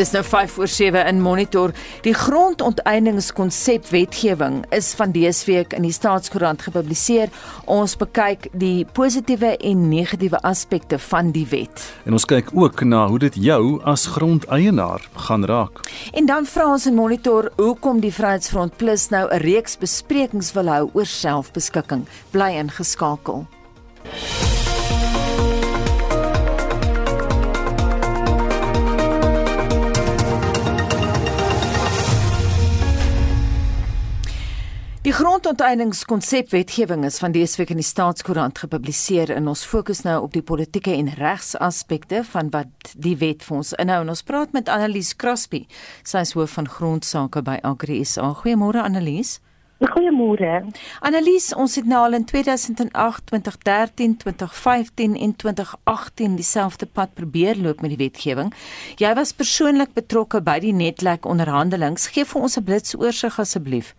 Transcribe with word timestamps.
Dis 0.00 0.14
nou 0.14 0.22
5 0.24 0.52
voor 0.56 0.68
7 0.68 1.06
in 1.06 1.20
Monitor. 1.20 1.70
Die 2.00 2.14
grondonteieningskonsep 2.14 3.88
wetgewing 3.92 4.64
is 4.72 4.94
van 4.96 5.10
dese 5.12 5.44
week 5.44 5.74
in 5.76 5.84
die 5.84 5.92
Staatskoerant 5.92 6.62
gepubliseer. 6.64 7.28
Ons 7.68 7.98
bekyk 8.00 8.46
die 8.56 8.86
positiewe 8.96 9.50
en 9.56 9.82
negatiewe 9.90 10.40
aspekte 10.40 10.96
van 11.10 11.34
die 11.36 11.44
wet. 11.50 11.84
En 12.08 12.16
ons 12.16 12.24
kyk 12.24 12.48
ook 12.56 12.80
na 12.88 13.02
hoe 13.12 13.18
dit 13.26 13.36
jou 13.50 13.76
as 13.84 14.06
grondeienaar 14.14 15.04
gaan 15.28 15.44
raak. 15.44 15.84
En 16.16 16.24
dan 16.24 16.48
vra 16.48 16.70
ons 16.72 16.88
in 16.88 16.96
Monitor 16.96 17.52
hoekom 17.60 18.00
die 18.00 18.14
Vryheidsfront 18.14 18.80
Plus 18.80 19.10
nou 19.12 19.28
'n 19.28 19.44
reeks 19.44 19.76
besprekings 19.76 20.52
wil 20.52 20.68
hou 20.68 20.90
oor 20.92 21.06
selfbeskikking. 21.06 22.08
Bly 22.30 22.56
ingeskakel. 22.56 23.44
Die 35.10 35.16
grondonteieningskonsepwetgewing 35.16 37.04
is 37.04 37.16
van 37.18 37.32
dese 37.34 37.56
week 37.58 37.72
in 37.74 37.80
die 37.80 37.86
Staatskoerant 37.86 38.60
gepubliseer 38.62 39.32
en 39.34 39.48
ons 39.50 39.64
fokus 39.66 40.04
nou 40.06 40.12
op 40.22 40.36
die 40.36 40.42
politieke 40.46 40.92
en 40.94 41.08
regsaspekte 41.18 42.20
van 42.28 42.52
wat 42.54 42.92
die 42.94 43.16
wet 43.18 43.42
vir 43.42 43.56
ons 43.56 43.72
inhou. 43.82 43.96
En 44.04 44.12
ons 44.12 44.22
praat 44.22 44.54
met 44.54 44.70
Annelies 44.70 45.10
Crosby, 45.18 45.64
sy 46.06 46.22
is 46.22 46.36
hoof 46.38 46.54
van 46.60 46.70
grondsake 46.70 47.42
by 47.42 47.56
Agri 47.66 48.04
SA. 48.06 48.28
Goeiemôre 48.44 48.84
Annelies. 48.86 49.40
Goeiemôre. 49.82 50.60
Annelies, 51.02 51.50
ons 51.58 51.74
het 51.80 51.90
nou 51.90 52.04
al 52.06 52.14
in 52.20 52.28
2008, 52.30 53.26
2013, 53.32 54.14
2015 54.22 55.16
en 55.18 55.34
2018 55.42 56.36
dieselfde 56.38 56.86
pad 56.86 57.18
probeer 57.18 57.58
loop 57.58 57.82
met 57.82 57.96
die 57.96 57.98
wetgewing. 58.04 58.54
Jy 59.02 59.10
was 59.18 59.34
persoonlik 59.34 59.98
betrokke 59.98 60.38
by 60.38 60.60
die 60.62 60.76
netlek 60.76 61.26
onderhandelings. 61.26 62.12
Geef 62.14 62.36
vir 62.36 62.46
ons 62.46 62.60
'n 62.60 62.64
blitsoorsig 62.70 63.42
asseblief. 63.42 63.96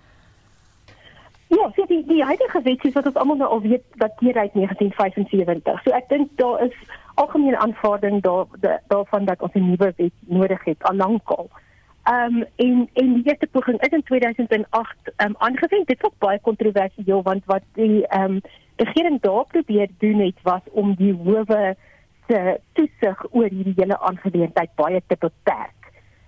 Ja, 1.51 1.71
so 1.75 1.83
die 1.85 2.03
die 2.07 2.23
huidige 2.23 2.61
wet 2.63 2.83
is 2.87 2.93
wat 2.95 3.07
ons 3.09 3.17
almal 3.19 3.35
nou 3.35 3.49
al 3.51 3.61
weet 3.61 3.83
dateer 3.99 4.37
uit 4.39 4.53
1975. 4.53 5.81
So 5.83 5.91
ek 5.97 6.07
dink 6.07 6.29
daar 6.39 6.61
is 6.63 6.77
algemene 7.19 7.57
aanvaarding 7.59 8.21
daar 8.23 8.47
daarvan 8.87 9.25
dat 9.27 9.41
ons 9.41 9.57
'n 9.59 9.65
nuwe 9.65 9.89
wet 9.97 10.13
nodig 10.37 10.63
het 10.63 10.83
al 10.83 10.95
lankal. 10.95 11.49
Ehm 12.03 12.37
um, 12.37 12.45
en 12.55 12.89
en 12.93 13.13
die 13.13 13.27
eerste 13.27 13.47
poging 13.51 13.81
is 13.81 13.97
in 13.97 14.03
2008 14.03 15.11
ehm 15.15 15.27
um, 15.27 15.35
aangewend. 15.37 15.87
Dit 15.87 16.01
was 16.01 16.15
baie 16.17 16.39
kontroversieel 16.39 17.21
want 17.21 17.45
wat 17.45 17.67
die 17.73 18.07
ehm 18.07 18.23
um, 18.23 18.41
regering 18.75 19.21
daar 19.21 19.45
probeer 19.45 19.89
doen 19.97 20.19
het 20.19 20.39
was 20.43 20.63
om 20.71 20.95
die 20.95 21.13
howe 21.13 21.75
se 22.27 22.59
toesig 22.73 23.25
oor 23.31 23.49
hierdie 23.49 23.75
hele 23.75 23.99
aangeleentheid 23.99 24.75
baie 24.75 25.03
te 25.07 25.15
beperk 25.19 25.80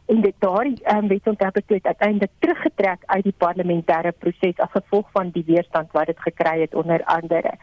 en 0.06 0.22
dit 0.22 0.36
daardie 0.40 0.96
um, 0.96 1.08
wetsontwerp 1.08 1.56
het 1.56 1.86
uiteindelik 1.86 2.32
teruggetrek 2.40 3.04
uit 3.06 3.24
die 3.24 3.36
parlementêre 3.38 4.12
proses 4.12 4.58
as 4.58 4.72
gevolg 4.72 5.08
van 5.12 5.30
die 5.30 5.44
weerstand 5.48 5.92
wat 5.92 6.06
dit 6.06 6.20
gekry 6.20 6.60
het 6.62 6.76
onder 6.76 7.04
andere. 7.04 7.54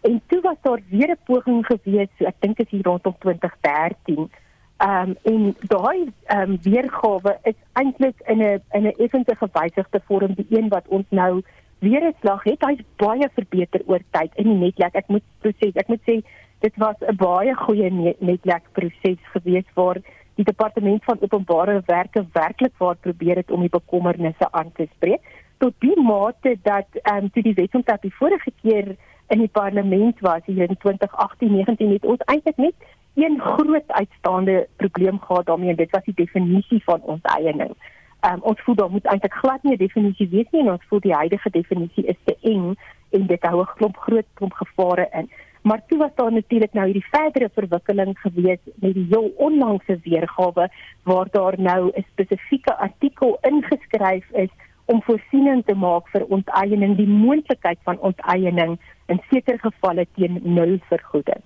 En 0.00 0.20
toe 0.26 0.40
was 0.40 0.56
daar 0.62 0.80
weer 0.88 1.10
'n 1.10 1.24
poging 1.24 1.66
gewees, 1.66 2.08
ek 2.18 2.34
dink 2.38 2.58
is 2.58 2.70
hier 2.70 2.82
rondom 2.82 3.14
2013. 3.18 4.30
Ehm 4.76 5.08
um, 5.08 5.16
en 5.22 5.56
daai 5.60 6.12
ehm 6.24 6.50
um, 6.50 6.58
weergawe 6.62 7.38
is 7.42 7.58
eintlik 7.72 8.20
in 8.26 8.38
'n 8.38 8.62
in 8.72 8.82
'n 8.82 8.94
effense 8.96 9.36
gewysigde 9.36 10.00
vorm 10.04 10.34
die 10.34 10.46
een 10.48 10.68
wat 10.68 10.88
ons 10.88 11.06
nou 11.08 11.42
weer 11.78 12.02
'n 12.04 12.14
slag 12.20 12.44
het. 12.44 12.64
Hy's 12.64 12.82
baie 12.96 13.28
verbeter 13.34 13.82
oor 13.86 14.00
tyd 14.10 14.30
in 14.34 14.44
die 14.44 14.58
netlek. 14.58 14.94
Ek 14.94 15.08
moet 15.08 15.22
sê, 15.42 15.70
ek 15.74 15.88
moet 15.88 16.00
sê 16.00 16.24
dit 16.60 16.76
was 16.76 16.96
'n 17.00 17.16
baie 17.16 17.54
goeie 17.54 17.90
netlek 18.18 18.62
proses 18.72 19.20
gewees 19.32 19.68
waar 19.74 19.96
die 20.40 20.48
departement 20.48 21.04
van 21.04 21.20
openbare 21.20 21.82
werke 21.86 22.24
werklik 22.32 22.74
waar 22.78 22.96
probeer 22.96 23.36
het 23.42 23.50
om 23.50 23.60
die 23.60 23.76
bekommernisse 23.76 24.48
aan 24.50 24.72
te 24.72 24.88
spreek 24.94 25.22
tot 25.60 25.74
die 25.84 25.96
mate 26.00 26.56
dat 26.62 26.88
ehm 27.02 27.24
um, 27.24 27.30
toe 27.30 27.42
die 27.42 27.54
wetsontwerp 27.54 28.02
die 28.02 28.18
vorige 28.22 28.52
keer 28.62 28.96
in 29.34 29.38
die 29.44 29.52
parlement 29.60 30.20
was 30.20 30.46
hier 30.46 30.68
in 30.68 30.78
2018-19 30.86 31.92
het 31.96 32.08
ons 32.12 32.24
eintlik 32.32 32.56
net 32.56 32.88
een 33.14 33.40
groot 33.40 33.92
uitstaande 34.00 34.66
probleem 34.76 35.20
gehad 35.20 35.46
daarmee 35.46 35.70
en 35.70 35.76
dit 35.76 35.90
was 35.90 36.04
die 36.04 36.14
definisie 36.14 36.82
van 36.84 37.00
ons 37.02 37.26
eiening. 37.36 37.74
Ehm 38.20 38.32
um, 38.32 38.40
ons 38.52 38.60
voel 38.64 38.74
daar 38.74 38.90
moet 38.90 39.04
eintlik 39.12 39.36
glad 39.42 39.62
nie 39.62 39.76
'n 39.76 39.84
definisie 39.84 40.28
wees 40.28 40.50
nie 40.50 40.62
en 40.64 40.72
ons 40.72 40.88
voel 40.88 41.00
die 41.00 41.18
huidige 41.20 41.50
definisie 41.50 42.04
is 42.06 42.20
te 42.24 42.36
eng 42.40 42.74
en 43.10 43.26
dit 43.26 43.42
hou 43.42 43.60
'n 43.60 43.74
klomp 43.76 43.96
groot 43.96 44.28
klomp 44.34 44.52
gevare 44.52 45.08
in. 45.12 45.30
Maar 45.62 45.82
toe 45.86 45.98
was 45.98 46.14
daar 46.14 46.32
natuurlik 46.32 46.72
nou 46.72 46.84
hierdie 46.84 47.06
verdere 47.10 47.50
verwikkeling 47.54 48.18
gewees 48.18 48.58
met 48.74 48.94
die 48.94 49.06
heel 49.10 49.32
onlangse 49.36 49.98
weergawe 50.04 50.68
waar 51.02 51.28
daar 51.30 51.60
nou 51.60 51.90
'n 51.94 52.04
spesifieke 52.12 52.76
artikel 52.76 53.38
ingeskryf 53.42 54.30
is 54.30 54.50
om 54.84 55.02
voorsiening 55.02 55.64
te 55.64 55.74
maak 55.74 56.08
vir 56.08 56.24
onteiening, 56.24 56.96
die 56.96 57.08
moontlikheid 57.08 57.78
van 57.82 57.98
onteiening 57.98 58.78
in 59.06 59.20
sekere 59.30 59.58
gevalle 59.58 60.06
teen 60.14 60.40
nul 60.42 60.78
vergoeding. 60.88 61.42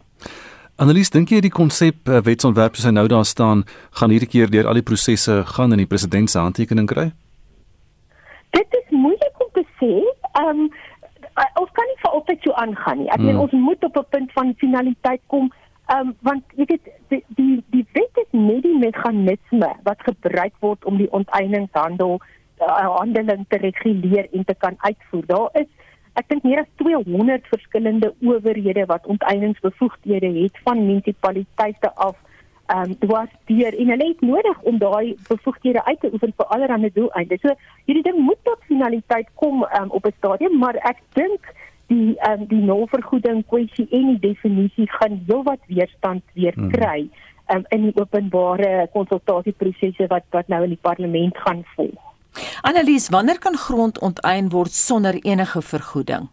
Annelies, 0.77 1.11
dink 1.11 1.31
jy 1.31 1.39
die 1.45 1.53
konsep 1.55 2.09
uh, 2.09 2.19
wetsontwerp 2.27 2.75
soos 2.75 2.89
hy 2.89 2.95
nou 2.97 3.07
daar 3.07 3.25
staan, 3.25 3.63
gaan 4.01 4.11
hierdie 4.11 4.31
keer 4.33 4.51
deur 4.51 4.67
al 4.67 4.81
die 4.81 4.87
prosesse 4.87 5.43
gaan 5.47 5.73
en 5.73 5.79
die 5.79 5.91
president 5.91 6.31
se 6.31 6.39
handtekening 6.39 6.89
kry? 6.91 7.13
Dit 8.57 8.75
is 8.81 8.91
moeilik 8.91 9.45
om 9.45 9.53
te 9.55 9.63
sê. 9.79 9.93
Ehm 10.41 10.65
um, 10.65 10.73
uh, 11.37 11.50
ons 11.61 11.71
kan 11.77 11.89
nie 11.91 12.00
vir 12.03 12.17
altyd 12.19 12.47
so 12.47 12.56
aangaan 12.62 12.99
nie. 13.03 13.11
Ek 13.11 13.22
meen 13.22 13.37
hmm. 13.37 13.45
ons 13.47 13.53
moet 13.69 13.84
op 13.84 13.97
'n 14.00 14.11
punt 14.17 14.33
van 14.33 14.55
finaliteit 14.62 15.22
kom. 15.27 15.53
Ehm 15.93 16.09
um, 16.09 16.15
want 16.21 16.45
jy 16.56 16.65
weet 16.71 16.93
die 17.09 17.25
die 17.39 17.65
die 17.75 17.87
wet 17.93 18.22
is 18.22 18.31
net 18.31 18.62
die 18.62 18.78
meganisme 18.78 19.71
wat 19.89 20.06
gebruik 20.09 20.55
word 20.61 20.84
om 20.84 20.97
die 20.97 21.11
onteieningshandel 21.11 22.21
uh, 22.61 22.89
handeling 22.99 23.45
te 23.49 23.56
reguleer 23.56 24.28
en 24.33 24.45
te 24.45 24.55
kan 24.55 24.77
uitvoer. 24.78 25.27
Daar 25.27 25.49
is 25.62 25.69
ek 26.15 26.28
dink 26.28 26.45
meer 26.47 26.62
as 26.62 26.71
200 26.83 27.47
verskillende 27.51 28.15
owerhede 28.22 28.87
wat 28.87 29.06
onteieningsbevoegdhede 29.06 30.31
het 30.43 30.59
van 30.65 30.87
munisipaliteite 30.87 31.91
af 31.95 32.16
ehm 32.67 32.91
um, 32.91 33.09
was 33.09 33.29
deur 33.45 33.79
en 33.79 33.89
hulle 33.89 34.07
het 34.07 34.21
nodig 34.21 34.61
om 34.63 34.79
daai 34.79 35.17
bevoegdhede 35.29 35.85
uit 35.85 36.01
te 36.01 36.11
oefen 36.13 36.33
vir 36.37 36.47
allerlei 36.47 36.91
doeleindes. 36.95 37.41
So 37.41 37.53
hierdie 37.85 38.03
ding 38.03 38.19
moet 38.19 38.41
tot 38.43 38.59
finaliteit 38.69 39.29
kom 39.35 39.67
um, 39.81 39.91
op 39.91 40.07
'n 40.07 40.15
stadium, 40.19 40.59
maar 40.59 40.75
ek 40.75 41.03
dink 41.13 41.53
die 41.87 42.17
ehm 42.17 42.41
um, 42.41 42.47
die 42.47 42.63
nulvergoeding 42.63 43.45
kwessie 43.47 43.87
en 43.91 44.07
die 44.15 44.33
definisie 44.33 44.89
gaan 44.91 45.21
heelwat 45.27 45.61
weerstand 45.67 46.23
weer 46.33 46.55
hmm. 46.55 46.71
kry 46.71 47.01
hmm. 47.01 47.57
um, 47.57 47.65
in 47.69 47.83
die 47.83 47.97
openbare 48.01 48.89
konsultasieprosesse 48.93 50.07
wat 50.07 50.25
wat 50.31 50.49
nou 50.49 50.63
in 50.63 50.73
die 50.77 50.85
parlement 50.89 51.39
gaan 51.39 51.65
volg. 51.77 52.01
Annelies, 52.63 53.09
wanneer 53.09 53.39
kan 53.39 53.57
grond 53.57 53.99
onteien 53.99 54.49
word 54.51 54.73
sonder 54.73 55.15
enige 55.23 55.63
vergoeding? 55.63 56.29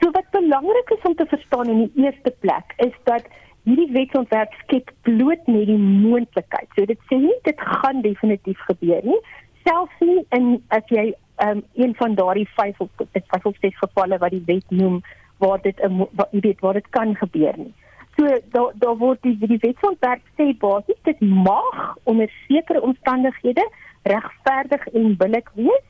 So 0.00 0.10
wat 0.10 0.30
belangrik 0.30 0.90
is 0.90 1.02
om 1.02 1.14
te 1.14 1.26
verstaan 1.26 1.68
in 1.68 1.78
die 1.84 2.04
eerste 2.04 2.34
plek 2.40 2.72
is 2.76 2.96
dat 3.04 3.24
hierdie 3.66 3.90
wetsontwerp 3.92 4.52
skep 4.62 4.90
bloot 5.06 5.46
net 5.50 5.66
die 5.70 5.78
moontlikheid. 5.78 6.68
So 6.74 6.86
dit 6.86 7.00
sê 7.10 7.18
nie 7.20 7.36
dit 7.48 7.62
gaan 7.80 8.02
definitief 8.04 8.60
gebeur 8.70 9.02
nie. 9.06 9.18
Selfs 9.66 10.04
nie 10.06 10.20
in 10.36 10.52
as 10.74 10.86
jy 10.94 11.08
um, 11.44 11.64
een 11.74 11.94
van 11.98 12.14
daardie 12.18 12.48
5 12.54 12.84
of 12.84 12.90
dit 13.02 13.24
5 13.34 13.50
of 13.50 13.58
6 13.64 13.80
gevalle 13.82 14.20
wat 14.22 14.36
die 14.36 14.44
wet 14.46 14.70
noem 14.70 15.02
waar 15.42 15.60
dit 15.62 15.80
'n 15.82 16.06
jy 16.30 16.40
weet 16.46 16.60
waar 16.60 16.78
dit 16.78 16.88
kan 16.90 17.16
gebeur 17.16 17.58
nie. 17.58 17.74
So 18.16 18.38
daar 18.54 18.72
daar 18.74 18.96
word 18.96 19.22
die 19.22 19.36
die 19.38 19.58
wetsontwerp 19.60 20.22
sê 20.38 20.56
basies 20.58 21.02
dit 21.02 21.20
mag 21.20 21.96
onder 22.04 22.30
sekere 22.48 22.80
omstandighede 22.80 23.66
regverdig 24.02 24.86
en 24.86 25.16
billik 25.16 25.50
wees 25.54 25.86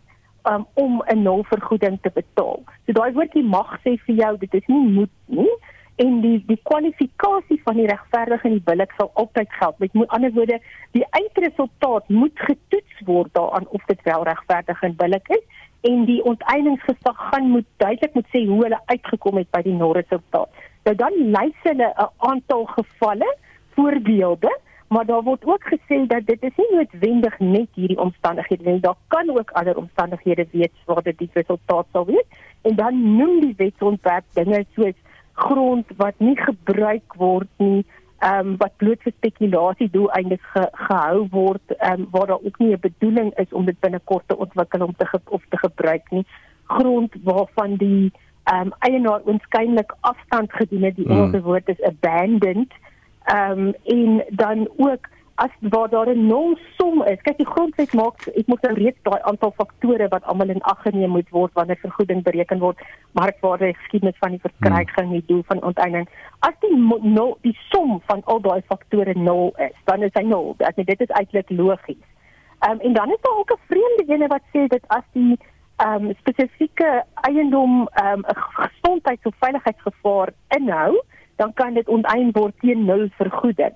um, 0.50 0.66
om 0.74 1.02
'n 1.06 1.22
nulvergoeding 1.22 1.98
te 2.00 2.10
betaal. 2.14 2.62
So 2.86 2.92
daai 2.92 3.12
woordjie 3.12 3.44
mag 3.44 3.78
sê 3.84 3.98
vir 4.06 4.14
jou 4.14 4.36
dit 4.38 4.54
is 4.54 4.66
nie 4.66 4.88
moet 4.88 5.14
nie 5.26 5.54
en 5.96 6.20
die 6.20 6.42
die 6.46 6.58
kwalifikasie 6.62 7.60
van 7.64 7.78
die 7.80 7.86
regverdig 7.88 8.44
en 8.44 8.56
die 8.58 8.64
billik 8.64 8.92
sal 8.98 9.10
altyd 9.14 9.52
geld. 9.58 9.78
Met 9.78 10.08
ander 10.08 10.32
woorde, 10.32 10.58
die 10.92 11.06
eindresultaat 11.10 12.08
moet 12.08 12.44
getoets 12.48 13.00
word 13.08 13.32
daaraan 13.32 13.68
of 13.68 13.84
dit 13.84 14.02
wel 14.02 14.24
regverdig 14.28 14.82
en 14.82 14.96
billik 14.96 15.28
is 15.28 15.64
en 15.80 16.04
die 16.04 16.22
onteieningsgesag 16.24 17.18
gaan 17.30 17.50
moet 17.50 17.66
duidelik 17.76 18.14
moet 18.14 18.28
sê 18.34 18.44
hoe 18.46 18.62
hulle 18.62 18.80
uitgekom 18.92 19.36
het 19.40 19.50
by 19.54 19.62
die 19.62 19.74
nulresultaat. 19.76 20.62
Nou 20.84 20.94
dan 20.96 21.18
lys 21.36 21.58
hulle 21.62 21.88
'n 21.94 22.10
aantal 22.30 22.64
gevalle, 22.64 23.36
voorbeelde, 23.74 24.52
maar 24.88 25.06
daar 25.06 25.22
word 25.22 25.44
ook 25.44 25.64
gesê 25.72 26.06
dat 26.06 26.26
dit 26.26 26.42
is 26.42 26.56
nie 26.56 26.76
noodwendig 26.76 27.38
net 27.38 27.68
hierdie 27.74 28.00
omstandighede 28.00 28.70
nie. 28.70 28.80
Daar 28.80 28.98
kan 29.08 29.30
ook 29.30 29.50
ander 29.50 29.76
omstandighede 29.76 30.46
wees 30.52 30.76
waar 30.84 31.02
dit 31.02 31.18
die 31.18 31.30
resultaat 31.32 31.86
sal 31.92 32.06
wees 32.06 32.28
en 32.62 32.76
dan 32.76 33.16
noem 33.16 33.40
die 33.40 33.54
wetsontwerp 33.56 34.24
dinge 34.32 34.64
soos 34.74 34.94
grond 35.36 35.86
wat 35.96 36.18
nie 36.18 36.36
gebruik 36.40 37.14
word 37.20 37.52
nie 37.56 37.84
ehm 38.24 38.38
um, 38.48 38.54
wat 38.60 38.76
bloot 38.80 39.02
vir 39.04 39.12
spekulasie 39.12 39.88
doeleindes 39.92 40.44
ge, 40.52 40.64
gehou 40.88 41.26
word 41.30 41.74
ehm 41.76 42.00
um, 42.00 42.08
waar 42.10 42.26
daar 42.26 42.44
ook 42.48 42.58
nie 42.58 42.72
'n 42.72 42.86
bedoeling 42.88 43.32
is 43.44 43.52
om 43.52 43.64
dit 43.64 43.80
binnekort 43.80 44.28
te 44.28 44.36
ontwikkel 44.36 44.84
om 44.86 44.94
te 44.96 45.06
ge, 45.06 45.20
of 45.24 45.42
te 45.48 45.58
gebruik 45.58 46.10
nie 46.10 46.26
grond 46.66 47.12
waarvan 47.22 47.76
die 47.76 48.12
ehm 48.44 48.66
um, 48.66 48.72
eienaar 48.78 49.20
oënskynlik 49.26 49.94
afstand 50.00 50.52
gedoen 50.52 50.82
het. 50.82 50.96
Die 50.96 51.08
Engelse 51.08 51.36
mm. 51.36 51.42
woord 51.42 51.68
is 51.68 51.82
abandoned. 51.82 52.72
Ehm 53.24 53.58
um, 53.58 53.74
en 53.84 54.24
dan 54.30 54.68
ook 54.76 55.08
as 55.36 55.50
waar 55.60 55.88
daar 55.88 56.08
'n 56.08 56.26
nul 56.26 56.58
som 56.76 57.02
is. 57.02 57.20
Kyk, 57.22 57.36
die 57.36 57.46
grondwet 57.46 57.92
maak 57.92 58.26
ek 58.26 58.46
moet 58.46 58.62
nou 58.62 58.74
reeds 58.74 59.02
daai 59.02 59.20
aantal 59.22 59.52
faktore 59.56 60.08
wat 60.08 60.24
almal 60.24 60.48
in 60.48 60.62
ag 60.62 60.82
geneem 60.82 61.10
moet 61.10 61.30
word 61.30 61.52
wanneer 61.52 61.76
vergoeding 61.76 62.22
bereken 62.22 62.58
word, 62.58 62.78
markwaarde, 63.12 63.74
geskiedenis 63.74 64.18
van 64.18 64.30
die 64.30 64.40
verkryging, 64.40 65.10
die 65.10 65.24
doel 65.26 65.42
van 65.46 65.62
onteiening. 65.62 66.08
As 66.40 66.54
die 66.60 66.76
nul 67.02 67.38
die 67.40 67.56
som 67.70 68.00
van 68.06 68.22
al 68.24 68.40
daai 68.40 68.62
faktore 68.66 69.14
nul 69.14 69.52
is, 69.58 69.76
dan 69.84 70.02
is 70.02 70.14
hy 70.14 70.22
nul. 70.22 70.54
Ek 70.58 70.76
meen 70.76 70.86
dit 70.86 71.00
is 71.00 71.16
eintlik 71.20 71.50
logies. 71.50 72.04
Ehm 72.60 72.72
um, 72.72 72.80
en 72.80 72.92
dan 72.92 73.10
is 73.10 73.20
daar 73.20 73.38
ook 73.38 73.52
'n 73.52 73.66
vreemde 73.68 74.04
ene 74.12 74.26
wat 74.26 74.42
sê 74.52 74.66
dat 74.66 74.84
as 74.86 75.04
die 75.12 75.38
ehm 75.76 76.06
um, 76.06 76.14
spesifieke 76.20 77.04
eiendom 77.14 77.88
ehm 77.92 78.06
um, 78.12 78.24
'n 78.28 78.36
gesondheids- 78.36 79.26
of 79.26 79.34
veiligheidsgevaar 79.38 80.28
inhou, 80.48 81.02
dan 81.36 81.52
kan 81.52 81.74
dit 81.74 81.88
onteien 81.88 82.32
word 82.32 82.54
teen 82.60 82.84
nul 82.84 83.08
vergoeding. 83.16 83.74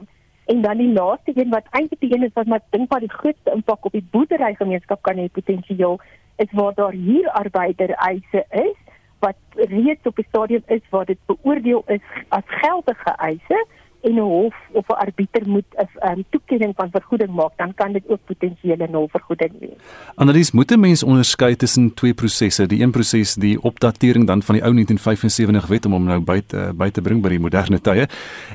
En 0.50 0.60
dan 0.62 0.76
die 0.76 0.92
laaste 0.92 1.32
een 1.34 1.50
wat 1.50 1.66
eintlik 1.70 2.00
die 2.00 2.14
een 2.14 2.24
is 2.26 2.32
wat 2.34 2.46
my 2.46 2.58
dink 2.74 2.90
wat 2.90 3.04
die 3.04 3.12
grootste 3.12 3.52
impak 3.54 3.84
op 3.86 3.92
die 3.94 4.06
boerderygemeenskap 4.10 5.02
kan 5.06 5.18
hê 5.20 5.28
potensieel 5.32 6.00
is 6.42 6.54
waar 6.58 6.74
daar 6.74 6.96
hier 7.08 7.28
arbeider 7.40 7.90
eise 8.06 8.42
is 8.50 8.78
wat 9.22 9.36
reeds 9.54 10.08
op 10.10 10.16
die 10.16 10.26
stadium 10.28 10.62
is 10.66 10.82
waar 10.90 11.06
dit 11.06 11.20
beoordeel 11.30 11.84
is 11.86 12.02
as 12.28 12.56
geldige 12.62 13.14
eise 13.28 13.60
en 14.00 14.14
'n 14.14 14.18
hof 14.18 14.54
of 14.72 14.88
'n 14.88 14.92
arbiter 14.92 15.48
moet 15.48 15.64
'n 15.76 16.08
um, 16.10 16.24
toekenning 16.30 16.72
van 16.76 16.90
vergoeding 16.90 17.30
maak, 17.30 17.52
dan 17.56 17.74
kan 17.74 17.92
dit 17.92 18.02
ook 18.06 18.18
potensiële 18.24 18.86
nulvergoeding 18.90 19.52
wees. 19.60 19.78
Annelies, 20.14 20.50
moet 20.52 20.70
'n 20.70 20.80
mens 20.80 21.02
onderskei 21.02 21.56
tussen 21.56 21.94
twee 21.94 22.14
prosesse? 22.14 22.66
Die 22.66 22.82
een 22.82 22.90
proses, 22.90 23.34
die 23.34 23.62
opdatering 23.62 24.26
dan 24.26 24.42
van 24.42 24.54
die 24.54 24.64
ou 24.64 24.72
1975 24.72 25.66
wet 25.66 25.86
om 25.86 25.92
hom 25.92 26.04
nou 26.04 26.20
by 26.20 26.40
te 26.46 26.72
by 26.74 26.90
te 26.90 27.02
bring 27.02 27.22
by 27.22 27.28
die 27.28 27.40
moderne 27.40 27.80
tye, 27.80 28.08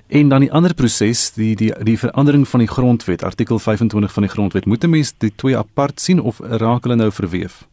en 0.08 0.30
dan 0.30 0.40
die 0.40 0.52
ander 0.52 0.74
proses, 0.74 1.34
die 1.34 1.56
die 1.56 1.74
die 1.84 2.00
verandering 2.00 2.48
van 2.48 2.60
die 2.60 2.70
grondwet, 2.70 3.24
artikel 3.24 3.60
25 3.60 4.14
van 4.14 4.24
die 4.24 4.32
grondwet. 4.32 4.66
Moet 4.66 4.84
'n 4.84 4.90
mens 4.90 5.14
die 5.18 5.36
twee 5.36 5.58
apart 5.58 6.00
sien 6.00 6.22
of 6.22 6.40
raak 6.40 6.84
hulle 6.84 6.96
nou 6.96 7.12
verweef? 7.12 7.68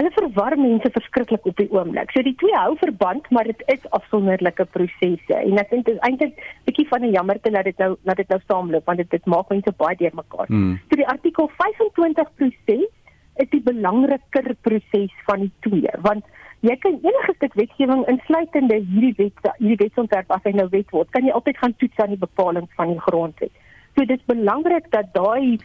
Hulle 0.00 0.12
verwar 0.16 0.54
mense 0.56 0.88
verskriklik 0.94 1.44
op 1.44 1.58
die 1.58 1.68
oomblik. 1.76 2.12
So 2.14 2.24
die 2.24 2.36
twee 2.40 2.54
hou 2.56 2.72
verband, 2.80 3.26
maar 3.36 3.44
dit 3.44 3.60
is 3.68 3.82
afsonderlike 3.96 4.64
prosesse. 4.72 5.36
En 5.36 5.60
ek 5.60 5.74
dink 5.74 5.84
dit 5.84 5.98
is 5.98 6.04
eintlik 6.08 6.38
'n 6.38 6.70
bietjie 6.70 6.86
van 6.88 7.04
'n 7.04 7.12
jammerte 7.12 7.50
dat 7.52 7.68
dit 7.68 7.78
nou 7.78 7.90
dat 8.08 8.16
dit 8.16 8.28
nou 8.28 8.40
saamloop 8.46 8.86
want 8.86 8.98
dit 8.98 9.10
dit 9.10 9.26
maak 9.26 9.50
mense 9.52 9.72
baie 9.76 9.96
deurmekaar. 9.96 10.46
Hmm. 10.46 10.80
So 10.88 10.96
die 10.96 11.06
artikel 11.06 11.50
25 11.58 12.32
proses 12.40 12.88
is 13.36 13.50
die 13.50 13.60
belangriker 13.60 14.54
proses 14.60 15.12
van 15.28 15.40
die 15.40 15.52
twee, 15.60 15.92
want 16.00 16.24
jy 16.60 16.76
kan 16.76 16.96
enige 17.02 17.34
stuk 17.36 17.54
wetgewing 17.54 18.06
insluitende 18.08 18.80
hierdie 18.80 19.14
wet 19.18 19.52
hierdie 19.58 19.84
wetsontwerp 19.84 20.30
as 20.30 20.44
hy 20.44 20.52
nou 20.52 20.68
wet 20.70 20.90
word, 20.90 21.10
kan 21.10 21.24
jy 21.24 21.32
altyd 21.32 21.58
gaan 21.58 21.76
toets 21.76 22.00
aan 22.00 22.14
die 22.16 22.24
bepalinge 22.24 22.72
van 22.76 22.88
die 22.88 23.00
grondwet. 23.00 23.52
So 23.96 24.04
dit 24.04 24.18
is 24.18 24.26
belangrik 24.32 24.90
dat 24.90 25.12
daai 25.12 25.58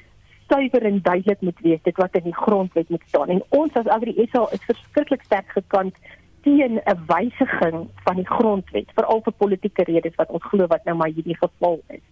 suiwer 0.50 0.86
en 0.86 1.02
duidelik 1.02 1.42
moet 1.42 1.60
wees 1.60 1.82
dit 1.84 1.98
wat 1.98 2.16
in 2.16 2.28
die 2.30 2.36
grondwet 2.36 2.90
moet 2.90 3.04
staan 3.08 3.30
en 3.30 3.44
ons 3.50 3.74
as 3.74 3.88
Agri 3.88 4.14
SA 4.32 4.46
is 4.52 4.68
verskriklik 4.70 5.24
sterk 5.26 5.50
gekant 5.58 5.96
teen 6.46 6.82
'n 6.86 7.00
wysiging 7.10 7.88
van 8.06 8.16
die 8.16 8.30
grondwet 8.30 8.92
veral 8.98 9.22
vir 9.26 9.34
politieke 9.44 9.84
redes 9.84 10.16
wat 10.16 10.30
ons 10.30 10.44
glo 10.44 10.68
wat 10.68 10.86
nou 10.86 10.96
maar 10.98 11.10
hierdie 11.10 11.38
geval 11.38 11.82
is. 11.88 12.04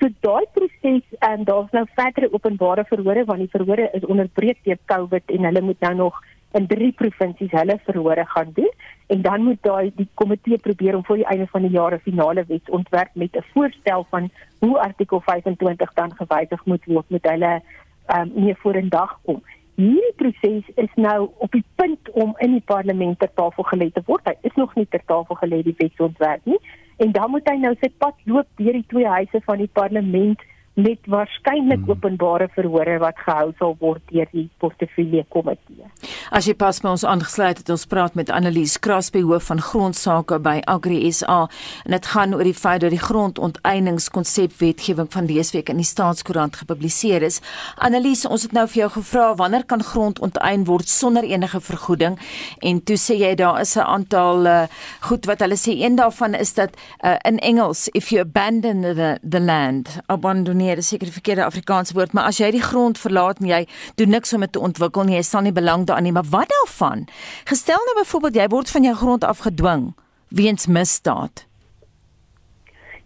So 0.00 0.08
daai 0.20 0.44
proses 0.52 1.04
en 1.18 1.44
daar's 1.44 1.70
nou 1.72 1.84
verdere 1.94 2.32
openbare 2.32 2.84
verhore 2.84 3.24
want 3.24 3.38
die 3.38 3.54
verhore 3.54 3.90
is 3.92 4.04
onderbreek 4.04 4.58
deur 4.64 4.78
COVID 4.92 5.30
en 5.36 5.44
hulle 5.48 5.62
moet 5.68 5.80
nou 5.80 5.94
nog 5.94 6.18
in 6.52 6.66
drie 6.66 6.92
provinsies 6.92 7.50
hulle 7.50 7.78
verhore 7.84 8.24
gaan 8.26 8.50
doen 8.54 8.70
en 9.06 9.22
dan 9.22 9.42
moet 9.42 9.62
daai 9.62 9.92
die 9.96 10.08
komitee 10.14 10.58
probeer 10.58 10.96
om 10.96 11.04
voor 11.04 11.16
die 11.16 11.26
einde 11.32 11.46
van 11.46 11.62
die 11.62 11.70
jaar 11.70 11.94
'n 11.94 12.06
finale 12.08 12.44
wetsontwerp 12.48 13.10
met 13.14 13.36
'n 13.36 13.44
voorstel 13.52 14.06
van 14.10 14.30
hoe 14.58 14.78
artikel 14.78 15.20
25 15.20 15.92
dan 15.92 16.14
gewysig 16.14 16.64
moet 16.64 16.84
word 16.84 17.10
met 17.10 17.24
hulle 17.30 17.62
ehm 18.06 18.20
um, 18.20 18.44
nie 18.44 18.54
voor 18.54 18.76
in 18.76 18.88
dag 18.88 19.18
kom. 19.22 19.42
Hierdie 19.74 20.12
proses 20.16 20.64
is 20.74 20.92
nou 20.94 21.30
op 21.38 21.52
die 21.52 21.64
punt 21.74 22.10
om 22.10 22.34
in 22.38 22.52
die 22.52 22.64
parlement 22.64 23.18
ter 23.18 23.30
tafel 23.34 23.64
gelê 23.64 23.90
te 23.92 24.02
word. 24.06 24.24
Hy 24.24 24.34
is 24.40 24.54
nog 24.54 24.74
nie 24.74 24.86
ter 24.88 25.02
tafel 25.04 25.36
gelê 25.36 25.62
die 25.62 25.74
wetsontwerp 25.78 26.44
nie 26.44 26.60
en 26.96 27.12
dan 27.12 27.30
moet 27.30 27.48
hy 27.48 27.56
nou 27.56 27.74
sy 27.80 27.90
pad 27.98 28.14
loop 28.24 28.46
deur 28.56 28.72
die 28.72 28.86
twee 28.88 29.06
huise 29.06 29.40
van 29.44 29.58
die 29.58 29.70
parlement 29.72 30.40
met 30.76 30.98
waarskynlik 31.08 31.80
hmm. 31.80 31.90
openbare 31.90 32.48
verhore 32.52 32.98
wat 33.00 33.16
gehou 33.24 33.52
sal 33.58 33.76
word 33.80 34.02
deur 34.12 34.28
die 34.32 34.44
portefeulje 34.60 35.22
komitee. 35.32 35.88
As 36.28 36.44
jy 36.48 36.52
pas 36.58 36.82
by 36.84 36.90
ons 36.92 37.04
aangesluit 37.08 37.62
het, 37.62 37.70
ons 37.72 37.86
praat 37.88 38.16
met 38.18 38.28
Annelies 38.34 38.76
Krasby 38.84 39.22
hoof 39.24 39.48
van 39.48 39.62
grondsake 39.64 40.36
by 40.44 40.58
Agri 40.68 40.98
SA 41.16 41.46
en 41.86 41.96
dit 41.96 42.10
gaan 42.12 42.34
oor 42.36 42.44
die 42.44 42.56
feit 42.56 42.82
dat 42.84 42.92
die 42.92 43.00
grondonteieningskonsep 43.00 44.58
wetgewing 44.60 45.08
van 45.14 45.30
dese 45.30 45.56
week 45.56 45.72
in 45.72 45.80
die 45.80 45.88
staatskoerant 45.88 46.60
gepubliseer 46.60 47.24
is. 47.24 47.40
Annelies, 47.80 48.26
ons 48.28 48.44
het 48.44 48.52
nou 48.52 48.66
vir 48.68 48.82
jou 48.82 48.90
gevra 48.98 49.30
wanneer 49.40 49.64
kan 49.64 49.84
grond 49.84 50.20
onteien 50.20 50.68
word 50.68 50.92
sonder 50.92 51.24
enige 51.24 51.62
vergoeding 51.64 52.20
en 52.60 52.82
toe 52.84 52.98
sê 53.00 53.16
jy 53.22 53.32
daar 53.40 53.62
is 53.64 53.76
'n 53.76 53.88
aantal 53.88 54.46
uh, 54.46 54.68
goed 55.08 55.24
wat 55.24 55.40
hulle 55.40 55.56
sê 55.56 55.72
een 55.72 55.96
daarvan 55.96 56.34
is 56.34 56.54
dat 56.54 56.76
uh, 57.00 57.16
in 57.24 57.38
Engels 57.38 57.88
if 57.94 58.10
you 58.12 58.20
abandon 58.20 58.82
the 58.82 59.18
the 59.22 59.40
land 59.40 60.00
abandon 60.06 60.65
nee, 60.66 60.76
dis 60.78 60.88
seker 60.92 61.08
die 61.08 61.16
verkeerde 61.16 61.46
Afrikaanse 61.46 61.94
woord, 61.96 62.12
maar 62.16 62.30
as 62.30 62.40
jy 62.42 62.50
die 62.54 62.62
grond 62.64 62.98
verlaat 62.98 63.40
en 63.42 63.50
jy 63.50 63.64
doen 64.00 64.14
niks 64.16 64.34
om 64.36 64.44
dit 64.44 64.52
te 64.52 64.62
ontwikkel 64.68 65.06
nie, 65.08 65.16
jy 65.18 65.24
staan 65.26 65.46
nie 65.48 65.54
belang 65.56 65.86
daarin 65.88 66.08
nie, 66.08 66.14
maar 66.16 66.30
wat 66.30 66.50
daarvan? 66.52 67.06
Gestel 67.48 67.82
nou 67.88 67.98
byvoorbeeld 68.02 68.40
jy 68.42 68.48
word 68.54 68.72
van 68.74 68.88
jou 68.88 68.94
grond 69.02 69.24
afgedwing 69.24 69.92
weens 70.28 70.66
misdaad. 70.66 71.46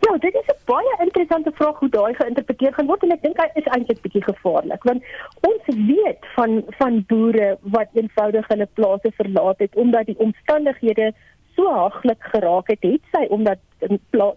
Ja, 0.01 0.17
dit 0.17 0.35
is 0.35 0.49
'n 0.49 0.61
baie 0.65 0.95
interessante 1.05 1.53
vraag 1.55 1.79
hoe 1.79 1.89
daai 1.89 2.15
geïnterpreteer 2.15 2.73
gaan 2.75 2.87
word 2.87 3.03
en 3.03 3.13
ek 3.13 3.23
dink 3.23 3.37
hy 3.37 3.49
is 3.55 3.69
eintlik 3.75 4.01
bietjie 4.03 4.23
gevaarlik 4.25 4.83
want 4.89 5.03
ons 5.51 5.65
weet 5.91 6.25
van 6.37 6.65
van 6.79 7.05
boere 7.09 7.59
wat 7.61 7.89
eenvoudig 7.93 8.49
hulle 8.49 8.69
plase 8.79 9.11
verlaat 9.21 9.59
het 9.59 9.77
omdat 9.77 10.07
die 10.07 10.19
omstandighede 10.19 11.13
so 11.57 11.69
haglik 11.69 12.23
geraak 12.33 12.69
het, 12.69 12.83
het 12.83 13.05
sy 13.13 13.27
omdat 13.29 13.59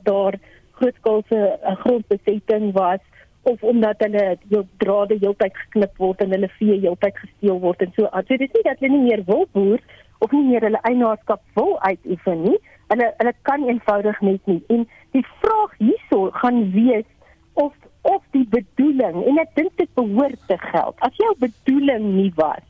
daar 0.04 0.36
grootskaalse 0.72 1.40
uh, 1.40 1.76
grondbesetting 1.84 2.74
was 2.74 3.00
of 3.44 3.64
omdat 3.64 4.00
hulle 4.06 4.38
jou 4.52 4.64
drade 4.84 5.18
heeltyd 5.20 5.56
geknip 5.66 5.98
word 6.02 6.22
en 6.24 6.36
hulle 6.36 6.50
vee 6.58 6.80
heeltyd 6.80 7.18
gesteel 7.20 7.60
word 7.64 7.82
en 7.84 7.92
so 7.98 8.08
aan. 8.12 8.26
So 8.28 8.38
dit 8.38 8.48
is 8.48 8.56
nie 8.58 8.66
dat 8.68 8.80
hulle 8.80 8.94
nie 8.96 9.08
meer 9.10 9.24
wil 9.28 9.48
boer 9.56 9.84
of 10.24 10.32
nie 10.32 10.46
meer 10.48 10.64
hulle 10.68 10.82
eienaarskap 10.88 11.42
wil 11.60 11.76
uitoefen 11.88 12.46
nie. 12.48 12.60
Hulle 12.94 13.10
hulle 13.18 13.34
kan 13.50 13.66
eenvoudig 13.68 14.22
net 14.22 14.52
nie. 14.52 14.62
En 14.74 14.86
die 15.16 15.26
vraag 15.42 15.76
hierso 15.80 16.30
gaan 16.44 16.62
wees 16.76 17.10
of 17.54 17.74
of 18.04 18.24
die 18.36 18.46
bedoeling 18.52 19.22
en 19.24 19.40
ek 19.40 19.52
dink 19.56 19.76
dit 19.80 19.92
behoort 20.00 20.40
te 20.48 20.58
geld. 20.60 20.96
As 21.08 21.20
jou 21.20 21.34
bedoeling 21.40 22.10
nie 22.18 22.32
was 22.40 22.64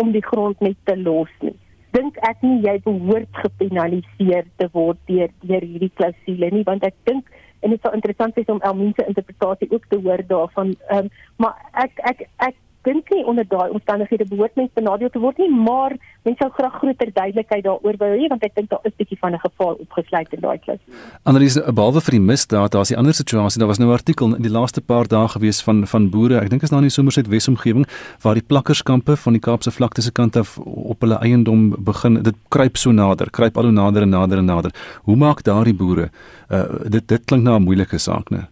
om 0.00 0.14
die 0.14 0.24
grond 0.24 0.60
net 0.64 0.78
te 0.88 0.96
los 0.98 1.30
nie, 1.44 1.54
dink 1.94 2.18
ek 2.26 2.42
nie 2.46 2.58
jy 2.64 2.76
behoort 2.86 3.42
gepenaliseer 3.42 4.48
te 4.58 4.66
word 4.74 4.98
deur 5.10 5.30
deur 5.46 5.66
hierdie 5.66 5.92
klousule 5.98 6.50
nie, 6.54 6.66
want 6.66 6.86
ek 6.86 6.96
dink 7.06 7.30
en 7.60 7.70
dit 7.70 7.80
sou 7.82 7.92
interessant 7.94 8.34
wees 8.34 8.52
om 8.52 8.60
Elmien 8.60 8.92
se 8.96 9.06
interpretasie 9.06 9.70
ook 9.70 9.86
te 9.88 10.00
hoor 10.02 10.22
daarvan. 10.26 10.74
Ehm 10.88 10.98
um, 11.04 11.08
maar 11.36 11.56
ek 11.72 11.98
ek 12.12 12.28
ek 12.36 12.56
dink 12.86 13.10
nie 13.12 13.24
onder 13.28 13.44
daai 13.48 13.70
omstandighede 13.70 14.24
behoort 14.30 14.56
mens 14.56 14.70
benadeel 14.74 15.10
te 15.10 15.20
word 15.20 15.38
nie, 15.38 15.50
maar 15.50 15.94
mens 16.24 16.38
sou 16.40 16.48
graag 16.56 16.78
groter 16.80 17.10
duidelikheid 17.12 17.64
daaroor 17.64 17.96
wou 18.00 18.10
hê 18.16 18.28
want 18.32 18.44
ek 18.46 18.54
dink 18.56 18.70
daar 18.70 18.84
is 18.84 18.92
'n 18.92 18.98
bietjie 19.02 19.18
van 19.20 19.34
'n 19.34 19.42
geval 19.44 19.74
opgesluit 19.84 20.32
in 20.32 20.40
daai 20.40 20.58
klas. 20.58 20.80
Anders 21.24 21.54
behalwe 21.54 22.00
vir 22.00 22.14
die 22.18 22.26
misdaad, 22.32 22.72
daar's 22.72 22.90
'n 22.90 22.96
ander 22.96 23.14
situasie. 23.14 23.58
Daar 23.58 23.68
was 23.68 23.78
nou 23.78 23.90
'n 23.90 23.92
artikel 23.92 24.34
in 24.34 24.42
die 24.42 24.50
laaste 24.50 24.80
paar 24.80 25.06
dae 25.08 25.28
gewees 25.28 25.62
van 25.62 25.86
van 25.86 26.10
boere, 26.10 26.40
ek 26.40 26.50
dink 26.50 26.62
is 26.62 26.70
nou 26.70 26.80
in 26.80 26.88
die 26.88 26.96
Somerset 26.96 27.28
Wesomgewing 27.28 27.86
waar 28.22 28.34
die 28.34 28.46
plakkerskampe 28.46 29.16
van 29.16 29.32
die 29.32 29.40
Kaapse 29.40 29.70
vlakte 29.70 30.02
se 30.02 30.12
kant 30.12 30.36
af 30.36 30.58
op 30.58 31.00
hulle 31.00 31.18
eiendom 31.18 31.74
begin. 31.78 32.22
Dit 32.22 32.34
kruip 32.48 32.76
so 32.76 32.90
nader, 32.92 33.30
kruip 33.30 33.56
al 33.56 33.64
hoe 33.64 33.72
nader 33.72 34.02
en 34.02 34.08
nader 34.08 34.38
en 34.38 34.44
nader. 34.44 34.72
Hoe 35.04 35.16
maak 35.16 35.42
daardie 35.42 35.74
boere? 35.74 36.10
Uh, 36.50 36.64
dit 36.88 37.08
dit 37.08 37.24
klink 37.24 37.42
na 37.42 37.56
'n 37.56 37.62
moeilike 37.62 37.98
saak, 37.98 38.30
né? 38.30 38.48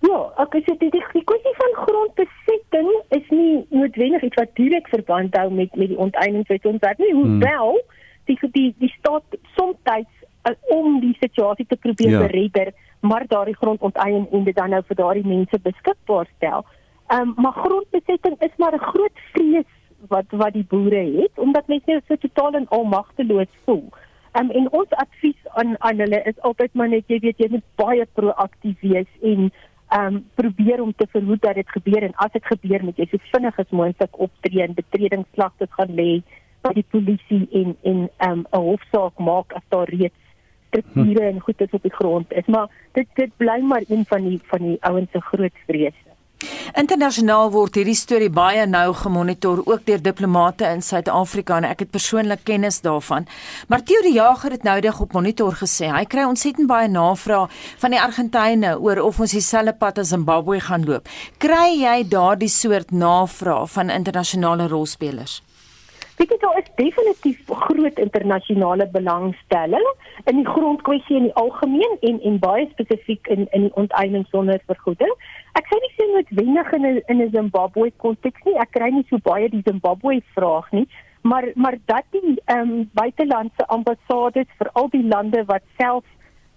Ja, 0.00 0.18
ek 0.38 0.54
sê 0.62 0.76
dit 0.78 0.92
die, 0.92 1.04
die 1.12 1.24
kwessie 1.24 1.54
van 1.56 1.72
grondbesetting 2.56 3.02
is 3.08 3.28
nie 3.30 3.66
noodwendig 3.70 4.22
iets 4.22 4.36
wat 4.36 4.54
direk 4.54 4.88
verband 4.88 5.36
hou 5.36 5.50
met 5.50 5.74
met 5.76 5.88
die 5.88 5.98
onteieningswet 5.98 6.66
ons 6.66 6.80
werk 6.80 6.98
nie, 6.98 7.12
hoewel 7.12 7.72
hmm. 7.72 7.94
die 8.24 8.38
die 8.52 8.74
die 8.78 8.94
staat 8.98 9.24
soms 9.56 9.78
uh, 9.86 10.52
om 10.68 11.00
die 11.00 11.16
situasie 11.20 11.66
te 11.66 11.76
probeer 11.76 12.10
ja. 12.10 12.26
redder, 12.26 12.72
maar 13.00 13.26
daardie 13.26 13.56
grond 13.56 13.80
onteien 13.80 14.26
en 14.30 14.44
dit 14.44 14.56
dan 14.56 14.70
nou 14.70 14.82
vir 14.86 14.96
daardie 14.96 15.26
mense 15.26 15.58
beskikbaar 15.58 16.26
stel. 16.36 16.66
Ehm 17.08 17.28
um, 17.28 17.34
maar 17.36 17.52
grondbesetting 17.52 18.36
is 18.40 18.56
maar 18.56 18.74
'n 18.74 18.88
groot 18.92 19.18
vrees 19.32 19.70
wat 20.08 20.26
wat 20.30 20.52
die 20.52 20.66
boere 20.68 21.04
het 21.20 21.38
omdat 21.38 21.66
mense 21.68 22.02
so 22.08 22.16
totaal 22.16 22.52
en 22.52 22.68
almagteloos 22.68 23.52
voel. 23.64 23.88
Um, 24.38 24.50
en 24.50 24.70
ons 24.70 24.90
advies 24.90 25.40
aan 25.54 25.80
aan 25.80 25.98
hulle 25.98 26.22
is 26.22 26.40
altyd 26.40 26.74
maar 26.74 26.88
net 26.88 27.04
jy 27.06 27.18
weet 27.18 27.38
jy 27.38 27.48
moet 27.50 27.64
baie 27.74 28.06
proaktief 28.12 28.80
wees 28.80 29.08
en 29.22 29.52
um 29.94 30.24
probeer 30.34 30.82
om 30.82 30.92
te 30.96 31.06
verhoed 31.10 31.42
dat 31.42 31.54
dit 31.54 31.68
gebeur 31.70 32.02
en 32.02 32.14
as 32.14 32.32
dit 32.32 32.46
gebeur 32.46 32.84
moet 32.84 32.98
jy 32.98 33.06
so 33.10 33.18
vinnig 33.30 33.58
as 33.58 33.70
moontlik 33.70 34.18
optree 34.18 34.62
en 34.62 34.74
betredingsklagtes 34.74 35.74
gaan 35.78 35.94
lê 35.94 36.22
by 36.66 36.72
die 36.74 36.86
polisie 36.90 37.46
en 37.52 37.76
en 37.82 38.08
ehm, 38.18 38.38
'n 38.38 38.46
um, 38.52 38.62
hofsaak 38.70 39.18
maak 39.18 39.52
as 39.52 39.66
daar 39.68 39.88
reeds 39.88 40.22
strukture 40.68 41.26
en 41.26 41.40
goed 41.40 41.60
is 41.60 41.70
op 41.70 41.82
die 41.82 41.94
grond 41.94 42.32
is. 42.32 42.46
Maar 42.46 42.68
dit 42.92 43.06
dit 43.14 43.36
bly 43.36 43.60
maar 43.60 43.84
een 43.88 44.04
van 44.04 44.28
die 44.28 44.40
van 44.44 44.58
die 44.58 44.76
ouens 44.80 45.10
se 45.10 45.20
groot 45.20 45.64
vrese 45.66 46.05
Internasionaal 46.76 47.48
word 47.54 47.78
hierdie 47.78 47.96
storie 47.96 48.28
baie 48.28 48.66
nou 48.68 48.90
gemonitor 48.98 49.62
ook 49.64 49.86
deur 49.86 50.02
diplomate 50.04 50.68
in 50.68 50.82
Suid-Afrika 50.84 51.56
en 51.56 51.68
ek 51.70 51.86
het 51.86 51.94
persoonlik 51.94 52.42
kennis 52.44 52.82
daarvan. 52.84 53.24
Maar 53.72 53.84
Theo 53.88 54.02
die 54.04 54.12
Jager 54.18 54.52
het 54.52 54.66
nou 54.68 54.76
dig 54.84 55.00
op 55.00 55.16
monitor 55.16 55.56
gesê 55.62 55.88
hy 55.88 56.04
kry 56.04 56.26
ontsettend 56.28 56.68
baie 56.68 56.92
navrae 56.92 57.48
van 57.80 57.96
die 57.96 58.02
Argentynë 58.02 58.76
oor 58.76 59.00
of 59.06 59.20
ons 59.24 59.32
dieselfde 59.38 59.72
pad 59.80 60.02
as 60.04 60.12
Zimbabwe 60.12 60.60
gaan 60.60 60.84
loop. 60.84 61.08
Kry 61.40 61.80
jy 61.80 61.98
daardie 62.12 62.52
soort 62.52 62.92
navrae 62.92 63.64
van 63.72 63.96
internasionale 63.96 64.68
rolspelers? 64.68 65.40
Weet 66.16 66.30
jy 66.32 66.36
daar 66.40 66.58
is 66.58 66.68
definitief 66.76 67.40
groot 67.46 67.98
internasionale 68.00 68.86
belangstelling 68.92 69.88
in 70.24 70.38
die 70.40 70.46
grondkwessie 70.48 71.16
in 71.16 71.26
die 71.28 71.34
algemeen 71.36 71.96
en 72.08 72.20
en 72.30 72.38
baie 72.40 72.64
spesifiek 72.70 73.28
in 73.34 73.44
in 73.58 73.66
die 73.66 73.74
onteiening 73.82 74.24
sonder 74.30 74.62
vergoeding. 74.70 75.12
Ek 75.60 75.68
sê 75.68 75.80
nie 75.82 75.92
sien 75.96 76.14
noodwendig 76.16 76.72
in 76.78 76.86
'n 76.86 77.02
in 77.12 77.20
'n 77.24 77.34
Zimbabwe 77.34 77.90
konteks 78.04 78.48
nie. 78.48 78.56
Ek 78.64 78.72
kry 78.78 78.88
nie 78.90 79.04
so 79.10 79.18
baie 79.28 79.48
die 79.48 79.62
Zimbabwe 79.68 80.22
vraag 80.38 80.72
nie, 80.72 80.86
maar 81.22 81.50
maar 81.54 81.76
dat 81.84 82.08
die 82.10 82.40
ehm 82.44 82.60
um, 82.60 82.90
buitelandse 82.92 83.66
ambassades 83.66 84.48
vir 84.58 84.70
al 84.72 84.88
die 84.88 85.04
lande 85.04 85.44
wat 85.44 85.62
self 85.76 86.04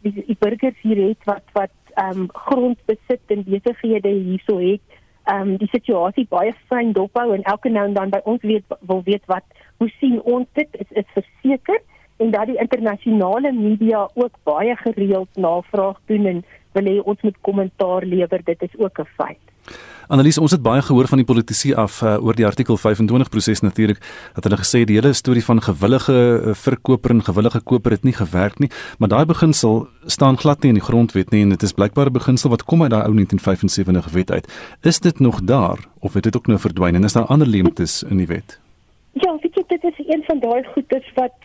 die, 0.01 0.24
die 0.28 0.38
burgers 0.39 0.80
hier 0.82 1.08
het 1.08 1.24
wat 1.25 1.44
wat 1.54 1.75
ehm 1.96 2.20
um, 2.20 2.30
grond 2.34 2.80
besit 2.86 3.22
en 3.28 3.44
besighede 3.44 4.10
hierso 4.10 4.58
het 4.58 4.82
ehm 5.29 5.41
um, 5.41 5.57
die 5.62 5.69
situasie 5.71 6.25
baie 6.29 6.53
fyn 6.71 6.93
dophou 6.98 7.27
en 7.36 7.43
elke 7.53 7.69
nou 7.69 7.86
en 7.88 7.93
dan 7.98 8.13
by 8.13 8.21
ons 8.31 8.41
weet 8.51 8.77
wil 8.91 9.01
weet 9.05 9.25
wat 9.31 9.45
hoe 9.77 9.89
sien 10.00 10.21
ons 10.21 10.48
dit 10.59 10.79
is 10.83 10.95
is 11.01 11.15
verseker 11.17 11.79
en 12.19 12.31
dat 12.36 12.50
die 12.51 12.57
internasionale 12.59 13.51
media 13.55 14.07
ook 14.13 14.39
baie 14.43 14.75
gereeld 14.86 15.38
navraag 15.38 16.00
doen 16.12 16.25
en 16.33 16.41
wil 16.77 16.89
hê 16.91 16.98
ons 17.13 17.21
moet 17.27 17.38
kommentaar 17.48 18.07
lewer 18.13 18.43
dit 18.51 18.67
is 18.67 18.75
ook 18.77 19.00
'n 19.00 19.09
feit. 19.17 19.45
Annelies, 20.10 20.39
ons 20.42 20.56
het 20.56 20.62
baie 20.66 20.82
gehoor 20.82 21.06
van 21.06 21.20
die 21.22 21.25
politici 21.30 21.70
af 21.78 22.00
uh, 22.01 22.16
oor 22.25 22.34
die 22.34 22.46
artikel 22.48 22.80
25 22.82 23.30
proses 23.30 23.60
natuurlik 23.62 24.00
dat 24.34 24.48
hulle 24.48 24.58
gesê 24.58 24.80
die 24.89 24.96
hele 24.98 25.12
storie 25.13 25.44
van 25.46 25.62
gewillige 25.62 26.16
uh, 26.16 26.56
verkoper 26.58 27.13
en 27.13 27.22
gewillige 27.28 27.62
koper 27.62 27.94
het 27.94 28.08
nie 28.08 28.16
gewerk 28.18 28.58
nie, 28.58 28.72
maar 28.98 29.12
daai 29.13 29.28
beginsel 29.30 29.84
staan 30.10 30.39
glad 30.42 30.66
nie 30.66 30.72
in 30.74 30.80
die 30.80 30.88
grondwet 30.88 31.30
nie 31.30 31.44
en 31.46 31.54
dit 31.54 31.68
is 31.68 31.75
blykbaar 31.78 32.10
'n 32.10 32.18
beginsel 32.18 32.50
wat 32.50 32.66
kom 32.66 32.82
uit 32.82 32.89
daai 32.89 33.06
ou 33.06 33.13
1975 33.13 34.10
wet 34.18 34.32
uit. 34.32 34.50
Is 34.82 35.00
dit 35.00 35.20
nog 35.20 35.46
daar 35.46 35.78
of 36.00 36.18
het 36.18 36.24
dit 36.24 36.36
ook 36.36 36.48
nou 36.48 36.58
verdwyn 36.58 36.96
en 36.96 37.04
is 37.04 37.13
daar 37.13 37.30
ander 37.30 37.48
leemtes 37.48 38.01
in 38.01 38.18
die 38.18 38.28
wet? 38.28 38.58
Ja, 39.13 39.38
weet 39.42 39.54
jy 39.54 39.63
dit 39.68 39.84
is 39.84 40.08
een 40.08 40.24
van 40.25 40.39
daai 40.39 40.63
goedes 40.74 41.06
wat 41.13 41.38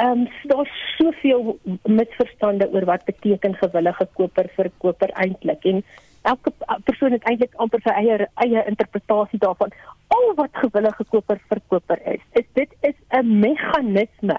ehm 0.00 0.24
um, 0.24 0.28
daar's 0.48 0.72
soveel 0.96 1.58
misverstande 1.84 2.72
oor 2.72 2.84
wat 2.84 3.04
beteken 3.04 3.54
gewillige 3.54 4.08
koper 4.14 4.48
verkoper 4.56 5.10
eintlik 5.12 5.64
en 5.64 5.84
elke 6.22 6.52
persoon 6.84 7.12
het 7.12 7.24
eintlik 7.24 7.54
amper 7.54 7.80
sy 7.80 7.90
eie 7.90 8.28
eie 8.44 8.64
interpretasie 8.66 9.38
daarvan. 9.38 9.72
Al 10.08 10.34
wat 10.34 10.50
gewillige 10.52 11.04
koper 11.04 11.40
verkoper 11.48 12.00
is, 12.14 12.22
is 12.32 12.46
dit 12.52 12.74
is 12.80 12.94
'n 13.10 13.40
meganisme, 13.40 14.38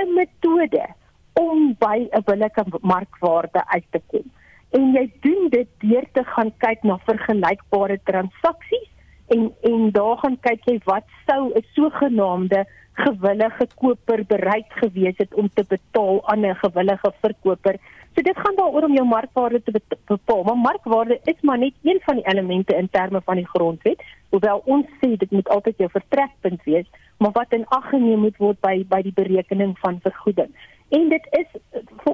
'n 0.00 0.14
metode 0.14 0.86
om 1.32 1.74
by 1.78 2.08
'n 2.12 2.22
billike 2.24 2.64
markwaarde 2.80 3.62
uit 3.66 3.86
te 3.90 4.00
kom. 4.06 4.30
En 4.70 4.92
jy 4.92 5.10
doen 5.20 5.48
dit 5.48 5.68
deur 5.78 6.06
te 6.12 6.24
gaan 6.24 6.52
kyk 6.58 6.82
na 6.82 6.98
vergelykbare 7.06 8.00
transaksies 8.04 8.90
en 9.26 9.52
en 9.62 9.90
daar 9.90 10.16
gaan 10.16 10.38
kyk 10.40 10.64
jy 10.64 10.80
wat 10.84 11.04
sou 11.26 11.52
'n 11.54 11.64
sogenaamde 11.74 12.66
gewillige 12.94 13.66
koper 13.74 14.24
bereid 14.26 14.66
gewees 14.68 15.16
het 15.16 15.34
om 15.34 15.48
te 15.54 15.64
betaal 15.68 16.28
aan 16.28 16.46
'n 16.46 16.54
gewillige 16.54 17.12
verkoper 17.20 17.76
So 18.14 18.22
dit 18.22 18.38
gaan 18.38 18.54
daaroor 18.54 18.82
om 18.82 18.92
jou 18.94 19.06
markwaarde 19.06 19.62
te 19.62 19.80
bepaal. 20.06 20.42
Maar 20.42 20.56
markwaarde 20.56 21.20
is 21.24 21.40
maar 21.40 21.58
net 21.58 21.72
een 21.82 22.00
van 22.04 22.14
die 22.14 22.26
elemente 22.26 22.76
in 22.76 22.88
terme 22.90 23.20
van 23.24 23.34
die 23.34 23.48
grondwet. 23.48 24.02
Hoewel 24.28 24.62
ons 24.64 24.86
sê 25.00 25.16
dit 25.16 25.30
moet 25.30 25.48
altyd 25.48 25.78
jou 25.78 25.90
vertrekpunt 25.90 26.62
wees, 26.62 26.86
maar 27.18 27.30
wat 27.32 27.52
in 27.52 27.66
ag 27.68 27.88
geneem 27.88 28.18
moet 28.18 28.36
word 28.36 28.60
by 28.60 28.84
by 28.88 29.02
die 29.02 29.14
berekening 29.14 29.74
van 29.78 29.98
vergoeding. 30.02 30.54
En 30.88 31.08
dit 31.08 31.26
is 31.30 31.50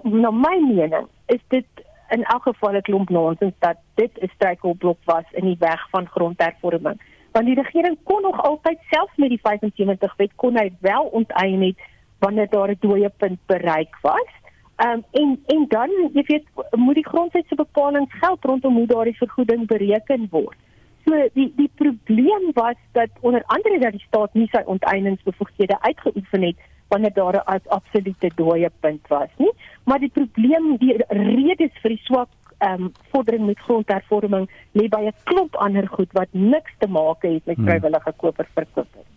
na 0.03 0.31
my 0.31 0.57
mening 0.65 1.07
is 1.27 1.45
dit 1.49 1.85
in 2.09 2.25
elk 2.25 2.43
geval 2.43 2.75
'n 2.75 2.83
klomp 2.83 3.09
nonsens 3.09 3.55
dat 3.59 3.77
dit 3.95 4.11
'n 4.21 4.31
struikelblok 4.35 4.99
was 5.05 5.25
in 5.33 5.45
die 5.45 5.57
weg 5.59 5.89
van 5.91 6.07
grondhervorming. 6.07 7.01
Want 7.33 7.47
die 7.47 7.63
regering 7.63 7.99
kon 8.03 8.23
nog 8.23 8.43
altyd 8.43 8.79
selfs 8.91 9.17
met 9.17 9.29
die 9.29 9.41
75 9.43 10.17
wet 10.17 10.33
kon 10.37 10.57
hy 10.57 10.73
wel 10.81 11.05
onteien 11.05 11.63
het 11.63 11.79
wanneer 12.19 12.49
daar 12.49 12.69
'n 12.71 12.77
dooie 12.81 13.09
punt 13.09 13.39
bereik 13.47 13.97
was 14.03 14.40
Ehm 14.81 14.93
um, 14.93 15.05
en 15.11 15.31
en 15.47 15.65
dan 15.69 15.91
jy 16.13 16.23
weet 16.27 16.47
moet 16.71 16.95
die 16.95 17.09
grondwetse 17.09 17.55
bepalinge 17.55 18.19
geld 18.21 18.45
rondom 18.45 18.75
hoe 18.75 18.87
daardie 18.87 19.17
vergoeding 19.17 19.67
bereken 19.67 20.27
word. 20.31 20.57
So 21.05 21.29
die 21.35 21.53
die 21.57 21.71
probleem 21.75 22.47
was 22.55 22.79
dat 22.93 23.11
onder 23.21 23.43
andere 23.47 23.79
dat 23.79 23.93
die 23.93 24.07
staat 24.07 24.35
nie 24.35 24.49
sy 24.53 24.63
onteieningsbevoegdhede 24.65 25.81
uitgeoefen 25.81 26.43
het 26.49 26.57
wanneer 26.89 27.13
daar 27.13 27.37
'n 27.45 27.69
absolute 27.69 28.31
dooie 28.35 28.71
punt 28.81 29.09
was 29.09 29.29
nie, 29.37 29.53
maar 29.85 29.99
die 29.99 30.13
probleem 30.19 30.77
die 30.77 30.97
redes 31.09 31.77
vir 31.83 31.91
die 31.91 32.05
swak 32.09 32.33
ehm 32.59 32.83
um, 32.83 32.93
vordering 33.13 33.47
met 33.47 33.59
grondhervorming 33.59 34.51
lê 34.73 34.89
by 34.89 35.03
'n 35.05 35.21
klomp 35.25 35.57
ander 35.57 35.89
goed 35.89 36.13
wat 36.13 36.29
niks 36.31 36.73
te 36.79 36.89
maak 36.89 37.23
het 37.23 37.45
met 37.45 37.57
hmm. 37.57 37.67
vrywillige 37.67 38.13
koperverkoop. 38.17 39.10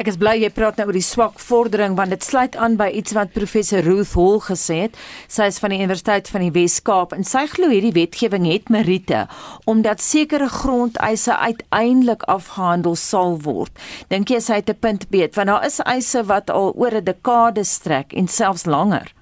Ek 0.00 0.08
is 0.10 0.18
bly 0.20 0.36
jy 0.40 0.50
praat 0.54 0.78
nou 0.78 0.86
oor 0.88 0.96
die 0.96 1.04
swak 1.04 1.40
vordering 1.42 1.96
want 1.98 2.14
dit 2.14 2.22
sluit 2.22 2.56
aan 2.56 2.76
by 2.80 2.88
iets 3.00 3.14
wat 3.16 3.34
professor 3.34 3.82
Ruth 3.86 4.14
Hall 4.14 4.40
gesê 4.44 4.78
het. 4.86 4.98
Sy 5.28 5.48
is 5.50 5.60
van 5.62 5.74
die 5.74 5.80
Universiteit 5.80 6.30
van 6.32 6.44
die 6.46 6.52
Wes-Kaap 6.54 7.14
en 7.16 7.24
sy 7.24 7.46
glo 7.50 7.70
hierdie 7.72 7.94
wetgewing 7.96 8.46
het 8.50 8.70
meriete 8.72 9.26
omdat 9.66 10.04
sekere 10.04 10.48
grondeise 10.48 11.36
uiteindelik 11.36 12.22
afgehandel 12.30 12.96
sal 12.96 13.38
word. 13.42 13.72
Dink 14.08 14.30
jy 14.30 14.40
sy 14.40 14.60
het 14.60 14.70
'n 14.70 14.80
punt 14.80 15.10
beet 15.10 15.36
want 15.36 15.48
daar 15.48 15.66
is 15.66 15.80
eise 15.80 16.22
wat 16.24 16.50
al 16.50 16.72
oor 16.74 16.94
'n 16.94 17.04
dekade 17.04 17.64
strek 17.64 18.12
en 18.12 18.28
selfs 18.28 18.66
langer. 18.66 19.12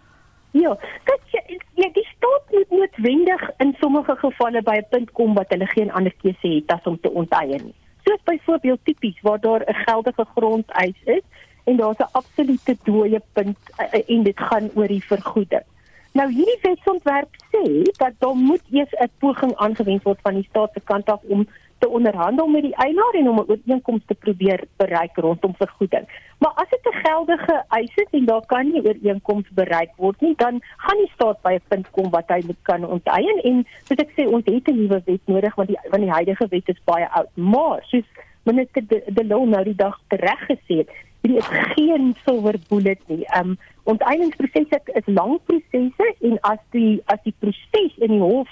Ja, 0.53 0.77
dit 1.07 1.25
Ja, 1.77 1.89
die 1.93 2.07
staat 2.17 2.43
moet 2.51 2.71
noodwendig 2.71 3.51
in 3.59 3.75
sommige 3.81 4.17
gevalle 4.17 4.63
by 4.63 4.77
'n 4.77 4.87
punt 4.91 5.13
kom 5.13 5.35
wat 5.35 5.49
hulle 5.49 5.67
geen 5.67 5.91
ander 5.93 6.15
keuse 6.23 6.49
het 6.49 6.73
as 6.73 6.85
om 6.85 7.01
te 7.01 7.11
onteien 7.11 7.65
nie 7.65 7.75
soos 8.05 8.23
byvoorbeeld 8.25 8.85
tipies 8.85 9.21
waar 9.21 9.41
daar 9.41 9.63
'n 9.67 9.75
geldige 9.75 10.27
grondeis 10.35 11.01
is 11.05 11.23
en 11.65 11.77
daar's 11.77 11.99
'n 11.99 12.13
absolute 12.13 12.77
dooie 12.83 13.23
punt 13.33 13.59
uh, 13.79 14.03
en 14.07 14.23
dit 14.23 14.41
gaan 14.41 14.71
oor 14.75 14.87
die 14.87 15.05
vergoeding. 15.05 15.67
Nou 16.13 16.33
hierdie 16.33 16.59
wetsontwerp 16.63 17.33
sê 17.51 17.83
dat 17.83 18.13
daar 18.19 18.37
moet 18.37 18.63
eers 18.71 18.95
'n 19.01 19.11
poging 19.19 19.57
aangewend 19.57 20.03
word 20.03 20.19
van 20.23 20.35
die 20.35 20.47
staat 20.49 20.71
se 20.73 20.81
kant 20.81 21.11
af 21.11 21.21
om 21.23 21.49
te 21.79 21.89
onderhandel 21.89 22.47
met 22.47 22.63
die 22.63 22.77
eienaar 22.77 23.15
en 23.15 23.29
om 23.29 23.39
'n 23.39 23.51
ooreenkoms 23.51 24.03
te 24.07 24.15
probeer 24.15 24.61
bereik 24.77 25.17
rondom 25.17 25.55
vergoeding. 25.55 26.07
Maar 26.45 26.53
as 26.63 26.69
dit 26.69 26.87
'n 26.93 27.01
geldige 27.07 27.65
eis 27.69 27.95
is 27.95 28.11
en 28.11 28.25
daar 28.25 28.47
kan 28.47 28.71
nie 28.71 28.85
ooreenkoms 28.85 29.49
bereik 29.51 29.93
word 29.97 30.21
nie, 30.21 30.35
dan 30.37 30.61
gaan 30.77 30.99
die 30.99 31.11
staat 31.15 31.41
by 31.43 31.53
'n 31.55 31.69
punt 31.69 31.91
kom 31.91 32.11
wat 32.11 32.29
hy 32.29 32.43
moet 32.47 32.63
kan 32.63 32.87
onteien 32.87 33.39
en 33.43 33.67
soos 33.85 34.03
ek 34.05 34.13
sê 34.17 34.29
ons 34.29 34.45
het 34.45 34.69
'n 34.69 34.77
nuwe 34.77 35.03
wet 35.05 35.25
nodig 35.25 35.55
want 35.55 35.69
die 35.69 35.79
van 35.91 36.01
die 36.01 36.11
huidige 36.11 36.47
wet 36.49 36.69
is 36.69 36.85
baie 36.85 37.09
oud. 37.09 37.31
Maar 37.37 37.83
soos 37.83 38.09
minister 38.43 38.87
de, 38.89 39.03
de 39.07 39.25
Lou 39.25 39.47
nou 39.47 39.65
die 39.65 39.75
dag 39.75 40.01
reg 40.09 40.41
gesê 40.51 40.75
het, 40.77 40.91
hierdie 41.23 41.39
is 41.39 41.51
geen 41.75 42.15
silver 42.25 42.57
bullet 42.69 43.01
nie. 43.07 43.25
Um 43.39 43.59
onteieningsprosesse 43.83 44.81
is 44.85 45.07
lang 45.07 45.41
prosesse 45.45 46.15
en 46.21 46.39
as 46.41 46.61
die 46.71 47.03
as 47.05 47.23
die 47.23 47.35
proses 47.39 47.97
in 47.97 48.11
die 48.11 48.21
hof 48.21 48.49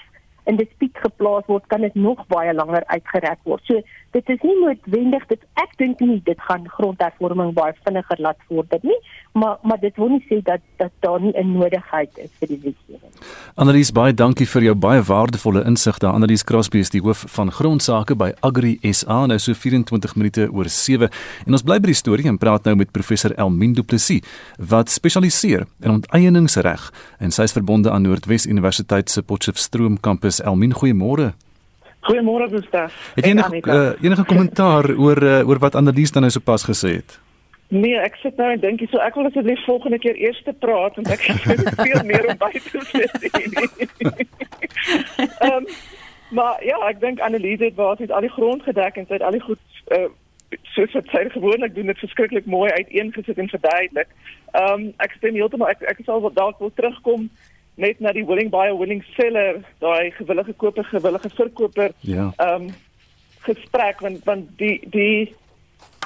in 0.49 0.59
dispuut 0.59 0.97
geplaas 1.05 1.45
word, 1.47 1.67
kan 1.71 1.81
dit 1.85 1.95
nog 1.95 2.23
baie 2.31 2.53
langer 2.53 2.83
uitgereg 2.91 3.39
word. 3.43 3.63
So 3.69 3.81
dit 4.11 4.29
is 4.29 4.41
nie 4.41 4.55
noodwendig 4.59 5.25
dit 5.31 5.45
ek 5.63 5.77
dink 5.81 6.01
nie 6.03 6.19
dit 6.27 6.39
gaan 6.47 6.67
grondhervorming 6.77 7.53
baie 7.57 7.75
vinniger 7.85 8.21
laat 8.27 8.41
vorder 8.49 8.83
nie, 8.83 8.99
maar 9.33 9.57
maar 9.61 9.79
dit 9.79 9.95
wil 9.95 10.07
nie 10.07 10.25
sê 10.29 10.41
dat 10.43 10.59
dat 10.77 10.91
daar 10.99 11.21
nie 11.21 11.33
'n 11.33 11.51
nodigheid 11.51 12.17
is 12.17 12.29
vir 12.39 12.47
die 12.47 12.59
wetgewing. 12.63 13.13
Annelies 13.55 13.91
baie 13.91 14.13
dankie 14.13 14.47
vir 14.47 14.63
jou 14.63 14.75
baie 14.75 15.01
waardevolle 15.01 15.63
insig 15.65 15.97
daar. 15.97 16.13
Annelies 16.13 16.43
Crosby 16.43 16.77
is 16.77 16.89
die 16.89 17.01
hoof 17.01 17.23
van 17.27 17.51
grondsake 17.51 18.15
by 18.15 18.31
Agri 18.39 18.77
SA 18.91 19.25
nou 19.25 19.39
so 19.39 19.53
24 19.53 20.15
minute 20.15 20.49
oor 20.51 20.69
7 20.69 21.09
en 21.45 21.51
ons 21.51 21.61
bly 21.61 21.79
by 21.79 21.85
die 21.85 21.95
storie 21.95 22.27
en 22.27 22.37
praat 22.37 22.63
nou 22.63 22.75
met 22.75 22.91
professor 22.91 23.31
Elmin 23.31 23.73
Du 23.73 23.83
Plessis 23.83 24.21
wat 24.57 24.89
spesialiseer 24.89 25.65
in 25.81 25.91
onteieningsreg 25.91 26.91
en 27.19 27.31
sy 27.31 27.43
is 27.43 27.51
verbonde 27.51 27.91
aan 27.91 28.01
Noordwes 28.01 28.45
Universiteit 28.45 29.09
se 29.09 29.21
Potchefstroom 29.21 29.99
kampus. 29.99 30.41
Elmin, 30.41 30.73
goeiemôre. 30.73 31.33
Goeiemôre 32.01 32.49
Gustav. 32.49 32.91
Het 33.15 33.25
jy 33.25 33.31
enige 33.31 33.61
uh, 33.65 34.03
enige 34.03 34.23
kommentaar 34.23 34.89
oor 34.95 35.23
uh, 35.23 35.47
oor 35.47 35.59
wat 35.59 35.75
Annelies 35.75 36.11
dan 36.11 36.21
nou 36.21 36.31
sopas 36.31 36.63
gesê 36.63 36.95
het? 36.99 37.19
Nee, 37.73 37.97
ek 37.97 38.19
sit 38.21 38.37
nou 38.37 38.51
en 38.53 38.61
dink 38.61 38.83
so 38.91 39.01
ek 39.01 39.15
wil 39.17 39.25
asseblief 39.25 39.63
volgende 39.65 39.97
keer 40.01 40.17
eers 40.21 40.41
te 40.45 40.53
praat 40.53 40.97
want 40.99 41.09
ek 41.15 41.23
het 41.31 41.79
veel 41.79 42.03
meer 42.05 42.27
om 42.29 42.37
by 42.37 42.51
te 42.53 42.81
sê. 42.91 43.07
Ehm 45.47 45.69
maar 46.33 46.63
ja, 46.65 46.79
ek 46.89 46.97
dink 47.01 47.19
Annelies 47.21 47.61
het 47.61 47.75
waar 47.77 47.97
sy 47.97 48.07
al 48.09 48.25
die 48.25 48.31
grond 48.33 48.63
gedek 48.65 48.95
en 48.97 49.05
sy 49.05 49.19
het 49.19 49.25
al 49.25 49.35
die 49.35 49.43
goed 49.43 49.81
uh, 49.93 50.07
soos 50.73 50.95
wat 50.97 51.11
sy 51.13 51.27
gewoonlik 51.33 51.75
doen 51.75 51.91
dit 51.91 51.99
verskriklik 52.01 52.47
mooi 52.49 52.71
uiteengesit 52.71 53.37
en 53.41 53.51
verduidelik. 53.51 54.09
Ehm 54.53 54.71
um, 54.73 54.87
ek 55.05 55.17
stem 55.17 55.37
heeltemal 55.37 55.73
ek 55.73 55.85
ek 55.93 56.01
sal 56.05 56.21
wat 56.25 56.37
dalk 56.37 56.61
wil 56.61 56.73
terugkom 56.77 57.29
net 57.81 58.01
na 58.01 58.13
die 58.13 58.25
willing 58.25 58.49
buyer 58.53 58.77
willing 58.77 59.01
seller 59.17 59.61
daai 59.81 60.11
gewillige 60.17 60.53
koper 60.53 60.89
gewillige 60.93 61.29
verkoper. 61.37 61.93
Ja. 62.01 62.31
Ehm 62.37 62.67
um, 62.69 62.73
gesprek 63.45 64.01
want 64.05 64.25
want 64.29 64.57
die 64.57 64.77
die 64.93 65.33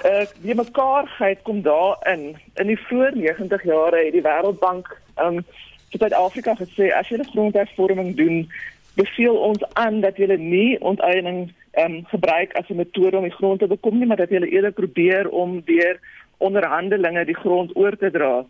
uh 0.06 0.26
die 0.42 0.56
mekaarheid 0.56 1.42
kom 1.42 1.62
daarin. 1.62 2.38
In 2.56 2.68
die 2.68 2.80
voor 2.80 3.12
90 3.14 3.64
jare 3.64 4.04
het 4.06 4.14
die 4.14 4.22
Wêreldbank 4.22 4.92
um, 5.18 5.44
vir 5.92 6.00
Suid-Afrika 6.00 6.56
gesê 6.56 6.92
as 6.94 7.10
jy 7.10 7.18
'n 7.18 7.32
grondhervorming 7.32 8.16
doen, 8.16 8.52
beveel 8.96 9.38
ons 9.38 9.64
aan 9.74 10.02
dat 10.02 10.18
jy 10.18 10.36
nie 10.36 10.80
onteiening 10.80 11.54
um, 11.78 12.06
gebruik 12.06 12.54
as 12.54 12.70
'n 12.70 12.76
metode 12.76 13.18
om 13.18 13.24
die 13.24 13.38
grond 13.40 13.60
te 13.60 13.68
bekom 13.68 13.98
nie, 13.98 14.08
maar 14.08 14.18
dat 14.18 14.30
jy 14.30 14.42
eerder 14.42 14.72
probeer 14.72 15.30
om 15.30 15.62
deur 15.66 16.00
onderhandelinge 16.38 17.26
die 17.26 17.36
grond 17.36 17.76
oor 17.76 17.98
te 17.98 18.12
dra. 18.12 18.46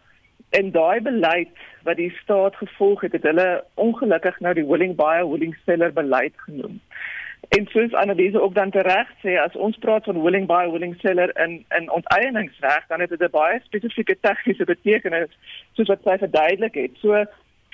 En 0.49 0.71
daai 0.71 1.01
beleid 1.01 1.49
wat 1.83 1.95
die 1.95 2.13
staat 2.23 2.55
gevolg 2.55 3.01
het, 3.01 3.11
het 3.11 3.23
hulle 3.23 3.63
ongelukkig 3.73 4.39
nou 4.39 4.53
die 4.53 4.65
willing 4.65 4.95
buyer 4.95 5.29
willing 5.31 5.55
seller 5.65 5.93
beleid 5.93 6.33
genoem. 6.35 6.79
En 7.49 7.67
soos 7.71 7.93
Anneliese 7.93 8.41
ook 8.41 8.53
dan 8.53 8.69
tereg 8.69 9.07
sê, 9.23 9.37
as 9.39 9.55
ons 9.55 9.77
praat 9.77 10.03
van 10.03 10.21
willing 10.21 10.47
buyer, 10.47 10.71
willing 10.71 10.95
seller 10.99 11.31
in 11.43 11.65
in 11.77 11.91
onteieningsreg, 11.91 12.87
dan 12.87 12.99
het 12.99 13.09
dit 13.09 13.21
'n 13.21 13.31
baie 13.31 13.59
spesifieke 13.63 14.17
tegniese 14.21 14.65
betekenis 14.65 15.37
soos 15.73 15.87
wat 15.87 16.03
sy 16.03 16.17
verduidelik 16.17 16.73
het. 16.73 16.91
So 17.01 17.25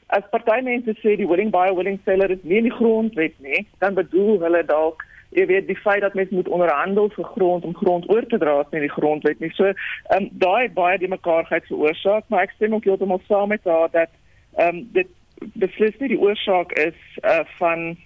as 0.07 0.29
partymense 0.29 0.93
sê 1.01 1.15
die 1.15 1.27
willing 1.27 1.51
buyer, 1.51 1.75
willing 1.75 1.99
seller 2.05 2.29
is 2.29 2.43
nie 2.43 2.57
in 2.57 2.69
die 2.69 2.77
grondwet 2.79 3.33
nie, 3.39 3.67
dan 3.79 3.93
bedoel 3.93 4.39
hulle 4.39 4.65
dalk 4.65 5.05
jy 5.29 5.45
weet 5.49 5.67
die 5.67 5.79
feit 5.81 6.01
dat 6.01 6.13
mens 6.13 6.29
moet 6.29 6.47
onderhandel 6.47 7.09
vir 7.09 7.25
grond 7.25 7.63
om 7.63 7.75
grond 7.75 8.09
oor 8.09 8.25
te 8.29 8.37
dra 8.37 8.63
in 8.69 8.85
die 8.85 8.95
grondwet 8.95 9.39
nie. 9.39 9.51
So 9.57 9.65
ehm 9.65 9.75
um, 10.17 10.29
daai 10.31 10.69
baie 10.69 10.97
die 10.97 11.11
mekaarheid 11.11 11.65
veroorsaak, 11.65 12.23
maar 12.27 12.43
ek 12.43 12.55
stem 12.55 12.73
ook 12.73 12.87
heeltemal 12.89 13.21
saam 13.27 13.49
met 13.55 13.63
haar 13.63 13.89
dat 13.91 14.09
ehm 14.57 14.75
um, 14.75 14.87
dit 14.93 15.07
beslis 15.53 15.97
nie 15.99 16.13
die 16.13 16.21
oorsaak 16.21 16.71
is 16.71 16.99
uh, 17.23 17.39
van 17.57 17.97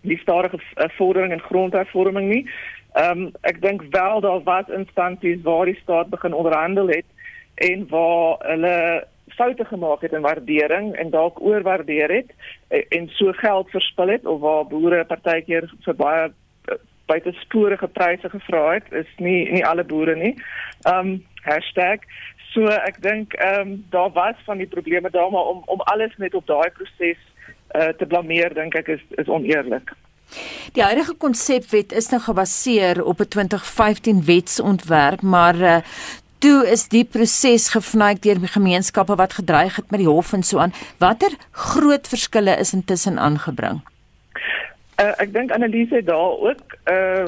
die 0.00 0.18
stadige 0.18 0.58
uh, 0.76 0.88
vordering 0.96 1.32
en 1.32 1.40
grondhervorming 1.40 2.28
nie. 2.28 2.44
Ehm 2.92 3.10
um, 3.10 3.30
ek 3.40 3.60
dink 3.62 3.82
wel 3.90 4.20
daar 4.20 4.42
was 4.42 4.68
instansies 4.68 5.42
waar 5.42 5.64
die 5.64 5.78
staat 5.82 6.08
begin 6.08 6.34
onderhandel 6.34 6.88
het 6.88 7.04
en 7.54 7.86
waar 7.88 8.36
hulle 8.38 9.06
foute 9.28 9.64
gemaak 9.64 10.00
het 10.00 10.12
in 10.12 10.20
waardering 10.20 10.94
en 10.96 11.10
dalk 11.10 11.40
oorwaardeer 11.40 12.10
het 12.10 12.30
en, 12.68 12.84
en 12.88 13.08
so 13.08 13.32
geld 13.32 13.70
verspil 13.70 14.08
het 14.08 14.26
of 14.26 14.40
waar 14.40 14.66
boere 14.66 15.04
partykeer 15.04 15.68
vir 15.84 15.94
baie 15.94 16.24
uh, 16.28 16.78
buitesporige 17.06 17.88
pryse 17.88 18.28
gevra 18.28 18.64
het 18.72 18.92
is 18.92 19.12
nie 19.16 19.50
nie 19.52 19.66
alle 19.66 19.84
boere 19.84 20.16
nie. 20.16 20.34
Ehm 20.86 20.98
um, 20.98 21.22
so 22.52 22.66
ek 22.66 23.02
dink 23.02 23.34
ehm 23.34 23.60
um, 23.60 23.84
daar 23.90 24.10
was 24.12 24.36
van 24.44 24.58
die 24.58 24.66
probleme 24.66 25.10
daar 25.10 25.30
maar 25.30 25.46
om 25.52 25.62
om 25.66 25.80
alles 25.80 26.16
net 26.16 26.34
op 26.34 26.46
daai 26.46 26.70
proses 26.70 27.20
uh, 27.74 27.88
te 27.98 28.06
blameer 28.06 28.54
dink 28.54 28.74
ek 28.74 28.88
is 28.88 29.02
is 29.16 29.28
oneerlik. 29.28 29.92
Die 30.76 30.82
huidige 30.84 31.14
konsepwet 31.16 31.92
is 31.92 32.10
nou 32.12 32.20
gebaseer 32.20 33.04
op 33.04 33.20
'n 33.20 33.28
2015 33.28 34.24
wetsontwerp, 34.24 35.22
maar 35.22 35.56
uh, 35.56 35.76
toe 36.38 36.66
is 36.70 36.88
die 36.88 37.04
proses 37.04 37.68
gevnaai 37.68 38.14
deur 38.20 38.38
die 38.38 38.54
gemeenskappe 38.54 39.14
wat 39.14 39.32
gedreig 39.32 39.76
het 39.76 39.90
met 39.90 40.00
die 40.00 40.08
hof 40.08 40.32
en 40.32 40.42
so 40.42 40.58
aan. 40.58 40.72
Watter 40.98 41.32
groot 41.50 42.08
verskille 42.08 42.56
is 42.56 42.72
intussen 42.72 43.18
aangebring? 43.18 43.80
Uh, 45.00 45.14
ek 45.16 45.32
dink 45.32 45.50
Annelise 45.50 46.02
daar 46.04 46.34
ook 46.38 46.76
uh 46.90 47.26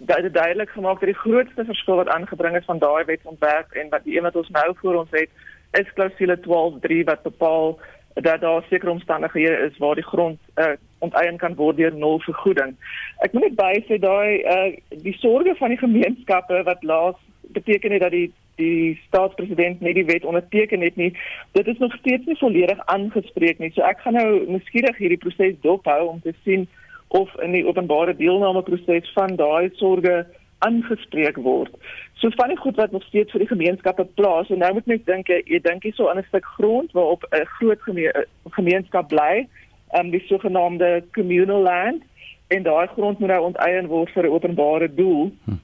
dat 0.00 0.22
dit 0.22 0.34
duidelik 0.34 0.70
gemaak 0.70 1.00
dat 1.00 1.08
die 1.12 1.22
grootste 1.22 1.64
verskil 1.64 1.94
wat 1.94 2.08
aangebring 2.08 2.56
is 2.56 2.64
van 2.64 2.78
daai 2.78 3.04
wetsontwerp 3.04 3.72
en 3.72 3.88
wat 3.88 4.04
die 4.04 4.16
een 4.16 4.22
wat 4.22 4.36
ons 4.36 4.48
nou 4.48 4.74
voor 4.80 4.94
ons 4.94 5.10
het 5.10 5.28
is 5.70 5.92
klousule 5.94 6.38
12.3 6.46 7.04
wat 7.04 7.22
bepaal 7.22 7.78
dat 8.14 8.40
daar 8.40 8.62
sekere 8.68 8.90
omstandighede 8.90 9.56
is 9.56 9.78
waar 9.78 9.94
die 9.94 10.04
grond 10.04 10.38
uh, 10.56 10.72
onteien 10.98 11.36
kan 11.36 11.54
word 11.54 11.76
deur 11.76 11.94
nul 11.94 12.20
vergoeding. 12.20 12.74
Ek 13.24 13.32
moet 13.32 13.42
net 13.48 13.56
by 13.56 13.72
sê 13.86 13.98
daai 14.02 14.42
uh, 14.42 14.70
die 15.02 15.16
sorge 15.22 15.54
van 15.58 15.72
die 15.72 15.80
gemeenskappe 15.80 16.62
wat 16.66 16.82
laas 16.82 17.18
beteken 17.54 17.92
het 17.92 18.00
dat 18.00 18.16
die 18.16 18.30
die 18.60 18.98
staatspresident 19.06 19.80
net 19.80 19.94
die 19.96 20.04
wet 20.04 20.24
onderteken 20.24 20.82
het 20.84 20.96
nie, 20.96 21.14
dit 21.56 21.66
is 21.66 21.78
nog 21.78 21.94
steeds 21.96 22.26
nie 22.28 22.36
volledig 22.36 22.80
aangespreek 22.92 23.58
nie. 23.58 23.70
So 23.72 23.86
ek 23.88 24.02
gaan 24.04 24.18
nou 24.18 24.44
miskien 24.50 24.90
hierdie 24.98 25.20
proses 25.22 25.56
dophou 25.64 26.00
om 26.08 26.20
te 26.20 26.34
sien 26.44 26.66
of 27.16 27.32
in 27.42 27.56
die 27.56 27.64
openbare 27.66 28.12
deelname 28.16 28.62
proses 28.62 29.08
van 29.16 29.38
daai 29.40 29.70
sorge 29.80 30.26
aangespreek 30.60 31.36
word. 31.36 31.72
So 32.20 32.28
van 32.36 32.52
die 32.52 32.58
goed 32.60 32.76
wat 32.76 32.90
nog 32.90 33.04
steeds 33.08 33.32
vir 33.32 33.44
die 33.44 33.52
gemeenskappe 33.52 34.04
plaas 34.18 34.50
en 34.52 34.60
nou 34.60 34.72
moet 34.76 34.86
mens 34.92 35.04
dink 35.08 35.30
jy 35.32 35.60
dink 35.64 35.86
hier 35.86 35.96
so 35.96 36.08
aan 36.08 36.20
'n 36.20 36.28
stuk 36.28 36.44
grond 36.56 36.92
waarop 36.92 37.24
'n 37.30 37.46
groot 37.56 37.82
geme 37.82 38.26
gemeenskap 38.50 39.08
bly, 39.08 39.48
um, 39.96 40.10
die 40.10 40.22
sogenaamde 40.26 41.04
communal 41.12 41.62
land 41.62 42.02
en 42.48 42.62
daai 42.62 42.86
grond 42.86 43.18
moet 43.18 43.28
nou 43.28 43.42
onteien 43.44 43.86
word 43.86 44.10
vir 44.10 44.24
'n 44.24 44.36
openbare 44.36 44.94
doel. 44.94 45.32
Hm. 45.44 45.58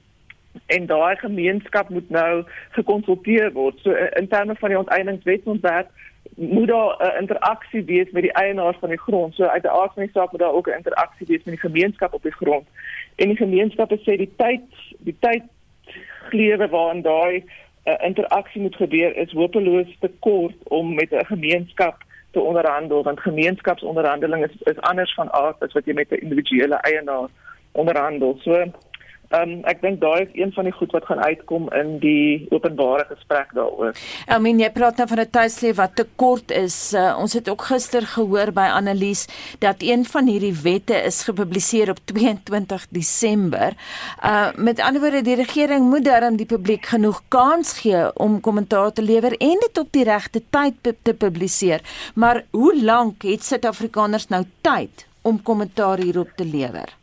En 0.65 0.85
daai 0.85 1.15
gemeenskap 1.15 1.89
moet 1.89 2.09
nou 2.09 2.43
gekonsulteer 2.69 3.51
word. 3.51 3.79
So 3.79 3.91
in 3.91 4.27
terme 4.27 4.55
van 4.55 4.69
die 4.69 4.77
onteieningswetsontwerp 4.77 5.89
moet 6.35 6.67
daar 6.67 6.97
'n 6.99 7.21
interaksie 7.21 7.83
wees 7.83 8.11
met 8.11 8.23
die 8.23 8.33
eienaars 8.33 8.77
van 8.79 8.89
die 8.89 8.99
grond. 8.99 9.35
So 9.35 9.43
uit 9.43 9.61
die 9.61 9.71
aard 9.71 9.93
van 9.93 10.03
die 10.03 10.11
saak 10.11 10.31
moet 10.31 10.41
daar 10.41 10.53
ook 10.53 10.67
'n 10.67 10.81
interaksie 10.81 11.27
wees 11.27 11.43
met 11.43 11.61
die 11.61 11.69
gemeenskap 11.69 12.13
op 12.13 12.23
die 12.23 12.39
grond 12.41 12.67
en 13.17 13.31
die 13.33 13.37
gemeenskappe 13.37 13.99
sê 14.05 14.17
die 14.17 14.31
tyd 14.41 14.65
die 15.05 15.15
tyd 15.25 15.45
glewe 16.29 16.67
waarin 16.73 17.01
daai 17.01 17.43
uh, 17.43 17.95
interaksie 18.09 18.61
moet 18.61 18.75
gebeur 18.75 19.15
is 19.15 19.31
hopeloos 19.31 19.93
te 19.99 20.11
kort 20.19 20.69
om 20.79 20.93
met 20.95 21.11
'n 21.11 21.25
gemeenskap 21.33 22.03
te 22.31 22.39
onderhandel 22.39 23.03
want 23.03 23.19
gemeenskapsonderhandeling 23.19 24.45
is 24.45 24.55
is 24.73 24.81
anders 24.91 25.13
van 25.13 25.31
aard 25.31 25.63
as 25.63 25.73
wat 25.73 25.85
jy 25.85 25.93
met 25.93 26.11
'n 26.11 26.23
individuele 26.25 26.75
eienaar 26.75 27.29
onderhandel. 27.71 28.37
So 28.41 28.65
Ehm 29.27 29.49
um, 29.49 29.63
ek 29.67 29.81
dink 29.83 29.99
daai 29.99 30.21
is 30.23 30.35
een 30.39 30.53
van 30.55 30.63
die 30.63 30.71
goed 30.71 30.93
wat 30.95 31.05
gaan 31.05 31.19
uitkom 31.19 31.65
in 31.75 31.97
die 31.99 32.47
openbare 32.55 33.03
gesprek 33.09 33.49
daaroor. 33.57 33.95
I 34.31 34.37
mean 34.39 34.59
jy 34.61 34.69
praat 34.71 34.97
nou 34.97 35.07
van 35.07 35.19
'n 35.19 35.29
tuisleef 35.29 35.75
wat 35.75 35.95
te 35.95 36.05
kort 36.15 36.51
is. 36.51 36.93
Uh, 36.93 37.17
ons 37.19 37.33
het 37.33 37.49
ook 37.49 37.65
gister 37.67 38.07
gehoor 38.07 38.51
by 38.55 38.69
Annelies 38.71 39.27
dat 39.59 39.83
een 39.83 40.05
van 40.05 40.27
hierdie 40.27 40.55
wette 40.63 40.95
is 41.03 41.23
gepubliseer 41.23 41.89
op 41.89 41.99
22 42.05 42.87
Desember. 42.89 43.75
Uh 44.23 44.47
met 44.55 44.79
ander 44.79 45.01
woorde 45.01 45.21
die 45.21 45.35
regering 45.35 45.89
moet 45.89 46.05
darm 46.05 46.37
die 46.37 46.45
publiek 46.45 46.85
genoeg 46.85 47.21
kans 47.27 47.79
gee 47.79 48.15
om 48.15 48.39
kommentaar 48.39 48.93
te 48.93 49.01
lewer 49.01 49.35
en 49.37 49.57
dit 49.59 49.77
op 49.77 49.91
die 49.91 50.03
regte 50.03 50.41
tyd 50.49 50.95
te 51.01 51.13
publiseer. 51.13 51.81
Maar 52.15 52.43
hoe 52.51 52.83
lank 52.83 53.21
het 53.21 53.43
Suid-Afrikaners 53.43 54.27
nou 54.27 54.43
tyd 54.61 55.07
om 55.21 55.41
kommentaar 55.41 55.97
hierop 55.97 56.29
te 56.35 56.45
lewer? 56.45 56.95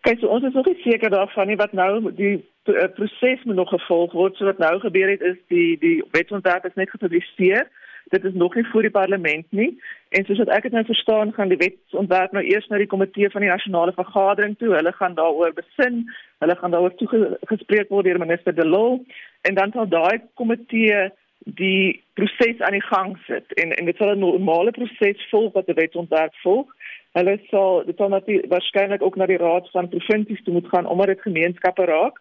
Kyk, 0.00 0.20
so 0.20 0.30
ons 0.32 0.44
is 0.48 0.54
nog 0.56 0.66
nie 0.66 0.80
seker 0.80 1.10
daarvan 1.12 1.50
nie 1.50 1.58
wat 1.60 1.72
nou 1.76 2.12
die 2.16 2.36
uh, 2.72 2.86
proses 2.96 3.42
moet 3.44 3.58
nog 3.58 3.68
gevolg 3.68 4.12
word. 4.16 4.36
So 4.36 4.48
wat 4.48 4.58
nou 4.62 4.78
gebeur 4.80 5.10
het 5.12 5.20
is 5.20 5.36
die 5.52 5.76
die 5.82 5.98
wetsontwerp 6.16 6.64
is 6.64 6.78
net 6.80 6.90
gepubliseer. 6.90 7.68
Dit 8.10 8.24
is 8.24 8.34
nog 8.34 8.54
nie 8.54 8.64
voor 8.72 8.82
die 8.82 8.90
parlement 8.90 9.46
nie. 9.52 9.68
En 10.08 10.24
soos 10.24 10.40
wat 10.40 10.48
ek 10.56 10.64
dit 10.66 10.72
nou 10.72 10.84
verstaan, 10.88 11.34
gaan 11.36 11.52
die 11.52 11.60
wetsontwerp 11.60 12.32
nou 12.32 12.42
eers 12.48 12.66
na 12.72 12.80
die 12.80 12.88
komitee 12.90 13.30
van 13.30 13.44
die 13.44 13.50
nasionale 13.52 13.92
vergadering 13.92 14.56
toe. 14.58 14.72
Hulle 14.74 14.92
gaan 14.96 15.14
daaroor 15.20 15.52
besin. 15.54 16.02
Hulle 16.40 16.56
gaan 16.56 16.74
daaroor 16.74 16.96
toegespreek 16.96 17.92
word 17.92 18.08
deur 18.08 18.22
minister 18.24 18.56
De 18.56 18.66
Lille 18.66 19.04
en 19.48 19.54
dan 19.54 19.72
sal 19.76 19.88
daai 19.88 20.24
komitee 20.40 21.10
die 21.44 22.02
proses 22.14 22.60
aan 22.60 22.76
die 22.76 22.86
gang 22.88 23.14
sit 23.26 23.52
en 23.60 23.76
en 23.76 23.84
dit 23.84 23.96
sal 23.96 24.16
'n 24.16 24.24
normale 24.24 24.70
proses 24.70 25.28
volg 25.30 25.52
wat 25.52 25.66
die 25.66 25.74
wetsontwerp 25.74 26.34
volg. 26.42 26.66
Hulle 27.18 27.38
sal 27.50 27.84
dit 27.86 27.96
sal 27.96 28.08
natuurlik 28.08 28.50
waarskynlik 28.50 29.02
ook 29.02 29.16
na 29.16 29.26
die 29.26 29.40
raad 29.40 29.70
van 29.70 29.88
provinsies 29.88 30.42
moet 30.46 30.68
gaan 30.68 30.86
omdat 30.86 31.06
dit 31.06 31.22
gemeenskappe 31.26 31.84
raak. 31.84 32.20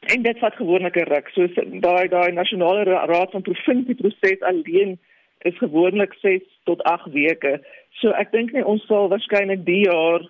En 0.00 0.22
dit 0.22 0.38
vat 0.38 0.54
gewoonlik 0.54 0.96
'n 0.96 1.08
ruk. 1.12 1.28
So 1.28 1.46
daai 1.86 2.08
daai 2.08 2.32
nasionale 2.32 2.84
raad 2.84 3.30
van 3.30 3.42
provinsie 3.42 3.94
proses 3.94 4.40
alleen 4.40 4.98
is 5.38 5.58
gewoonlik 5.58 6.14
6 6.20 6.42
tot 6.64 6.82
8 6.82 7.12
weke. 7.12 7.60
So 7.90 8.10
ek 8.10 8.32
dink 8.32 8.52
nie 8.52 8.64
ons 8.64 8.86
sal 8.86 9.08
waarskynlik 9.08 9.64
die 9.64 9.84
jaar 9.84 10.20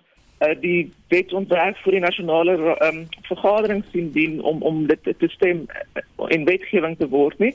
uh, 0.41 0.55
die 0.61 0.91
wetsontwerp 1.09 1.77
vir 1.83 1.97
die 1.97 2.03
nasionale 2.03 2.57
um, 2.85 3.05
vergadering 3.29 3.83
sien 3.91 4.11
dien 4.11 4.41
om 4.41 4.61
om 4.61 4.85
dit 4.87 5.03
te 5.03 5.29
stem 5.33 5.65
uh, 5.65 6.01
in 6.27 6.45
wetgewing 6.45 6.97
te 6.97 7.09
word 7.09 7.39
nie. 7.39 7.53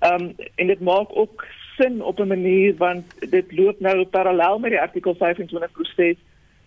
Ehm 0.00 0.22
um, 0.22 0.34
en 0.54 0.66
dit 0.66 0.80
maak 0.80 1.16
ook 1.16 1.46
sin 1.76 2.02
op 2.02 2.18
'n 2.18 2.26
manier 2.26 2.76
want 2.76 3.30
dit 3.30 3.52
loop 3.52 3.80
nou 3.80 4.04
parallel 4.04 4.58
met 4.58 4.70
die 4.70 4.80
artikel 4.80 5.14
25 5.14 5.72
proses 5.72 6.16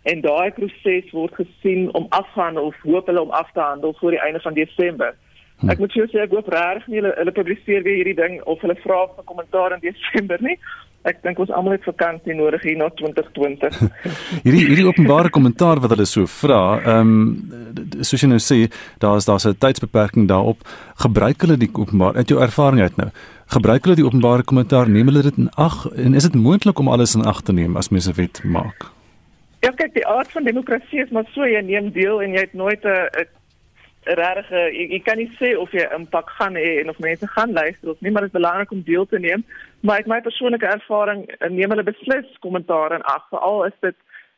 en 0.04 0.22
daai 0.22 0.52
proses 0.52 1.12
word 1.12 1.34
gesien 1.34 1.94
om 1.94 2.06
afhandel 2.10 2.66
of 2.66 2.76
hoop 2.82 3.06
hulle 3.06 3.22
om 3.22 3.30
af 3.30 3.52
te 3.52 3.60
handel 3.60 3.94
voor 3.94 4.10
die 4.10 4.20
einde 4.20 4.40
van 4.40 4.54
Desember. 4.54 5.16
Hmm. 5.58 5.72
Ek 5.74 5.80
moet 5.82 5.96
jou 5.98 6.06
sê 6.12 6.22
ek 6.22 6.34
hoop 6.36 6.50
regtig 6.54 6.86
nie 6.92 7.00
hulle 7.00 7.16
hulle 7.18 7.34
publiseer 7.34 7.86
weer 7.86 7.96
hierdie 7.98 8.18
ding 8.20 8.36
of 8.46 8.62
hulle 8.62 8.76
vra 8.84 9.08
vir 9.16 9.26
kommentaar 9.26 9.74
in 9.74 9.82
Desember 9.82 10.44
nie. 10.46 10.58
Ek 11.08 11.24
dink 11.24 11.40
ons 11.40 11.50
almal 11.56 11.78
het 11.78 11.86
vakansie 11.88 12.36
nodig 12.36 12.66
hier 12.68 12.78
na 12.78 12.90
2020. 13.00 13.80
hierdie 14.46 14.66
hierdie 14.68 14.86
openbare 14.86 15.32
kommentaar 15.34 15.82
wat 15.82 15.96
hulle 15.96 16.06
so 16.10 16.30
vra, 16.30 16.60
ehm 16.84 17.14
um, 17.16 18.04
soos 18.06 18.22
jy 18.22 18.30
nou 18.30 18.42
sê, 18.44 18.60
daar's 19.02 19.26
daar's 19.26 19.48
'n 19.48 19.58
tydsbeperking 19.58 20.28
daarop. 20.30 20.62
Gebruik 21.02 21.42
hulle 21.42 21.58
die 21.58 21.72
openbaar 21.74 22.20
uit 22.22 22.30
jou 22.30 22.42
ervaring 22.42 22.82
uit 22.82 22.98
nou? 23.02 23.10
Gebruik 23.48 23.86
hulle 23.86 23.96
die 23.96 24.06
openbare 24.06 24.44
kommentaar? 24.44 24.90
Neem 24.90 25.10
hulle 25.10 25.26
dit 25.26 25.38
in 25.38 25.50
ag 25.56 25.88
en 25.96 26.14
is 26.14 26.30
dit 26.30 26.36
moontlik 26.36 26.80
om 26.80 26.92
alles 26.92 27.16
in 27.16 27.26
ag 27.26 27.42
te 27.42 27.54
neem 27.54 27.78
as 27.78 27.90
mense 27.90 28.14
wet 28.14 28.44
maak? 28.44 28.92
Ja, 29.66 29.72
kyk, 29.72 29.94
die 29.94 30.06
aard 30.06 30.32
van 30.32 30.44
demokrasie 30.44 31.02
is 31.02 31.10
maar 31.10 31.26
so 31.34 31.48
jy 31.48 31.62
neem 31.66 31.90
deel 31.92 32.22
en 32.22 32.36
jy 32.38 32.46
het 32.46 32.54
nooit 32.54 32.86
'n 32.86 33.26
regtig 34.16 34.50
jy, 34.74 34.88
jy 34.94 35.00
kan 35.04 35.18
nie 35.18 35.30
sê 35.40 35.54
of 35.60 35.72
jy 35.76 35.84
impak 35.96 36.30
gaan 36.40 36.56
hê 36.56 36.80
en 36.82 36.90
of 36.90 37.00
mense 37.04 37.28
gaan 37.28 37.52
luister 37.52 37.90
of 37.90 38.02
nie, 38.02 38.12
maar 38.12 38.26
dit 38.26 38.34
is 38.34 38.40
belangrik 38.40 38.72
om 38.72 38.84
deel 38.88 39.06
te 39.06 39.20
neem. 39.20 39.46
Maar 39.80 40.02
uit 40.02 40.12
my 40.12 40.22
persoonlike 40.22 40.66
ervaring 40.66 41.26
neem 41.50 41.74
hulle 41.74 41.84
beslis 41.88 42.30
kommentaar 42.40 42.96
in 42.96 43.08
ag, 43.16 43.26
veral 43.30 43.66
as 43.66 43.76
dit 43.86 43.96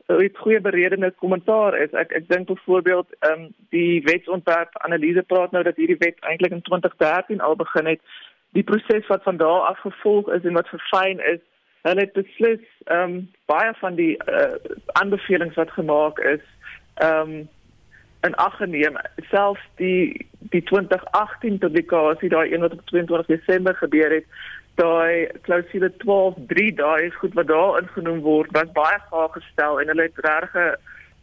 uit 0.10 0.38
goeie 0.38 0.62
beredene 0.62 1.12
kommentaar 1.22 1.78
is. 1.78 1.92
Ek 1.94 2.12
ek 2.18 2.26
dink 2.30 2.48
byvoorbeeld 2.50 3.14
ehm 3.20 3.46
um, 3.46 3.52
die 3.76 4.02
wetsontwerp 4.08 4.78
analise 4.86 5.22
praat 5.22 5.52
nou 5.52 5.64
dat 5.64 5.78
hierdie 5.78 6.00
wet 6.02 6.18
eintlik 6.26 6.56
in 6.58 6.66
2013 6.66 7.42
al 7.42 7.56
begin 7.56 7.94
het. 7.94 8.02
Die 8.58 8.64
proses 8.64 9.08
wat 9.08 9.24
van 9.24 9.38
daar 9.38 9.70
af 9.70 9.80
gevolg 9.86 10.32
is 10.34 10.44
en 10.44 10.58
wat 10.58 10.72
verfyn 10.74 11.22
is, 11.34 11.42
hulle 11.86 12.08
het 12.08 12.18
beslis 12.18 12.66
ehm 12.86 13.04
um, 13.04 13.30
baie 13.46 13.74
van 13.84 13.96
die 13.96 14.18
uh, 14.26 14.58
aanbevelings 15.02 15.56
wat 15.56 15.78
gemaak 15.78 16.20
is 16.20 16.46
ehm 16.96 17.38
um, 17.38 17.48
in 18.28 18.36
ag 18.36 18.56
geneem 18.58 18.98
selfs 19.32 19.66
die 19.82 20.28
die 20.54 20.64
2018 20.64 21.58
publikasie 21.58 22.30
daai 22.30 22.52
een 22.52 22.64
wat 22.66 22.74
op 22.74 22.86
22 22.92 23.28
Desember 23.28 23.76
gebeur 23.76 24.12
het 24.12 24.26
daai 24.82 25.28
klousule 25.48 25.92
12.3 26.04 26.70
daai 26.76 27.06
is 27.08 27.20
goed 27.22 27.34
wat 27.40 27.48
daar 27.48 27.82
ingenoem 27.82 28.22
word 28.28 28.52
was 28.58 28.72
baie 28.78 29.00
gaaf 29.10 29.36
gestel 29.38 29.80
en 29.80 29.92
hulle 29.92 30.08
het 30.08 30.24
regte 30.28 30.66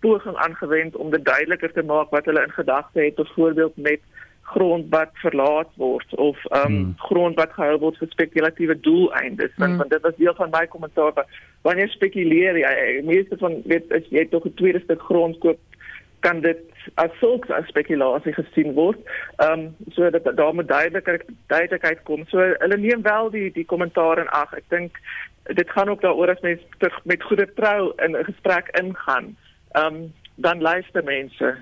poging 0.01 0.37
aangewend 0.37 0.97
om 0.97 1.11
dit 1.11 1.25
duideliker 1.25 1.73
te 1.73 1.83
maak 1.83 2.13
wat 2.17 2.29
hulle 2.31 2.45
in 2.49 2.57
gedagte 2.59 3.01
het 3.01 3.15
byvoorbeeld 3.15 3.77
met 3.77 4.01
grond 4.47 4.87
wat 4.91 5.11
verlaat 5.23 5.71
word 5.77 6.15
of 6.15 6.45
um 6.45 6.65
hmm. 6.65 6.95
grond 7.09 7.37
wat 7.41 7.53
gehou 7.59 7.79
word 7.85 7.97
vir 7.99 8.13
spekulatiewe 8.15 8.81
doeleindes 8.81 9.53
want, 9.57 9.71
hmm. 9.71 9.79
want 9.83 9.91
dit 9.91 10.03
was 10.03 10.21
deel 10.21 10.37
van 10.41 10.53
my 10.53 10.67
kommentaar 10.67 11.25
wanneer 11.67 11.89
spekuleer 11.89 12.61
jy 12.63 13.01
meeste 13.09 13.39
van 13.41 13.59
weet 13.65 13.93
as 13.93 14.07
jy 14.15 14.29
tog 14.31 14.47
'n 14.47 14.55
tweede 14.61 14.85
stuk 14.85 15.03
grond 15.09 15.39
koop 15.45 15.59
kan 16.21 16.41
dit 16.41 16.59
as 16.95 17.11
sulks 17.21 17.51
as 17.51 17.69
spekulasie 17.69 18.33
gesien 18.33 18.75
word. 18.75 18.99
Ehm 19.37 19.53
um, 19.53 19.93
so 19.93 20.11
dat 20.11 20.37
daar 20.37 20.55
moet 20.55 20.69
duidelikheid 20.69 21.25
duidelikheid 21.47 22.03
kom. 22.03 22.27
So 22.27 22.39
hulle 22.39 22.77
neem 22.77 23.03
wel 23.03 23.31
die 23.31 23.53
die 23.53 23.65
kommentaar 23.65 24.19
in 24.19 24.29
ag. 24.29 24.53
Ek 24.55 24.69
dink 24.69 25.01
dit 25.55 25.71
gaan 25.71 25.89
ook 25.89 26.01
daaroor 26.01 26.31
as 26.35 26.41
mens 26.41 26.61
terug 26.79 27.01
met 27.05 27.23
goeie 27.23 27.47
trou 27.55 27.93
in 28.05 28.17
'n 28.17 28.25
gesprek 28.25 28.69
ingaan. 28.79 29.37
Ehm 29.73 29.95
um, 29.95 30.13
dan 30.35 30.61
luister 30.61 31.05
mense. 31.05 31.57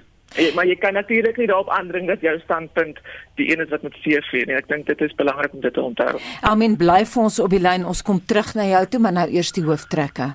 Maar 0.54 0.66
jy 0.66 0.74
kan 0.74 0.92
natuurlik 0.92 1.36
nie 1.36 1.46
daarop 1.46 1.70
aandring 1.70 2.08
dat 2.08 2.20
jou 2.20 2.38
standpunt 2.40 2.98
die 3.34 3.50
een 3.52 3.62
is 3.62 3.68
wat 3.68 3.82
met 3.82 3.92
CV 4.02 4.46
nie. 4.46 4.56
Ek 4.58 4.68
dink 4.68 4.86
dit 4.86 5.00
is 5.00 5.14
belangrik 5.14 5.52
om 5.52 5.60
dit 5.60 5.74
te 5.74 5.80
onthou. 5.80 6.18
Amen, 6.40 6.76
bly 6.76 7.04
vir 7.06 7.22
ons 7.22 7.38
op 7.38 7.50
die 7.50 7.62
lyn. 7.62 7.86
Ons 7.86 8.02
kom 8.02 8.18
terug 8.26 8.54
na 8.54 8.66
jou 8.66 8.86
toe, 8.86 9.00
maar 9.00 9.12
nou 9.12 9.28
eers 9.30 9.52
die 9.52 9.62
hooftrekke. 9.62 10.34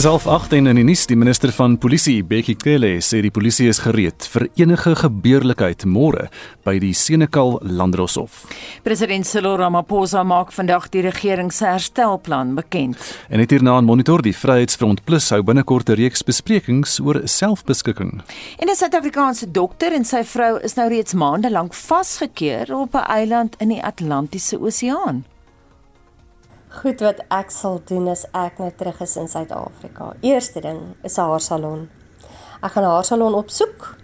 Dis 0.00 0.06
half 0.08 0.24
8 0.26 0.54
en 0.56 0.70
in 0.70 0.78
die 0.78 0.84
nuus 0.88 1.02
die 1.10 1.16
minister 1.18 1.50
van 1.52 1.74
polisie 1.76 2.22
Bekkie 2.24 2.54
Cele 2.56 2.94
sê 3.04 3.18
die 3.20 3.32
polisie 3.36 3.66
is 3.68 3.82
gereed 3.84 4.24
vir 4.32 4.46
enige 4.56 4.94
gebeurlikheid 4.96 5.82
môre 5.84 6.30
by 6.64 6.78
die 6.80 6.94
Senekal 6.96 7.58
Landdroshof. 7.60 8.46
President 8.80 9.28
Cyril 9.28 9.58
Ramaphosa 9.60 10.22
maak 10.24 10.54
vandag 10.56 10.86
die 10.94 11.02
regering 11.04 11.50
se 11.52 11.66
herstelplan 11.68 12.54
bekend. 12.56 12.96
En 13.28 13.44
net 13.44 13.52
hierna 13.52 13.74
aan 13.76 13.84
monitor 13.84 14.24
die 14.24 14.32
Vryheidsfront 14.32 15.04
Plus 15.04 15.28
hou 15.36 15.42
binnekort 15.44 15.90
'n 15.92 16.00
reeks 16.00 16.24
besprekings 16.24 16.96
oor 17.04 17.20
selfbeskikking. 17.28 18.22
En 18.56 18.68
'n 18.70 18.76
Suid-Afrikaanse 18.76 19.50
dokter 19.52 19.92
en 19.92 20.04
sy 20.04 20.24
vrou 20.24 20.56
is 20.64 20.76
nou 20.76 20.88
reeds 20.88 21.12
maande 21.12 21.50
lank 21.50 21.74
vasgekeer 21.74 22.72
op 22.72 22.94
'n 22.94 23.04
eiland 23.04 23.54
in 23.60 23.68
die 23.68 23.84
Atlantiese 23.84 24.56
Oseaan. 24.56 25.24
Goed 26.70 27.00
wat 27.02 27.18
ek 27.34 27.50
sal 27.50 27.80
doen 27.82 28.06
as 28.12 28.20
ek 28.30 28.60
nou 28.62 28.68
terug 28.78 29.00
is 29.02 29.16
in 29.18 29.26
Suid-Afrika. 29.28 30.12
Eerste 30.22 30.60
ding 30.62 30.94
is 31.02 31.18
'n 31.18 31.26
haarsalon. 31.26 31.88
Ek 32.62 32.70
gaan 32.72 32.84
'n 32.84 32.94
haarsalon 32.94 33.34
opsoek 33.34 33.96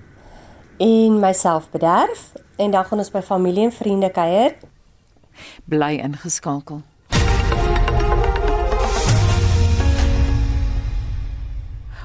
en 0.79 1.21
myself 1.21 1.71
bederf 1.71 2.33
en 2.59 2.71
dan 2.71 2.85
gaan 2.85 2.99
ons 2.99 3.11
by 3.11 3.21
familie 3.21 3.65
en 3.65 3.73
vriende 3.73 4.11
kuier. 4.11 4.55
Bly 5.65 6.01
ingeskakel. 6.03 6.83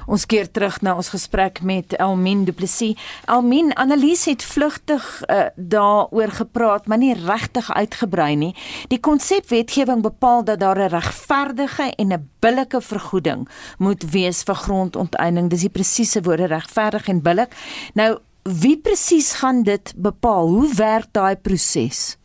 Ons 0.06 0.26
keer 0.26 0.50
terug 0.50 0.80
na 0.82 0.94
ons 0.96 1.08
gesprek 1.08 1.62
met 1.62 1.92
Elmien 1.98 2.44
Du 2.44 2.52
Plessis. 2.52 2.98
Elmien, 3.26 3.72
Annelies 3.74 4.24
het 4.24 4.44
vlugtig 4.44 5.22
uh, 5.26 5.44
daaroor 5.56 6.30
gepraat, 6.30 6.86
maar 6.86 6.98
nie 6.98 7.14
regtig 7.14 7.70
uitgebrei 7.74 8.34
nie. 8.36 8.54
Die 8.88 9.00
konsepwetgewing 9.00 10.02
bepaal 10.02 10.44
dat 10.44 10.60
daar 10.60 10.78
'n 10.78 10.94
regverdige 10.94 11.92
en 11.96 12.12
'n 12.12 12.30
billike 12.40 12.80
vergoeding 12.80 13.48
moet 13.78 14.10
wees 14.10 14.42
vir 14.42 14.54
grondonteiening. 14.54 15.50
Dis 15.50 15.60
die 15.60 15.70
presiese 15.70 16.22
woorde 16.22 16.46
regverdig 16.46 17.08
en 17.08 17.22
billik. 17.22 17.54
Nou, 17.94 18.18
wie 18.42 18.78
presies 18.78 19.34
gaan 19.34 19.62
dit 19.62 19.94
bepaal? 19.96 20.48
Hoe 20.48 20.74
werk 20.74 21.06
daai 21.12 21.36
proses? 21.36 22.18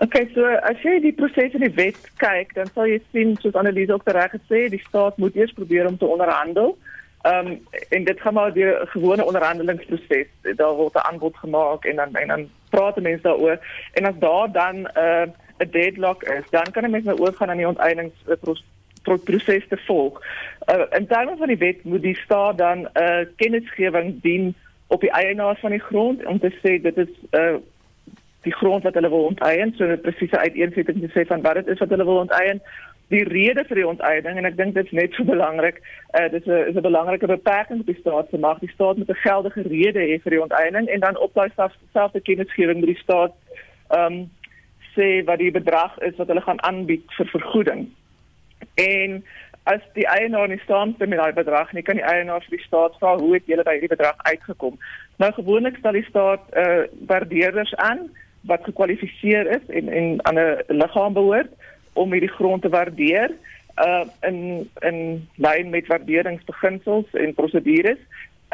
Okay, 0.00 0.26
so 0.34 0.44
as 0.44 0.80
jy 0.84 0.98
die 1.00 1.14
proses 1.16 1.54
in 1.56 1.62
die 1.64 1.72
wet 1.76 1.98
kyk, 2.20 2.52
dan 2.54 2.68
sal 2.74 2.88
jy 2.90 2.98
sien 3.14 3.36
soos 3.40 3.54
Annelies 3.54 3.92
ook 3.94 4.08
reg 4.12 4.34
gesê, 4.34 4.66
die 4.72 4.82
staat 4.82 5.16
moet 5.22 5.36
eers 5.38 5.54
probeer 5.56 5.86
om 5.88 5.96
te 5.96 6.08
onderhandel. 6.08 6.74
Ehm 7.22 7.46
um, 7.46 7.66
en 7.88 8.04
dit 8.04 8.20
gaan 8.20 8.34
maar 8.34 8.52
deur 8.52 8.82
'n 8.82 8.86
gewone 8.86 9.24
onderhandelingsproses. 9.24 10.26
Daar 10.56 10.74
word 10.74 10.94
'n 10.94 10.98
aanbod 10.98 11.36
gemaak 11.36 11.84
en 11.84 11.96
dan 11.96 12.14
en 12.14 12.28
dan 12.28 12.48
praat 12.70 13.00
mense 13.00 13.22
daaroor 13.22 13.58
en 13.92 14.04
as 14.04 14.18
daar 14.18 14.52
dan 14.52 14.76
'n 14.76 14.88
uh, 14.96 15.22
'n 15.58 15.70
deadlock 15.70 16.22
is, 16.22 16.44
dan 16.50 16.70
kan 16.70 16.90
mense 16.90 17.06
nou 17.06 17.18
oorgaan 17.18 17.50
aan 17.50 17.56
die 17.56 17.68
onteieningsproses 17.68 19.68
te 19.68 19.78
volg. 19.86 20.22
Uh, 20.66 20.82
in 20.90 21.06
terme 21.06 21.36
van 21.36 21.46
die 21.46 21.58
wet 21.58 21.84
moet 21.84 22.02
die 22.02 22.16
staat 22.16 22.58
dan 22.58 22.78
'n 22.78 22.88
uh, 22.94 23.26
kennisgewing 23.36 24.22
dien 24.22 24.54
op 24.86 25.00
die 25.00 25.10
eienaars 25.10 25.60
van 25.60 25.70
die 25.70 25.80
grond 25.80 26.24
om 26.24 26.38
te 26.38 26.50
sê 26.50 26.82
dit 26.82 26.96
is 26.96 27.08
'n 27.30 27.36
uh, 27.36 27.54
die 28.42 28.54
grond 28.54 28.82
wat 28.82 28.94
hulle 28.94 29.08
wil 29.08 29.24
onteien, 29.24 29.74
so 29.76 29.84
'n 29.84 30.00
presiese 30.00 30.38
uiteensetting 30.38 31.00
te 31.00 31.10
sê 31.14 31.26
van 31.26 31.42
wat 31.42 31.54
dit 31.54 31.66
is 31.66 31.78
wat 31.78 31.88
hulle 31.88 32.04
wil 32.04 32.16
onteien 32.16 32.62
die 33.08 33.24
rede 33.24 33.64
vir 33.68 33.78
die 33.80 33.86
onteiening 33.86 34.38
en 34.38 34.48
ek 34.48 34.56
dink 34.58 34.74
dit 34.74 34.86
is 34.86 34.96
net 34.98 35.14
so 35.14 35.24
belangrik. 35.24 35.78
Uh 36.18 36.28
dis 36.32 36.46
'n 36.46 36.70
is 36.70 36.76
'n 36.76 36.88
belangrike 36.88 37.26
beperking 37.26 37.80
op 37.80 37.86
die 37.86 38.00
staat 38.00 38.26
se 38.30 38.38
mag. 38.38 38.58
Die 38.58 38.74
staat 38.74 38.96
moet 38.96 39.10
'n 39.10 39.24
geldige 39.26 39.62
rede 39.62 40.00
hê 40.00 40.18
vir 40.22 40.30
die 40.30 40.42
onteiening 40.42 40.88
en 40.88 41.00
dan 41.00 41.18
op 41.18 41.34
daai 41.34 41.50
selfde 41.92 42.20
kennisgewing 42.20 42.80
met 42.80 42.92
die 42.94 43.02
staat 43.04 43.32
ehm 43.90 44.12
um, 44.12 44.30
sê 44.96 45.24
wat 45.24 45.38
die 45.38 45.50
bedrag 45.50 45.98
is 45.98 46.16
wat 46.16 46.26
hulle 46.26 46.40
gaan 46.40 46.62
aanbied 46.62 47.04
vir 47.16 47.26
vergoeding. 47.26 47.88
En 48.74 49.24
as 49.62 49.82
die 49.94 50.06
eienaar 50.06 50.48
nie 50.48 50.60
saamstem 50.66 51.08
met 51.08 51.18
daai 51.18 51.32
bedrag 51.32 51.72
nie, 51.72 51.82
kan 51.82 51.98
die 51.98 52.04
eienaar 52.04 52.42
vir 52.46 52.56
die 52.56 52.66
staat 52.66 52.98
vra 52.98 53.16
hoe 53.18 53.34
het 53.34 53.46
julle 53.46 53.62
by 53.62 53.72
hierdie 53.72 53.96
bedrag 53.96 54.16
uitgekom. 54.16 54.78
Nou 55.16 55.32
gewoonlik 55.32 55.76
stel 55.76 55.92
die 55.92 56.08
staat 56.08 56.42
uh 56.56 56.82
waardeerders 57.06 57.74
aan 57.74 58.10
wat 58.46 58.64
gekwalifiseer 58.64 59.46
is 59.58 59.64
en 59.68 59.88
en 59.88 60.18
aan 60.26 60.38
'n 60.38 60.78
liggaam 60.82 61.12
behoort 61.12 61.52
om 61.96 62.12
hierdie 62.12 62.32
grond 62.38 62.62
te 62.62 62.72
waardeer 62.72 63.34
uh 63.76 64.04
in 64.28 64.70
in 64.88 65.28
lyn 65.36 65.70
met 65.70 65.86
waarderingsbeginsels 65.92 67.12
en 67.12 67.34
prosedures. 67.34 68.00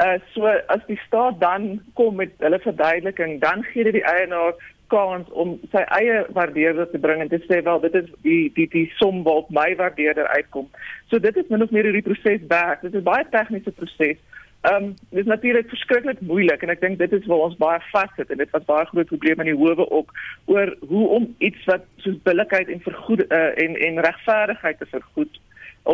Uh 0.02 0.18
so 0.34 0.46
as 0.46 0.82
die 0.86 0.98
staat 1.06 1.40
dan 1.40 1.80
kom 1.94 2.16
met 2.18 2.32
hulle 2.38 2.58
verduideliking, 2.58 3.40
dan 3.40 3.62
gee 3.70 3.84
dit 3.84 4.00
die 4.00 4.08
eienaar 4.14 4.54
kans 4.92 5.28
om 5.30 5.54
sy 5.72 5.82
eie 5.96 6.24
waardeerder 6.36 6.90
te 6.90 7.00
bring 7.00 7.22
en 7.22 7.30
te 7.32 7.40
sê 7.46 7.62
wel 7.64 7.80
dit 7.86 7.94
is 8.02 8.10
die 8.26 8.42
die 8.56 8.68
die 8.72 8.88
som 8.98 9.22
wat 9.28 9.50
my 9.50 9.70
waardeerder 9.78 10.28
uitkom. 10.36 10.68
So 11.10 11.22
dit 11.22 11.36
is 11.36 11.48
min 11.48 11.62
of 11.62 11.70
meer 11.70 11.88
hoe 11.88 11.96
die 12.00 12.08
proses 12.08 12.44
werk. 12.50 12.82
Dit 12.82 12.94
is 12.94 13.00
'n 13.00 13.10
baie 13.10 13.26
tegniese 13.30 13.72
proses. 13.72 14.18
Ehm 14.62 14.74
um, 14.74 14.94
dit 15.10 15.18
is 15.18 15.26
natuurlik 15.26 15.68
verskriklik 15.68 16.20
moeilik 16.20 16.62
en 16.62 16.70
ek 16.70 16.80
dink 16.80 16.98
dit 16.98 17.12
is 17.12 17.24
waar 17.26 17.48
ons 17.48 17.56
baie 17.58 17.80
vassit 17.90 18.30
en 18.30 18.38
dit 18.38 18.50
was 18.50 18.68
baie 18.68 18.84
groot 18.86 19.08
probleem 19.10 19.40
in 19.42 19.48
die 19.50 19.58
howe 19.58 19.86
ook 19.90 20.12
oor 20.44 20.76
hoe 20.90 21.06
om 21.16 21.24
iets 21.38 21.64
wat 21.70 21.88
soos 22.04 22.20
billikheid 22.22 22.68
en 22.68 22.84
vergoed 22.84 23.24
uh, 23.26 23.48
en 23.64 23.74
en 23.88 23.98
regverdigheid 24.06 24.78
te 24.78 24.86
vergoed 24.92 25.40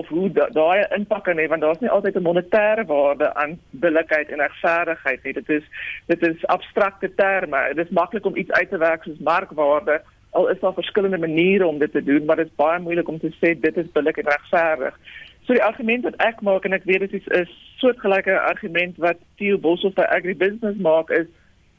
of 0.00 0.09
hoe 0.09 0.28
daai 0.33 0.52
da 0.52 0.90
impak 0.98 1.24
kan 1.24 1.40
hê 1.40 1.48
want 1.48 1.64
daar's 1.64 1.81
nie 1.81 1.90
altyd 1.90 2.20
'n 2.20 2.26
monetêre 2.28 2.85
waarde 2.92 3.33
aan 3.35 3.57
billikheid 3.70 4.28
en 4.28 4.44
regverdigheid 4.44 5.24
nie. 5.24 5.33
Dit 5.33 5.48
is 5.48 5.64
dit 6.07 6.22
is 6.22 6.46
abstrakte 6.46 7.14
terme. 7.14 7.64
Dit 7.74 7.87
is 7.87 7.98
maklik 8.00 8.26
om 8.26 8.37
iets 8.37 8.52
uit 8.52 8.68
te 8.68 8.78
werk 8.78 9.02
soos 9.02 9.18
markwaarde 9.18 10.02
al 10.31 10.48
is 10.48 10.61
daar 10.61 10.74
verskillende 10.74 11.18
maniere 11.18 11.66
om 11.66 11.78
dit 11.78 11.92
te 11.92 12.04
doen, 12.04 12.24
maar 12.24 12.37
dit 12.37 12.46
is 12.46 12.57
baie 12.57 12.81
moeilik 12.81 13.09
om 13.09 13.18
te 13.18 13.33
sê 13.40 13.54
dit 13.61 13.76
is 13.76 13.92
billik 13.92 14.16
en 14.16 14.31
regverdig. 14.31 14.98
So 15.48 15.54
die 15.56 15.64
argument 15.64 16.04
wat 16.04 16.16
ek 16.20 16.42
maak 16.44 16.66
en 16.68 16.76
ek 16.76 16.82
weet 16.84 17.06
dit 17.06 17.14
is 17.16 17.28
'n 17.32 17.46
soortgelyke 17.80 18.34
argument 18.38 18.98
wat 19.00 19.16
Theo 19.40 19.56
Boshoff 19.56 19.94
by 19.96 20.04
Agribusiness 20.04 20.76
maak 20.76 21.08
is 21.11 21.24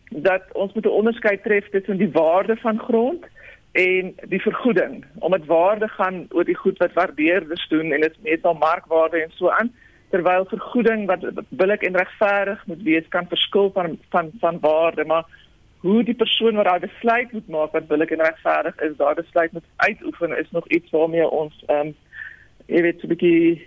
dat 0.10 0.42
ons 0.54 0.74
moet 0.74 0.86
'n 0.86 0.98
onderskeid 1.02 1.44
tref 1.44 1.70
tussen 1.70 1.98
die 1.98 2.10
waarde 2.12 2.56
van 2.56 2.80
grond 2.80 3.26
en 3.72 4.16
die 4.26 4.42
vergoeding. 4.42 5.06
Om 5.20 5.32
dit 5.32 5.46
waarde 5.46 5.88
gaan 5.88 6.26
oor 6.30 6.44
die 6.44 6.56
goed 6.56 6.78
wat 6.78 6.94
waardeerders 6.94 7.68
doen 7.70 7.92
en 7.92 8.02
dit 8.02 8.16
meestal 8.24 8.54
markwaarde 8.54 9.22
en 9.22 9.32
so 9.38 9.50
aan 9.50 9.72
terwyl 10.10 10.46
vergoeding 10.46 11.06
wat 11.06 11.22
billik 11.50 11.82
en 11.82 11.98
regverdig 11.98 12.66
moet 12.66 12.82
wees 12.82 13.08
kan 13.10 13.28
verskil 13.28 13.72
van 13.72 14.00
van 14.10 14.32
van 14.40 14.60
waarde 14.60 15.06
maar 15.06 15.26
hoe 15.80 16.04
die 16.04 16.16
persoon 16.16 16.56
wat 16.56 16.66
daai 16.66 16.80
besluit 16.80 17.32
moet 17.32 17.48
maak 17.48 17.72
wat 17.72 17.88
billik 17.88 18.12
en 18.12 18.26
regverdig 18.26 18.82
is 18.82 18.98
daai 18.98 19.14
besluit 19.14 19.52
moet 19.52 19.70
uitoefen 19.76 20.38
is 20.38 20.52
nog 20.52 20.68
iets 20.68 20.90
waarmee 20.90 21.30
ons 21.30 21.64
ehm 21.68 21.88
um, 21.88 21.96
jy 22.70 22.82
weet 22.86 23.00
so 23.00 23.08
'n 23.08 23.14
bietjie 23.16 23.62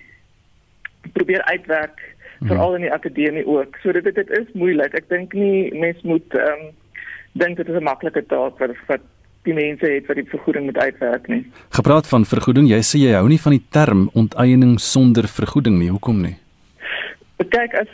probeer 1.12 1.42
uitwerk 1.42 1.98
hmm. 2.38 2.48
veral 2.48 2.74
in 2.74 2.86
die 2.86 2.94
akademie 2.94 3.46
ook 3.46 3.76
so 3.82 3.92
dit 3.92 4.04
dit 4.04 4.30
is 4.30 4.54
moeilik 4.54 4.94
ek 4.94 5.08
dink 5.08 5.34
nie 5.34 5.72
mens 5.74 6.02
moet 6.02 6.34
ehm 6.34 6.68
um, 6.68 6.70
dink 7.32 7.56
dit 7.56 7.68
is 7.68 7.80
'n 7.80 7.88
maklike 7.88 8.22
taak 8.26 8.58
wat 8.58 8.76
wat 8.86 9.04
die 9.42 9.54
mense 9.54 9.86
het 9.86 10.06
wat 10.06 10.18
die 10.20 10.28
vergoeding 10.30 10.64
moet 10.64 10.78
uitwerk 10.78 11.26
nie. 11.26 11.42
Gepraat 11.74 12.06
van 12.06 12.24
vergoeding, 12.24 12.68
jy 12.70 12.82
sê 12.86 13.00
jy 13.02 13.16
hou 13.18 13.26
nie 13.28 13.40
van 13.42 13.56
die 13.56 13.64
term 13.74 14.04
onteiening 14.14 14.78
sonder 14.80 15.26
vergoeding 15.28 15.78
nie. 15.80 15.90
Hoekom 15.90 16.22
nie? 16.22 16.36
Kyk 17.52 17.74
as 17.74 17.90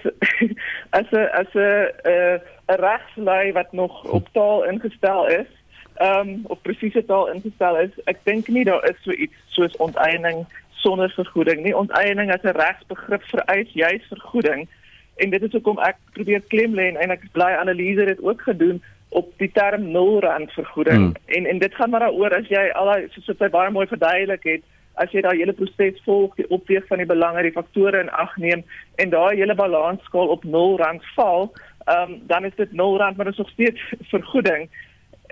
as 0.99 1.09
'n 1.13 1.29
as 1.41 1.55
'n 1.55 1.89
'n 2.05 2.41
'n 2.69 2.81
regslei 2.85 3.53
wat 3.53 3.73
nog 3.73 4.05
op 4.05 4.29
taal 4.33 4.65
ingestel 4.65 5.27
is, 5.29 5.49
ehm 5.97 6.29
um, 6.29 6.41
op 6.53 6.63
presiese 6.63 7.05
taal 7.05 7.33
ingestel 7.33 7.79
is, 7.79 7.91
ek 8.05 8.19
dink 8.25 8.49
nie 8.49 8.65
daar 8.65 8.85
is 8.91 9.01
so 9.03 9.11
iets 9.11 9.35
soos 9.49 9.77
onteiening 9.77 10.47
sonder 10.83 11.11
vergoeding 11.17 11.63
nie. 11.63 11.77
Onteiening 11.77 12.33
as 12.33 12.43
'n 12.43 12.57
regsbegrip 12.59 13.23
vereis 13.33 13.71
juis 13.73 14.05
vergoeding 14.09 14.69
en 15.17 15.31
dit 15.31 15.43
is 15.43 15.53
hoekom 15.53 15.81
ek 15.83 15.99
probeer 16.17 16.43
klem 16.53 16.75
lê 16.79 16.89
en 16.95 17.15
ek 17.15 17.27
bly 17.35 17.51
analise 17.59 18.07
dit 18.11 18.23
ook 18.23 18.43
gedoen 18.47 18.81
op 19.19 19.31
die 19.43 19.51
term 19.53 19.87
nul 19.93 20.19
rand 20.25 20.53
vergoeding 20.53 21.05
hmm. 21.05 21.37
en 21.37 21.47
en 21.53 21.63
dit 21.63 21.75
gaan 21.75 21.91
maar 21.91 22.05
daaroor 22.07 22.35
as 22.39 22.51
jy 22.53 22.65
al 22.81 22.93
soos 23.15 23.31
wat 23.33 23.47
hy 23.47 23.49
baie 23.55 23.71
mooi 23.75 23.87
verduidelik 23.91 24.45
het 24.51 24.67
as 25.03 25.15
jy 25.15 25.23
daai 25.25 25.39
hele 25.39 25.55
proses 25.57 26.03
volg 26.05 26.35
die 26.41 26.49
opweeg 26.55 26.87
van 26.91 27.03
die 27.03 27.09
belange 27.09 27.47
die 27.47 27.55
faktore 27.55 28.03
in 28.05 28.13
ag 28.25 28.37
neem 28.43 28.65
en 29.03 29.15
daai 29.15 29.41
hele 29.41 29.57
balansskaal 29.59 30.35
op 30.35 30.45
nul 30.45 30.77
rand 30.83 31.07
val 31.17 31.49
um, 31.95 32.19
dan 32.31 32.45
is 32.45 32.57
dit 32.61 32.77
nul 32.83 32.99
rand 33.01 33.17
maar 33.17 33.31
dit 33.31 33.39
is 33.39 33.45
nog 33.45 33.55
steeds 33.57 33.89
vergoeding 34.15 34.69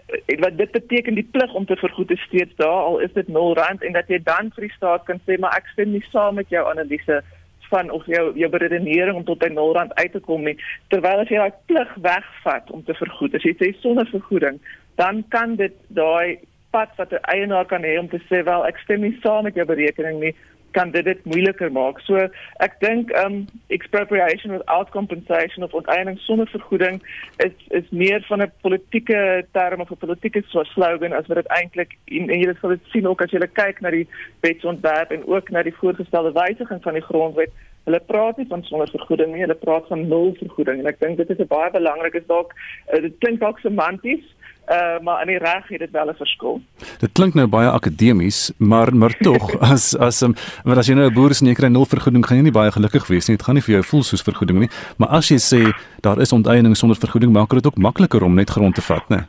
en 0.06 0.40
wat 0.40 0.56
dit 0.56 0.70
beteken 0.70 1.14
die 1.14 1.28
plig 1.30 1.54
om 1.54 1.66
te 1.66 1.76
vergoed 1.76 2.10
is 2.10 2.22
steeds 2.28 2.54
daar 2.56 2.82
al 2.88 2.98
is 2.98 3.12
dit 3.12 3.28
nul 3.28 3.54
rand 3.54 3.82
en 3.82 3.92
dat 3.92 4.08
jy 4.08 4.20
dan 4.22 4.52
vir 4.54 4.68
die 4.68 4.76
staat 4.76 5.04
kan 5.08 5.20
sê 5.26 5.38
maar 5.38 5.56
ek 5.58 5.66
stem 5.72 5.90
nie 5.92 6.04
saam 6.12 6.38
met 6.38 6.48
jou 6.54 6.62
analise 6.70 7.22
van 7.70 7.90
of 7.90 8.06
jou 8.06 8.24
jou 8.38 8.50
beredenering 8.50 9.16
om 9.16 9.24
tot 9.24 9.38
by 9.42 9.48
0 9.50 9.72
rand 9.74 9.94
uit 9.94 10.12
te 10.12 10.20
kom 10.22 10.44
nie. 10.46 10.54
Terwyl 10.94 11.22
as 11.24 11.30
jy 11.32 11.40
daai 11.40 11.62
plig 11.70 11.94
wegvat 12.04 12.70
om 12.70 12.84
te 12.86 12.94
vergoed 12.94 13.34
as 13.34 13.46
jy 13.46 13.56
sê 13.58 13.72
sonder 13.82 14.06
vergoeding 14.12 14.60
dan 15.00 15.24
kan 15.34 15.56
dit 15.56 15.74
daai 15.88 16.38
pad 16.70 16.94
wat 16.96 17.12
'n 17.12 17.26
eienaar 17.34 17.66
kan 17.66 17.82
hê 17.82 17.98
om 17.98 18.08
te 18.08 18.20
sê 18.30 18.44
wel 18.44 18.66
ek 18.66 18.78
stem 18.78 19.00
nie 19.00 19.18
saam 19.22 19.44
met 19.44 19.54
jou 19.54 19.66
berekening 19.66 20.20
nie 20.20 20.34
kan 20.76 20.90
dit 20.90 21.04
dit 21.04 21.24
moeiliker 21.24 21.72
maak. 21.72 22.00
So 22.04 22.26
ek 22.64 22.76
dink 22.84 23.12
um 23.24 23.36
expropriation 23.76 24.52
without 24.56 24.92
compensation 24.96 25.64
of 25.66 25.76
onteiening 25.80 26.18
sonder 26.26 26.48
vergoeding 26.52 27.00
is 27.46 27.54
is 27.80 27.88
meer 28.02 28.20
van 28.28 28.42
'n 28.42 28.52
politieke 28.66 29.20
term 29.58 29.80
of 29.80 29.90
'n 29.90 30.02
politieke 30.04 30.42
slogan 30.74 31.12
as 31.12 31.26
wat 31.26 31.40
dit 31.42 31.52
eintlik 31.58 31.96
en, 32.04 32.28
en 32.30 32.40
jy 32.40 32.54
sal 32.60 32.74
dit 32.76 32.92
sien 32.92 33.08
ook 33.08 33.22
as 33.22 33.32
jy 33.32 33.40
kyk 33.62 33.80
na 33.80 33.90
die 33.90 34.08
wetsontwerp 34.44 35.10
en 35.10 35.26
ook 35.26 35.50
na 35.50 35.62
die 35.62 35.78
voorgestelde 35.80 36.32
wysiging 36.32 36.82
van 36.82 36.94
die 36.98 37.08
grondwet. 37.08 37.52
Hulle 37.86 38.00
praat 38.06 38.36
nie 38.36 38.46
van 38.50 38.62
sonder 38.66 38.90
vergoeding 38.90 39.32
nie, 39.32 39.44
hulle 39.46 39.54
praat 39.54 39.86
van 39.88 40.08
nul 40.08 40.34
vergoeding 40.38 40.80
en 40.82 40.86
ek 40.90 41.00
dink 41.00 41.16
dit 41.16 41.30
is 41.30 41.38
'n 41.38 41.52
baie 41.56 41.70
belangrik 41.70 42.14
is 42.14 42.26
dalk 42.26 42.52
uh, 42.92 43.00
dit 43.00 43.14
klink 43.18 43.40
dalk 43.40 43.58
semanties 43.58 44.24
Uh, 44.66 44.98
maar 45.02 45.20
in 45.20 45.28
die 45.30 45.38
reg 45.38 45.68
het 45.68 45.78
dit 45.78 45.90
wel 45.90 46.08
'n 46.10 46.14
verskil. 46.14 46.60
Dit 46.98 47.12
klink 47.12 47.34
nou 47.34 47.46
baie 47.46 47.70
akademies, 47.70 48.52
maar 48.56 48.96
maar 48.96 49.14
tog 49.18 49.58
as 49.72 49.96
as 49.96 50.20
um, 50.22 50.34
maar 50.64 50.78
as 50.78 50.86
jy 50.86 50.94
nou 50.94 51.06
'n 51.06 51.14
boer 51.14 51.30
is 51.30 51.40
en 51.40 51.46
jy 51.46 51.54
kry 51.54 51.68
nul 51.68 51.86
vergoeding, 51.86 52.26
gaan 52.26 52.36
jy 52.36 52.42
nie 52.42 52.52
baie 52.52 52.72
gelukkig 52.72 53.06
wees 53.06 53.28
nie. 53.28 53.36
Dit 53.36 53.46
gaan 53.46 53.54
nie 53.54 53.62
vir 53.62 53.74
jou 53.74 53.84
voel 53.84 54.02
soos 54.02 54.22
vergoeding 54.22 54.58
nie. 54.58 54.70
Maar 54.96 55.08
as 55.08 55.28
jy 55.28 55.38
sê 55.38 55.72
daar 56.00 56.20
is 56.20 56.32
onteiening 56.32 56.76
sonder 56.76 56.98
vergoeding, 56.98 57.32
maak 57.32 57.50
dit 57.50 57.66
ook 57.66 57.76
makliker 57.76 58.22
om 58.22 58.34
net 58.34 58.50
grond 58.50 58.74
te 58.74 58.82
vat, 58.82 59.08
né? 59.08 59.26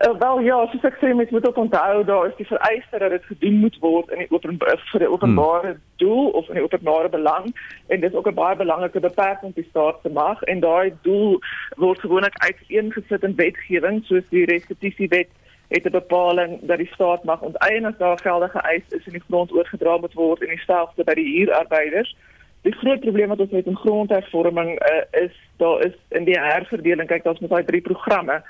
Uh, 0.00 0.18
wel 0.18 0.40
ja, 0.40 0.56
soos 0.72 0.84
ek 0.88 0.94
sê, 0.96 1.10
mens 1.12 1.30
moet 1.30 1.46
ook 1.46 1.58
onthou 1.60 2.04
daar 2.08 2.26
is 2.26 2.36
die 2.38 2.46
vereiste 2.48 2.98
dat 2.98 3.10
dit 3.10 3.24
gedoen 3.24 3.58
moet 3.60 3.74
word 3.80 4.08
in 4.14 4.22
die 4.22 4.30
open 4.32 4.56
vir 4.60 5.02
die 5.02 5.10
openbare 5.12 5.74
hmm. 5.74 5.82
doel 6.00 6.30
of 6.40 6.48
in 6.48 6.56
die 6.56 6.64
openbare 6.64 7.10
belang 7.12 7.50
en 7.92 8.00
dit 8.00 8.08
is 8.08 8.16
ook 8.16 8.30
'n 8.30 8.38
baie 8.38 8.56
belangrike 8.56 9.00
beperking 9.00 9.52
die 9.54 9.66
staat 9.68 9.98
se 10.02 10.08
mag 10.08 10.40
en 10.42 10.60
daai 10.60 10.96
doel 11.02 11.36
word 11.76 12.00
gewoonlik 12.00 12.38
uiteengesit 12.38 13.22
in 13.28 13.36
wetgewing 13.36 14.00
soos 14.04 14.24
die 14.30 14.44
restitusiewet 14.48 15.28
het 15.68 15.84
'n 15.84 15.98
bepaling 16.00 16.58
dat 16.62 16.78
die 16.78 16.90
staat 16.92 17.24
mag 17.24 17.40
onteien 17.40 17.84
as 17.84 17.98
daar 17.98 18.18
geldige 18.18 18.58
eis 18.58 18.88
is 18.88 19.04
en 19.06 19.12
die 19.12 19.26
grond 19.28 19.52
oorgedra 19.52 19.96
moet 19.96 20.14
word 20.14 20.40
en 20.40 20.48
dieselfde 20.48 21.04
by 21.04 21.14
die 21.14 21.36
huurarbeiders. 21.36 22.16
Die 22.62 22.72
groot 22.72 23.00
probleem 23.00 23.28
wat 23.28 23.40
ons 23.40 23.50
het 23.50 23.66
in 23.66 23.76
grondhervorming 23.76 24.70
uh, 24.70 25.22
is 25.22 25.36
daar 25.56 25.84
is 25.86 25.96
in 26.08 26.24
die 26.24 26.40
herverdeling 26.40 27.08
kyk 27.08 27.24
daar's 27.24 27.40
met 27.40 27.50
daai 27.50 27.64
drie 27.64 27.80
programme 27.80 28.42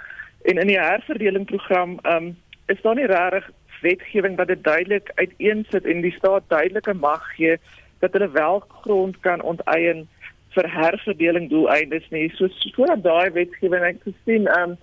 En 0.42 0.58
in 0.58 0.66
die 0.66 0.80
herverdeling 0.80 1.46
program 1.46 1.98
um, 2.02 2.36
is 2.66 2.80
daar 2.82 2.94
nie 2.94 3.06
regtig 3.06 3.50
wetgewing 3.80 4.36
wat 4.36 4.46
dit 4.46 4.64
duidelik 4.64 5.10
uiteensit 5.14 5.84
en 5.84 6.00
die 6.00 6.12
staat 6.12 6.42
duidelike 6.48 6.94
mag 6.94 7.24
gee 7.34 7.56
dat 7.98 8.12
hulle 8.12 8.30
wel 8.30 8.60
grond 8.82 9.20
kan 9.20 9.42
onteien 9.42 10.08
vir 10.54 10.68
herverdeling 10.72 11.48
doeleindes 11.50 12.08
nie. 12.10 12.28
So 12.34 12.48
voordat 12.74 13.02
daai 13.04 13.30
wetgewing 13.36 13.84
ek 13.84 14.00
gesien 14.04 14.48
um 14.58 14.76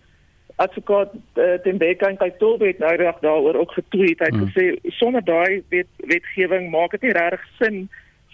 advokaat 0.58 1.14
uh, 1.14 1.54
ten 1.62 1.78
Bekker 1.78 2.10
en 2.10 2.18
Kaitobet 2.18 2.80
nou 2.82 2.96
reg 2.98 3.20
daaroor 3.22 3.60
ook 3.62 3.72
getweet 3.78 4.20
het 4.20 4.34
hmm. 4.34 4.48
gesê 4.48 4.94
sonder 4.98 5.22
daai 5.26 5.62
wet, 5.70 5.90
wetgewing 5.98 6.72
maak 6.74 6.96
dit 6.96 7.06
nie 7.06 7.14
regtig 7.18 7.44
sin 7.60 7.84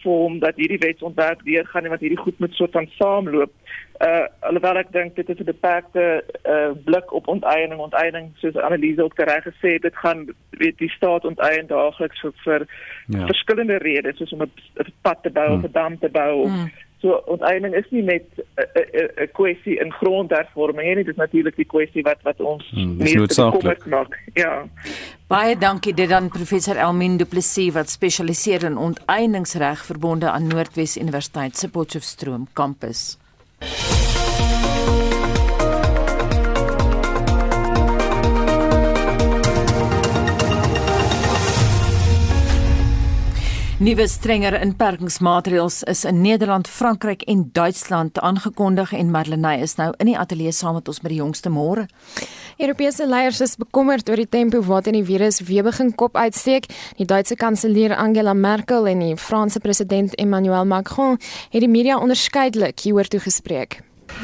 vorm 0.03 0.39
dat 0.39 0.55
hierdie 0.59 0.79
wetsontwerp 0.79 1.43
deurgaan 1.43 1.83
en 1.83 1.95
wat 1.95 2.03
hierdie 2.03 2.19
goed 2.19 2.39
met 2.39 2.55
soort 2.55 2.71
van 2.71 2.87
saamloop. 2.95 3.51
Uh 4.03 4.25
alhoewel 4.49 4.77
ek 4.81 4.91
dink 4.91 5.15
dit 5.15 5.29
is 5.29 5.39
'n 5.39 5.47
beperkte 5.47 6.23
uh 6.43 6.71
blik 6.85 7.13
op 7.13 7.27
onteiening, 7.27 7.79
onteiening 7.79 8.31
soos 8.41 8.57
analise 8.57 9.03
ook 9.03 9.19
reg 9.19 9.43
gesê 9.47 9.75
het, 9.77 9.81
dit 9.81 9.95
gaan 9.95 10.25
weet 10.49 10.77
die 10.77 10.89
staat 10.89 11.25
onteien 11.25 11.67
daagliks 11.67 12.19
vir, 12.19 12.33
vir 12.43 12.65
ja. 13.07 13.25
verskillende 13.25 13.77
redes 13.77 14.17
soos 14.17 14.33
om 14.33 14.41
'n 14.41 14.51
pad 15.01 15.23
te 15.23 15.29
bou 15.29 15.47
hmm. 15.47 15.57
of 15.57 15.63
'n 15.63 15.71
dam 15.71 15.99
te 15.99 16.09
bou 16.09 16.41
of 16.43 16.49
hmm. 16.49 16.71
So 17.03 17.19
onteiening 17.27 17.73
is 17.75 17.89
nie 17.91 18.01
net 18.01 18.27
'n 18.55 19.27
kwessie 19.35 19.79
in 19.79 19.91
grondhervorming 19.91 20.87
nie, 20.87 21.03
dit 21.03 21.07
is 21.07 21.19
natuurlik 21.19 21.55
die 21.55 21.67
kwessie 21.67 22.03
wat 22.03 22.21
wat 22.23 22.39
ons 22.39 22.69
hmm, 22.71 22.95
meer 22.97 23.27
bekommerd 23.27 23.85
maak. 23.85 24.15
Ja. 24.33 24.63
Baie 25.27 25.57
dankie 25.57 25.93
dit 25.93 26.11
aan 26.11 26.29
professor 26.29 26.79
Elmin 26.79 27.17
Du 27.17 27.25
Plessis 27.25 27.73
wat 27.73 27.89
spesialiseer 27.89 28.63
in 28.63 28.77
onteieningsreg 28.77 29.83
verbonde 29.85 30.31
aan 30.31 30.47
Noordwes 30.47 30.95
Universiteit 30.97 31.57
se 31.57 31.69
Potchefstroom 31.69 32.47
kampus. 32.53 33.17
Bye. 33.63 34.02
Nuwe 43.83 44.05
strenger 44.07 44.55
inperkingsmaatreëls 44.63 45.81
is 45.91 46.05
in 46.07 46.21
Nederland, 46.23 46.69
Frankryk 46.71 47.25
en 47.27 47.49
Duitsland 47.51 48.19
aangekondig 48.19 48.93
en 48.95 49.09
Marlenae 49.11 49.59
is 49.65 49.73
nou 49.75 49.89
in 49.99 50.07
die 50.07 50.15
ateljee 50.15 50.53
saam 50.55 50.77
met 50.77 50.87
ons 50.87 51.01
met 51.03 51.11
die 51.11 51.17
jongste 51.17 51.51
môre. 51.51 51.83
Europese 52.63 53.03
leiers 53.11 53.41
is 53.43 53.57
bekommerd 53.59 54.07
oor 54.07 54.21
die 54.21 54.29
tempo 54.29 54.61
waarin 54.63 54.95
die 54.95 55.03
virus 55.03 55.41
weer 55.49 55.67
begin 55.67 55.91
kop 55.99 56.15
uitsteek. 56.15 56.69
Die 56.95 57.07
Duitse 57.09 57.35
kanselier 57.35 57.97
Angela 57.97 58.31
Merkel 58.33 58.87
en 58.87 59.03
die 59.03 59.17
Franse 59.19 59.59
president 59.59 60.15
Emmanuel 60.15 60.63
Macron 60.63 61.19
het 61.51 61.59
die 61.59 61.67
media 61.67 61.97
onderskeidelik 61.99 62.85
hieroor 62.85 63.11
toegespreek. 63.11 63.81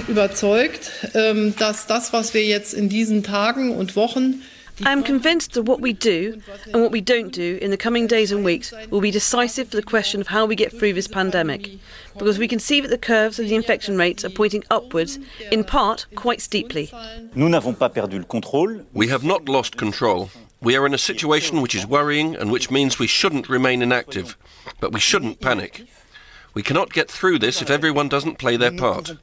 Überzeugt, 0.07 0.87
ähm, 1.13 1.51
dass 1.57 1.85
das, 1.85 2.13
was 2.13 2.31
wir 2.33 2.45
jetzt 2.45 2.73
in 2.73 2.87
diesen 2.87 3.23
Tagen 3.23 3.75
und 3.75 3.97
Wochen 3.97 4.39
I 4.85 4.91
am 4.93 5.03
convinced 5.03 5.53
that 5.53 5.63
what 5.63 5.81
we 5.81 5.93
do 5.93 6.41
and 6.73 6.81
what 6.81 6.91
we 6.91 7.01
don't 7.01 7.31
do 7.31 7.57
in 7.61 7.69
the 7.69 7.77
coming 7.77 8.07
days 8.07 8.31
and 8.31 8.45
weeks 8.45 8.73
will 8.89 9.01
be 9.01 9.11
decisive 9.11 9.69
for 9.69 9.75
the 9.75 9.83
question 9.83 10.21
of 10.21 10.27
how 10.27 10.45
we 10.45 10.55
get 10.55 10.71
through 10.71 10.93
this 10.93 11.07
pandemic, 11.07 11.69
because 12.17 12.39
we 12.39 12.47
can 12.47 12.59
see 12.59 12.79
that 12.81 12.87
the 12.87 12.97
curves 12.97 13.39
of 13.39 13.49
the 13.49 13.55
infection 13.55 13.97
rates 13.97 14.23
are 14.23 14.29
pointing 14.29 14.63
upwards, 14.69 15.19
in 15.51 15.63
part 15.63 16.05
quite 16.15 16.41
steeply. 16.41 16.89
Nous 17.35 17.49
n'avons 17.49 17.77
pas 17.77 17.89
perdu 17.89 18.19
le 18.19 18.25
contrôle. 18.25 18.85
We 18.93 19.09
have 19.09 19.23
not 19.23 19.49
lost 19.49 19.75
control. 19.77 20.29
We 20.61 20.75
are 20.75 20.85
in 20.85 20.93
a 20.93 20.97
situation 20.97 21.61
which 21.61 21.75
is 21.75 21.85
worrying 21.85 22.35
and 22.35 22.51
which 22.51 22.71
means 22.71 22.99
we 22.99 23.07
shouldn't 23.07 23.49
remain 23.49 23.81
inactive, 23.81 24.37
but 24.79 24.91
we 24.91 24.99
shouldn't 24.99 25.39
panic. 25.41 25.85
We 26.53 26.63
cannot 26.63 26.91
get 26.91 27.11
through 27.11 27.39
this 27.39 27.61
if 27.61 27.69
everyone 27.69 28.09
doesn't 28.09 28.39
play 28.39 28.57
their 28.57 28.71
part, 28.71 29.15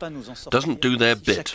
doesn't 0.50 0.80
do 0.80 0.96
their 0.96 1.16
bit. 1.16 1.54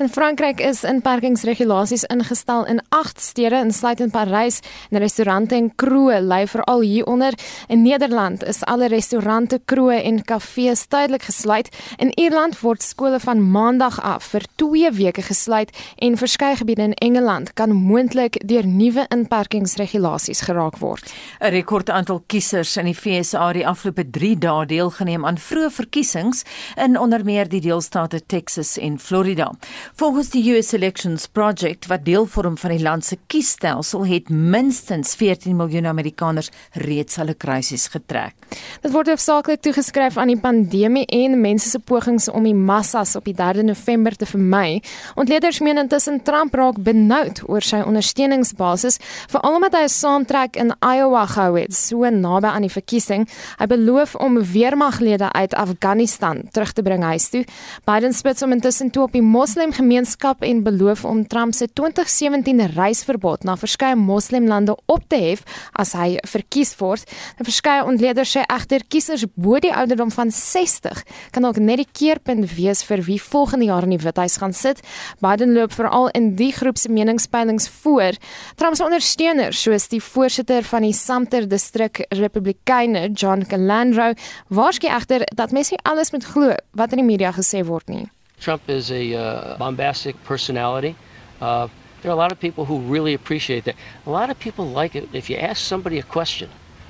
In 0.00 0.08
Frankryk 0.08 0.60
is 0.64 0.78
inperkingsregulasies 0.84 2.06
ingestel 2.08 2.64
in 2.72 2.78
8 2.88 3.20
stede 3.20 3.58
insluitend 3.60 4.12
Parys 4.12 4.62
en 4.88 4.98
restaurante 4.98 5.52
en 5.54 5.66
kroë 5.76 6.22
ly 6.24 6.46
veral 6.48 6.80
hieronder. 6.80 7.34
In 7.68 7.82
Nederland 7.84 8.40
is 8.48 8.62
alle 8.64 8.88
restaurante, 8.88 9.58
kroë 9.60 9.98
en 10.08 10.22
kafees 10.24 10.86
tydelik 10.88 11.26
gesluit. 11.28 11.68
In 12.00 12.14
Ierland 12.16 12.56
word 12.62 12.80
skole 12.82 13.20
van 13.20 13.42
Maandag 13.44 13.98
af 14.00 14.30
vir 14.32 14.46
2 14.62 14.88
weke 14.96 15.26
gesluit 15.26 15.68
en 15.98 16.16
verskeie 16.16 16.56
gebiede 16.62 16.88
in 16.88 16.96
Engeland 17.04 17.52
kan 17.52 17.76
moontlik 17.76 18.40
deur 18.48 18.64
nuwe 18.64 19.04
inperkingsregulasies 19.12 20.40
geraak 20.48 20.80
word. 20.80 21.12
'n 21.40 21.52
Rekord 21.52 21.90
aantal 21.90 22.22
kiesers 22.26 22.76
in 22.76 22.88
die 22.88 22.96
FSA 22.96 23.52
die 23.52 23.66
afgelope 23.66 24.08
3 24.10 24.38
dae 24.38 24.64
deelgeneem 24.66 25.26
aan 25.26 25.36
vroeë 25.36 25.70
verkiesings 25.70 26.44
in 26.76 26.96
onder 26.96 27.24
meer 27.24 27.48
die 27.48 27.60
deelstate 27.60 28.26
Texas 28.26 28.78
en 28.78 28.98
Florida. 28.98 29.52
Volgens 29.94 30.30
die 30.30 30.42
US 30.54 30.72
Elections 30.72 31.26
Project 31.26 31.86
wat 31.90 32.04
deel 32.04 32.26
vorm 32.26 32.56
van 32.58 32.70
die 32.70 32.82
land 32.82 33.04
se 33.04 33.16
kiesstelsel 33.26 34.06
het 34.06 34.28
minstens 34.30 35.14
14 35.18 35.56
miljoen 35.56 35.86
Amerikaners 35.90 36.50
reeds 36.72 37.18
hulle 37.18 37.34
kruisies 37.34 37.88
getrek. 37.90 38.36
Dit 38.80 38.92
word 38.94 39.10
hoofsaaklik 39.10 39.60
toegeskryf 39.64 40.16
aan 40.16 40.30
die 40.32 40.38
pandemie 40.40 41.04
en 41.06 41.34
mense 41.40 41.68
se 41.68 41.78
pogings 41.78 42.28
om 42.30 42.46
die 42.46 42.54
massas 42.54 43.16
op 43.18 43.26
die 43.26 43.34
3 43.36 43.64
November 43.66 44.16
te 44.16 44.28
vermy. 44.30 44.80
Ontleeders 45.20 45.60
meen 45.60 45.82
intussen 45.82 46.22
Trump 46.22 46.54
raak 46.54 46.78
benoud 46.86 47.42
oor 47.48 47.64
sy 47.64 47.82
ondersteuningsbasis, 47.84 49.00
veral 49.28 49.58
omdat 49.58 49.74
hy 49.74 49.82
'n 49.84 49.88
saamtrek 49.88 50.56
in 50.56 50.72
Iowa 50.80 51.26
gehou 51.26 51.58
het, 51.58 51.74
so 51.74 52.08
naby 52.10 52.46
aan 52.46 52.62
die 52.62 52.72
verkiesing. 52.72 53.28
Hy 53.58 53.66
beloof 53.66 54.14
om 54.14 54.42
weermaglede 54.42 55.32
uit 55.32 55.54
Afghanistan 55.54 56.42
terug 56.52 56.72
te 56.72 56.82
bring 56.82 57.02
huis 57.02 57.28
toe. 57.28 57.44
Biden 57.84 58.12
spits 58.12 58.42
om 58.42 58.52
intussen 58.52 58.90
toe 58.90 59.02
op 59.02 59.12
die 59.12 59.22
moslimgemeenskap 59.70 60.42
en 60.42 60.62
beloof 60.62 61.04
om 61.04 61.26
Trump 61.26 61.54
se 61.54 61.68
2017 61.72 62.72
reisverbod 62.74 63.44
na 63.44 63.54
verskeie 63.56 63.94
moslimlande 63.94 64.74
op 64.90 65.04
te 65.08 65.16
hef 65.16 65.44
as 65.78 65.92
hy 65.94 66.18
verkies 66.26 66.74
word. 66.80 67.06
En 67.38 67.46
verskeie 67.46 67.84
ontleeders 67.86 68.32
sê 68.34 68.42
egter 68.50 68.82
kiesers 68.88 69.26
bo 69.34 69.60
die 69.62 69.70
ouderdom 69.70 70.10
van 70.10 70.32
60 70.34 71.04
kan 71.30 71.46
dalk 71.46 71.60
net 71.62 71.84
die 71.84 71.88
keerpunt 71.92 72.50
wees 72.56 72.82
vir 72.88 73.04
wie 73.06 73.20
volgende 73.22 73.70
jaar 73.70 73.86
in 73.86 73.94
die 73.94 74.02
Withuis 74.02 74.40
gaan 74.42 74.52
sit. 74.52 74.82
Biden 75.22 75.54
loop 75.54 75.72
veral 75.72 76.10
in 76.18 76.34
die 76.36 76.52
groep 76.52 76.78
se 76.78 76.90
meningspeilings 76.90 77.68
voor. 77.82 78.18
Trump 78.56 78.76
se 78.76 78.84
ondersteuners, 78.84 79.62
soos 79.62 79.88
die 79.88 80.02
voorsitter 80.02 80.66
van 80.66 80.82
die 80.82 80.94
Sumter 80.96 81.46
distrik 81.48 82.04
Republikeine, 82.10 83.10
John 83.14 83.46
Calandro, 83.46 84.14
waarsku 84.48 84.90
egter 84.90 85.28
dat 85.36 85.52
mense 85.54 85.78
alles 85.82 86.10
moet 86.10 86.26
glo 86.26 86.56
wat 86.74 86.96
in 86.96 87.04
die 87.04 87.12
media 87.12 87.30
gesê 87.36 87.62
word 87.66 87.88
nie. 87.88 88.08
Trump 88.40 88.68
is 88.68 88.90
a 88.90 89.14
uh, 89.14 89.56
bombastic 89.58 90.22
personality. 90.24 90.96
Uh, 91.40 91.68
there 92.02 92.10
are 92.10 92.14
a 92.14 92.16
lot 92.16 92.32
of 92.32 92.40
people 92.40 92.64
who 92.64 92.80
really 92.80 93.14
appreciate 93.14 93.64
that. 93.64 93.76
A 94.06 94.10
lot 94.10 94.30
of 94.30 94.38
people 94.38 94.66
like 94.66 94.96
it 94.96 95.08
if 95.12 95.28
you 95.28 95.36
ask 95.36 95.62
somebody 95.62 95.98
a 95.98 96.02
question, 96.02 96.48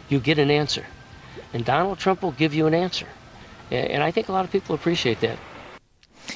you 0.09 0.21
get 0.21 0.39
an 0.39 0.51
answer. 0.51 0.87
And 1.53 1.65
Donald 1.65 1.99
Trump 1.99 2.23
will 2.23 2.33
give 2.33 2.55
you 2.55 2.67
an 2.67 2.75
answer. 2.75 3.09
And 3.71 4.03
I 4.03 4.11
think 4.11 4.29
a 4.29 4.33
lot 4.33 4.45
of 4.45 4.51
people 4.51 4.75
appreciate 4.75 5.21
that. 5.21 5.39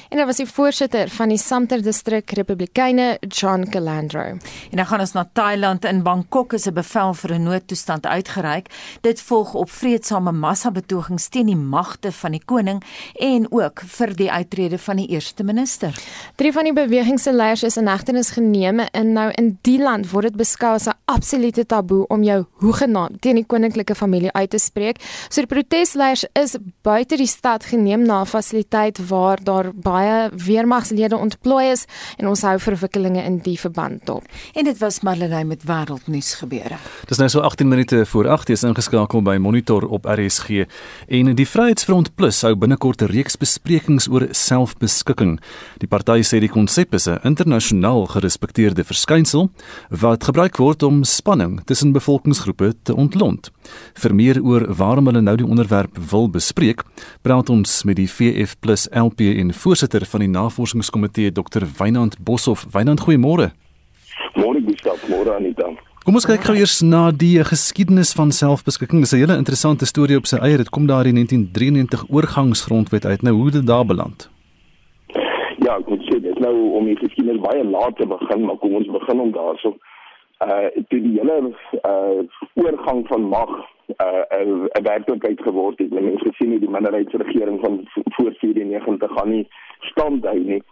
En 0.09 0.17
dit 0.17 0.25
was 0.25 0.37
die 0.37 0.47
voorsitter 0.47 1.09
van 1.09 1.29
die 1.29 1.37
Sumter 1.37 1.81
distrik 1.81 2.31
Republikeine, 2.31 3.17
John 3.27 3.65
Calandro. 3.69 4.19
En 4.19 4.77
dan 4.77 4.85
gaan 4.85 4.99
ons 4.99 5.11
na 5.11 5.29
Thailand 5.33 5.85
in 5.85 6.03
Bangkok 6.03 6.53
is 6.53 6.67
'n 6.67 6.73
bevel 6.73 7.13
vir 7.13 7.33
'n 7.33 7.43
noodtoestand 7.43 8.05
uitgereik. 8.05 8.67
Dit 9.01 9.21
volg 9.21 9.53
op 9.53 9.69
vreedsame 9.69 10.31
massabetogings 10.31 11.27
teen 11.27 11.45
die 11.45 11.55
magte 11.55 12.11
van 12.11 12.31
die 12.31 12.41
koning 12.45 12.83
en 13.13 13.51
ook 13.51 13.81
vir 13.85 14.15
die 14.15 14.31
uittrede 14.31 14.77
van 14.77 14.95
die 14.95 15.07
eerste 15.07 15.43
minister. 15.43 15.93
Drie 16.35 16.51
van 16.51 16.63
die 16.63 16.73
beweging 16.73 17.19
se 17.19 17.33
leiers 17.33 17.63
is 17.63 17.77
in 17.77 17.87
hegtenis 17.87 18.29
geneem 18.29 18.79
en 18.79 19.13
nou 19.13 19.31
in 19.31 19.57
die 19.61 19.79
land 19.79 20.11
word 20.11 20.23
dit 20.23 20.35
beskou 20.35 20.73
as 20.73 20.87
'n 20.87 20.97
absolute 21.05 21.65
taboe 21.65 22.07
om 22.07 22.23
jou 22.23 22.45
hoegenaamd 22.51 23.21
teen 23.21 23.35
die 23.35 23.45
koninklike 23.45 23.95
familie 23.95 24.31
uit 24.31 24.49
te 24.49 24.57
spreek. 24.57 24.97
So 25.29 25.41
die 25.41 25.47
protesleiers 25.47 26.25
is 26.33 26.57
buite 26.81 27.17
die 27.17 27.27
stad 27.27 27.65
geneem 27.65 28.05
na 28.05 28.21
'n 28.21 28.25
fasiliteit 28.25 29.07
waar 29.07 29.43
daar 29.43 29.71
baie 29.85 30.29
weermagslede 30.45 31.17
ontplooi 31.17 31.69
is 31.71 31.85
en 32.17 32.29
ons 32.31 32.41
hou 32.47 32.55
verwikkelinge 32.61 33.23
in 33.23 33.39
die 33.45 33.57
verband 33.59 34.05
dop. 34.09 34.25
En 34.57 34.65
dit 34.67 34.77
was 34.81 35.01
Marlenae 35.05 35.45
met 35.45 35.65
wêreldnuus 35.67 36.33
gebeure. 36.41 36.79
Dis 37.09 37.21
nou 37.21 37.29
so 37.29 37.43
18 37.45 37.69
minute 37.69 38.03
voor 38.09 38.29
8 38.33 38.49
is 38.55 38.65
ingeskakel 38.67 39.21
by 39.25 39.37
Monitor 39.41 39.85
op 39.87 40.09
RSG 40.09 40.65
en 41.07 41.33
die 41.37 41.47
Vryheidsfront 41.47 42.13
Plus 42.17 42.41
hou 42.45 42.55
binnekort 42.55 43.01
'n 43.01 43.11
reeks 43.11 43.37
besprekings 43.37 44.07
oor 44.07 44.27
selfbeskikking. 44.31 45.39
Die 45.77 45.87
party 45.87 46.21
sê 46.23 46.39
die 46.39 46.49
konsep 46.49 46.93
is 46.93 47.07
'n 47.07 47.19
internasionaal 47.23 48.05
gerespekteerde 48.05 48.83
verskynsel 48.83 49.51
wat 49.89 50.23
gebruik 50.23 50.57
word 50.57 50.83
om 50.83 51.03
spanning 51.03 51.61
tussen 51.65 51.91
bevolkingsgroepe 51.91 52.73
te 52.83 52.95
ontlont. 52.95 53.51
Vir 53.93 54.15
meer 54.15 54.41
oor 54.43 54.65
waarom 54.75 55.05
hulle 55.05 55.21
nou 55.21 55.35
die 55.37 55.47
onderwerp 55.47 55.97
wil 56.11 56.29
bespreek, 56.29 56.83
praat 57.21 57.49
ons 57.49 57.83
met 57.83 57.95
die 57.95 58.09
VF+ 58.09 58.55
LP 58.91 59.19
en 59.39 59.53
voorsitter 59.53 60.05
van 60.05 60.19
die 60.19 60.29
navorsingskomitee 60.29 61.31
Dr. 61.31 61.65
Wynand 61.79 62.17
Boshoff. 62.19 62.65
Wynand, 62.71 63.01
goeiemôre. 63.01 63.51
Môre 64.35 64.61
Gustav, 64.65 64.99
môre 65.09 65.35
Anita. 65.35 65.69
Kom 66.05 66.19
ons 66.19 66.27
kyk 66.29 66.43
gou 66.45 66.53
eers 66.53 66.83
na 66.85 67.07
die 67.09 67.39
geskiedenis 67.41 68.11
van 68.13 68.29
selfbeskikking. 68.29 69.01
Dis 69.01 69.13
'n 69.13 69.21
hele 69.23 69.37
interessante 69.41 69.85
storie 69.85 70.17
op 70.17 70.27
sy 70.27 70.37
eie. 70.37 70.57
Dit 70.57 70.69
kom 70.69 70.85
daar 70.85 71.07
in 71.07 71.15
1993 71.15 72.05
oorgangsgrondwet 72.09 73.05
uit. 73.05 73.21
Nou 73.21 73.33
hoe 73.35 73.45
het 73.45 73.53
dit 73.53 73.67
daar 73.67 73.85
beland? 73.85 74.29
Ja, 75.65 75.77
ek 75.77 75.87
moet 75.89 76.03
sê 76.05 76.21
dit 76.21 76.39
nou 76.39 76.53
om 76.77 76.85
die 76.85 76.95
geskiedenis 76.95 77.41
baie 77.41 77.63
laat 77.63 77.95
te 77.97 78.05
begin, 78.05 78.45
maar 78.45 78.57
kom 78.57 78.75
ons 78.75 78.87
begin 78.87 79.19
om 79.19 79.31
daarso. 79.31 79.77
Uh 80.39 80.67
toe 80.89 81.01
die 81.01 81.19
hele 81.19 81.53
uh 81.83 82.23
oorgang 82.53 83.07
van 83.07 83.21
mag 83.21 83.49
uh 83.87 84.23
'n 84.39 84.67
uh, 84.77 84.83
werklikheid 84.83 85.41
geword 85.41 85.77
het. 85.79 85.89
Mense 85.89 86.29
gesien 86.29 86.49
hoe 86.49 86.59
die 86.59 86.69
minderheidsregering 86.69 87.59
van 87.59 87.87
voor 88.03 88.33
94 88.37 89.11
gaan 89.11 89.29
nie 89.29 89.47
stand 89.79 90.25
hou 90.25 90.39
nie. 90.39 90.63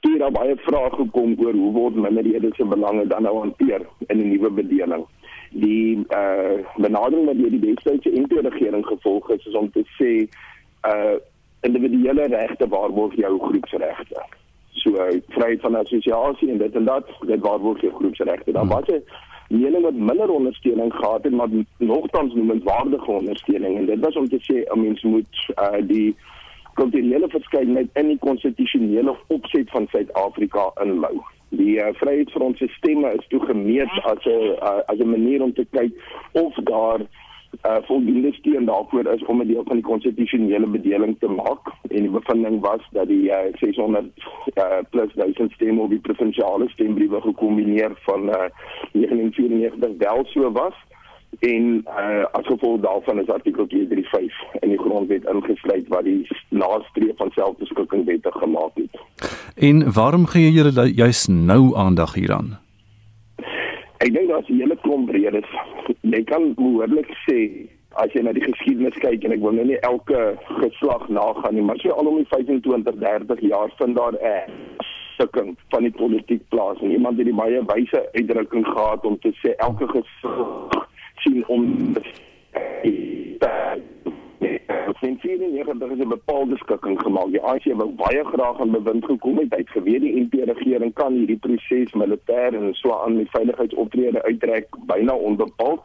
Toe 0.00 0.18
daar 0.18 0.30
baie 0.30 0.56
vrae 0.56 0.90
gekom 0.90 1.34
oor 1.38 1.52
hoe 1.52 1.72
word 1.72 1.94
minderhede 1.94 2.50
se 2.52 2.64
belange 2.64 3.06
dan 3.06 3.22
nou 3.22 3.38
hanteer 3.38 3.86
in 4.06 4.18
'n 4.18 4.28
nuwe 4.28 4.50
bedeling. 4.50 5.04
Die 5.50 5.96
uh 5.96 6.58
benadering 6.76 7.26
wat 7.26 7.36
deur 7.36 7.50
die 7.50 7.60
Wes-Kaapse 7.60 8.10
NP-regering 8.10 8.86
gevolg 8.86 9.30
is, 9.30 9.46
is 9.46 9.54
om 9.54 9.70
te 9.70 9.84
sê 9.98 10.28
uh 10.88 11.16
individuele 11.60 12.26
regte 12.26 12.68
waarborg 12.68 13.14
jou 13.14 13.38
groepsregte. 13.38 14.24
So 14.82 14.90
vryheid 15.28 15.60
van 15.60 15.74
assosiasie 15.78 16.50
en 16.50 16.58
dit 16.58 16.74
en 16.74 16.84
dat, 16.84 17.06
dit 17.26 17.40
waarborg 17.40 17.80
jou 17.80 17.92
groepsregte. 17.94 18.52
Dan 18.52 18.68
was 18.68 18.86
'n 18.86 19.02
mening 19.48 19.82
wat 19.82 19.94
minder 19.94 20.30
ondersteuning 20.30 20.94
gehad 20.94 21.24
het, 21.24 21.32
maar 21.32 21.48
nogtans 21.76 22.34
noemenswaardige 22.34 23.10
ondersteuning 23.10 23.76
en 23.78 23.86
dit 23.86 24.00
was 24.00 24.16
om 24.16 24.28
te 24.28 24.40
sê 24.40 24.56
'n 24.74 24.80
mens 24.80 25.02
moet 25.02 25.52
uh 25.58 25.86
die 25.86 26.16
kulturele 26.74 27.28
verskeidenheid 27.28 27.88
in 27.92 28.06
die 28.06 28.18
konstitusionele 28.18 29.16
opset 29.26 29.70
van 29.70 29.86
Suid-Afrika 29.90 30.70
inbou. 30.82 31.20
Die 31.48 31.76
uh, 31.76 31.88
Vryheidsfront 31.92 32.56
se 32.56 32.68
stemme 32.68 33.12
is 33.12 33.26
toegemeet 33.28 33.92
as 34.02 34.24
'n 34.24 34.30
uh, 34.30 34.80
as 34.86 34.98
'n 34.98 35.10
manier 35.10 35.42
om 35.42 35.52
te 35.52 35.66
kyk 35.70 35.92
of 36.32 36.54
daar 36.54 37.00
uh, 37.66 37.76
voldoende 37.82 38.32
steun 38.32 38.64
daarvoor 38.64 39.06
is 39.06 39.24
om 39.24 39.40
'n 39.40 39.46
deel 39.46 39.64
van 39.64 39.76
die 39.76 39.84
konstitusionele 39.84 40.66
bedeling 40.66 41.16
te 41.18 41.28
maak. 41.28 41.64
En 41.88 42.02
die 42.02 42.10
bevinding 42.10 42.60
was 42.60 42.82
dat 42.90 43.06
die 43.08 43.24
uh, 43.30 43.36
600 43.52 44.04
uh, 44.54 44.64
plus 44.90 45.12
duisend 45.14 45.52
stemme 45.52 45.80
op 45.80 45.90
die 45.90 46.00
provinsiale 46.00 46.68
stembriewe 46.68 47.20
gekombineer 47.20 47.92
van 47.94 48.22
uh, 48.28 48.34
1994 48.92 49.90
wel 49.98 50.24
so 50.24 50.52
was 50.52 50.74
en 51.38 51.84
uh, 51.86 52.24
as 52.32 52.46
gevolg 52.46 52.80
daarvan 52.80 53.20
is 53.20 53.28
artikel 53.28 53.66
235 53.66 54.34
in 54.60 54.68
die 54.68 54.78
grondwet 54.78 55.24
ingesluit 55.24 55.88
wat 55.88 56.04
die 56.04 56.26
nastreef 56.48 57.16
van 57.16 57.30
selfbeskikking 57.30 58.04
wette 58.04 58.32
gemaak 58.32 58.74
het. 58.74 59.00
En 59.56 59.92
waarom 59.92 60.26
gee 60.26 60.52
julle 60.52 60.92
juis 60.94 61.26
nou 61.26 61.76
aandag 61.76 62.14
hieraan? 62.14 62.58
Ek 64.02 64.12
dink 64.12 64.28
daar's 64.28 64.48
'n 64.48 64.58
hele 64.58 64.76
klomp 64.82 65.08
redes. 65.10 65.48
Jy 66.02 66.24
kan 66.26 66.54
behoorlik 66.58 67.10
sê 67.26 67.38
as 68.02 68.10
jy 68.16 68.22
na 68.24 68.32
die 68.34 68.42
geskiedenis 68.42 68.96
kyk 69.02 69.24
en 69.26 69.34
ek 69.36 69.42
wil 69.44 69.54
nou 69.54 69.66
nie 69.68 69.78
elke 69.86 70.22
geslag 70.62 71.04
nagaan 71.12 71.54
nie, 71.54 71.62
maar 71.62 71.78
so 71.82 71.94
al 71.94 72.08
om 72.10 72.18
die 72.18 72.28
25, 72.30 72.98
30 72.98 73.44
jaar 73.50 73.70
vind 73.78 73.96
daar 73.96 74.16
'n 74.16 74.50
sukking 75.18 75.56
van 75.70 75.82
die 75.86 75.94
politiek 75.94 76.42
plaas 76.48 76.80
en 76.80 76.90
iemand 76.90 77.18
het 77.18 77.26
die 77.26 77.36
baie 77.36 77.60
wyse 77.70 78.00
uitdrukking 78.12 78.66
gehad 78.66 79.04
om 79.04 79.18
te 79.18 79.32
sê 79.42 79.54
elke 79.56 79.86
geslag 79.88 80.88
sien 81.22 81.44
om 81.46 81.94
Sien 85.02 85.16
sien 85.20 85.40
nie 85.40 85.64
dat 85.64 85.80
daar 85.80 85.96
'n 85.96 86.08
bepaalde 86.08 86.56
skikking 86.56 87.00
gemaak. 87.00 87.30
Die 87.30 87.42
ANC 87.42 87.64
wou 87.64 87.90
baie 87.90 88.24
graag 88.24 88.60
aan 88.60 88.70
bewind 88.70 89.04
gekom 89.04 89.38
het. 89.38 89.50
Hy 89.50 89.58
het 89.58 89.70
geweet 89.70 90.00
die 90.00 90.20
NP 90.20 90.34
regering 90.44 90.92
kan 90.94 91.12
hierdie 91.12 91.36
proses 91.36 91.92
militêr 91.92 92.54
en 92.54 92.74
so 92.74 92.92
aan 92.92 93.16
die 93.16 93.30
veiligheidsoptrede 93.30 94.22
uittrek 94.22 94.66
byna 94.86 95.14
onbepaald. 95.14 95.80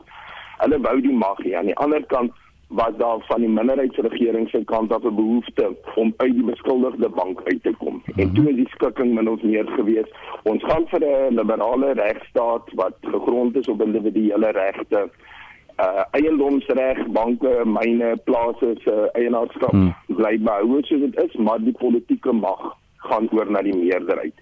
Hulle 0.57 0.80
wou 0.80 1.01
die 1.01 1.13
mag 1.13 1.38
hê. 1.43 1.55
Aan 1.55 1.65
die 1.65 1.76
ander 1.76 2.05
kant 2.05 2.32
was 2.68 2.93
daar 2.97 3.18
van 3.20 3.39
die 3.39 3.49
minderheidsregering 3.49 4.49
se 4.49 4.63
kant 4.65 4.93
af 4.93 5.03
'n 5.03 5.15
behoefte 5.15 5.76
om 5.95 6.13
uit 6.18 6.34
die 6.34 6.43
beskuldigde 6.43 7.09
bank 7.09 7.41
uit 7.43 7.63
te 7.63 7.74
kom. 7.78 8.03
En 8.15 8.34
toe 8.34 8.49
is 8.49 8.55
die 8.55 8.70
skikking 8.70 9.13
min 9.13 9.30
of 9.30 9.41
meer 9.41 9.68
gewees. 9.68 10.09
Ons 10.43 10.63
gaan 10.63 10.88
vir 10.88 11.01
'n 11.01 11.36
liberale 11.36 11.91
regstaat 11.91 12.72
wat 12.74 12.95
gegrond 13.01 13.55
is 13.55 13.68
op 13.68 13.82
individuele 13.82 14.49
regte 14.51 15.09
uh 15.78 16.03
eiendomsreg, 16.17 17.03
banke, 17.13 17.53
myne, 17.65 18.15
plase 18.25 18.73
se 18.84 18.93
uh, 18.93 19.07
eienaarskap 19.13 19.71
hmm. 19.71 19.93
bly 20.17 20.38
behou 20.41 20.82
soos 20.84 21.05
dit 21.05 21.23
is, 21.25 21.36
maar 21.36 21.61
die 21.61 21.75
politieke 21.78 22.34
mag 22.34 22.71
gaan 23.07 23.28
oor 23.32 23.51
na 23.51 23.61
die 23.61 23.75
meerderheid. 23.75 24.34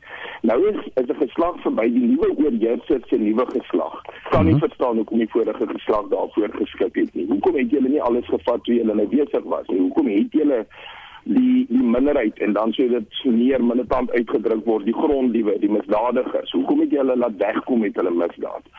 Nou 0.48 0.58
is 0.70 0.80
is 1.02 1.10
'n 1.10 1.20
geslag 1.20 1.56
verby 1.62 1.88
die 1.92 2.08
nuwe 2.12 2.30
oorheerser 2.38 3.02
se 3.10 3.18
nuwe 3.18 3.46
geslag. 3.52 4.02
Kan 4.30 4.46
nie 4.46 4.54
mm 4.54 4.60
-hmm. 4.60 4.68
verstaan 4.68 4.96
hoekom 4.96 5.18
die 5.18 5.30
vorige 5.30 5.68
geslag 5.68 6.08
daarvoor 6.10 6.50
geskik 6.62 6.96
het 6.96 7.14
nie. 7.14 7.28
Hoekom 7.28 7.56
het 7.56 7.70
julle 7.70 7.90
nie 7.90 8.02
alles 8.02 8.26
gevat 8.26 8.64
toe 8.64 8.76
julle 8.76 8.96
nou 8.96 9.08
besig 9.08 9.44
was 9.44 9.68
nie? 9.68 9.80
Hoekom 9.80 10.08
het 10.08 10.32
julle 10.32 10.66
die 11.26 11.66
die 11.70 11.84
minderheid 11.84 12.40
en 12.40 12.54
dan 12.54 12.74
sou 12.78 12.86
dit 12.90 13.22
meer 13.26 13.64
militant 13.64 14.12
uitgedruk 14.14 14.66
word 14.70 14.86
die 14.86 14.94
grondliewe 14.94 15.56
die 15.62 15.72
misdadigers. 15.72 16.52
Hoekom 16.54 16.84
het 16.84 16.94
jy 16.94 17.02
hulle 17.02 17.18
laat 17.18 17.40
wegkom 17.42 17.82
met 17.82 17.98
hulle 17.98 18.14
misdaad? 18.14 18.70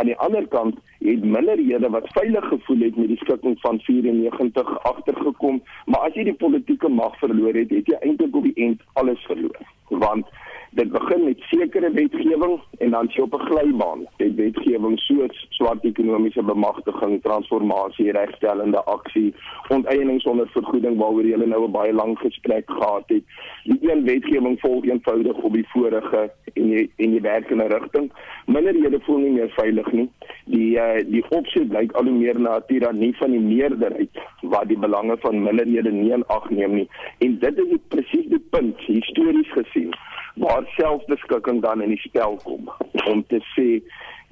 Aan 0.00 0.08
die 0.10 0.16
ander 0.24 0.46
kant 0.50 0.78
het 1.04 1.24
minderhede 1.24 1.90
wat 1.94 2.08
veilig 2.16 2.48
gevoel 2.48 2.86
het 2.88 2.98
met 2.98 3.12
die 3.12 3.20
skikking 3.22 3.58
van 3.62 3.78
94 3.86 4.72
agtergekom 4.90 5.60
maar 5.86 6.08
as 6.08 6.18
jy 6.18 6.26
die 6.30 6.38
politieke 6.44 6.90
mag 6.90 7.18
verloor 7.22 7.54
het 7.60 7.70
het 7.70 7.90
jy 7.92 8.00
eintlik 8.00 8.36
op 8.36 8.48
die 8.50 8.56
end 8.66 8.82
alles 8.98 9.22
verloor. 9.30 9.62
Want 10.02 10.26
dit 10.74 10.92
begin 10.92 11.24
met 11.24 11.40
sekere 11.40 11.90
wetgewing 11.92 12.60
en 12.78 12.90
dan 12.90 13.08
jy 13.12 13.22
op 13.22 13.34
'n 13.34 13.46
glybaan. 13.46 14.06
Dit 14.16 14.34
wetgewing 14.34 14.98
soos 14.98 15.46
swart 15.48 15.84
ekonomiese 15.84 16.42
bemagtiging, 16.42 17.22
transformasie, 17.22 18.12
regstellende 18.12 18.84
aksie, 18.84 19.34
onteiening 19.68 20.20
sonder 20.20 20.48
vergoeding 20.48 20.96
waaroor 20.96 21.26
jy 21.26 21.36
nou 21.36 21.64
'n 21.64 21.70
baie 21.70 21.92
lang 21.92 22.18
gesprek 22.18 22.70
gehad 22.70 23.04
het. 23.06 23.22
Die 23.64 23.90
een 23.90 24.04
wetgewing 24.04 24.60
volg 24.60 24.84
eenvoudig 24.84 25.36
op 25.36 25.52
die 25.52 25.68
vorige 25.68 26.32
en 26.54 26.68
jy 26.68 26.90
en 26.96 27.12
jy 27.12 27.20
werk 27.20 27.50
in 27.50 27.58
'n 27.58 27.72
rigting. 27.72 28.12
Minderhede 28.46 29.00
voel 29.00 29.18
nie 29.18 29.30
meer 29.30 29.50
veilig 29.50 29.92
nie. 29.92 30.08
Die 30.44 30.76
uh, 30.76 31.00
die 31.06 31.24
opsie 31.28 31.66
blyk 31.66 31.92
al 31.92 32.04
hoe 32.04 32.18
meer 32.18 32.40
na 32.40 32.56
'n 32.56 32.62
tirannie 32.66 33.16
van 33.16 33.30
die 33.30 33.40
meerderheid 33.40 34.10
waar 34.40 34.66
die 34.66 34.78
belange 34.78 35.16
van 35.20 35.42
minderhede 35.42 35.92
nie 35.92 36.12
in 36.12 36.26
ag 36.26 36.50
neem 36.50 36.74
nie. 36.74 36.88
En 37.18 37.38
dit 37.38 37.58
is 37.58 37.78
presies 37.88 38.26
die 38.28 38.44
punt 38.50 38.80
histories 38.80 39.52
gesien 39.52 39.94
waar 40.34 40.61
selfbeskikking 40.76 41.62
dan 41.62 41.82
in 41.82 41.88
die 41.94 42.02
spel 42.02 42.38
kom 42.44 42.70
om 43.06 43.24
te 43.28 43.40
sê 43.54 43.82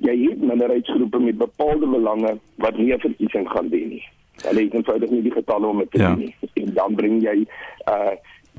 jy 0.00 0.16
het 0.28 0.40
minderheidsgroepe 0.40 1.18
met 1.18 1.38
bepaalde 1.38 1.86
belange 1.86 2.38
wat 2.56 2.76
nie 2.76 2.92
'n 2.94 3.00
verkiesing 3.00 3.48
gaan 3.50 3.68
doen 3.68 3.88
nie. 3.88 4.04
Hulle 4.42 4.64
het 4.64 4.74
eenvoudig 4.74 5.10
nie 5.10 5.22
die 5.22 5.32
getalle 5.32 5.66
om 5.66 5.78
dit 5.78 5.90
te 5.90 5.98
ja. 5.98 6.08
doen 6.08 6.18
nie. 6.18 6.34
En 6.54 6.74
dan 6.74 6.94
bring 6.94 7.22
jy 7.22 7.46
uh 7.86 8.14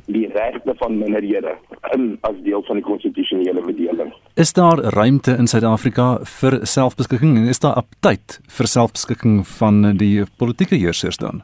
die 0.05 0.27
regte 0.27 0.73
van 0.75 0.97
minderhede 0.97 1.55
in 1.93 2.17
as 2.21 2.35
deel 2.43 2.63
van 2.63 2.75
die 2.75 2.85
konstitusionele 2.85 3.61
bedeling. 3.61 4.13
Is 4.33 4.53
daar 4.53 4.77
ruimte 4.77 5.35
in 5.37 5.47
Suid-Afrika 5.47 6.19
vir 6.39 6.59
selfbeskikking 6.65 7.37
en 7.37 7.47
is 7.47 7.59
daar 7.59 7.73
aptyd 7.73 8.39
vir 8.47 8.67
selfbeskikking 8.67 9.47
van 9.47 9.97
die 9.97 10.25
politieke 10.37 10.75
heersers 10.75 11.17
dan? 11.17 11.43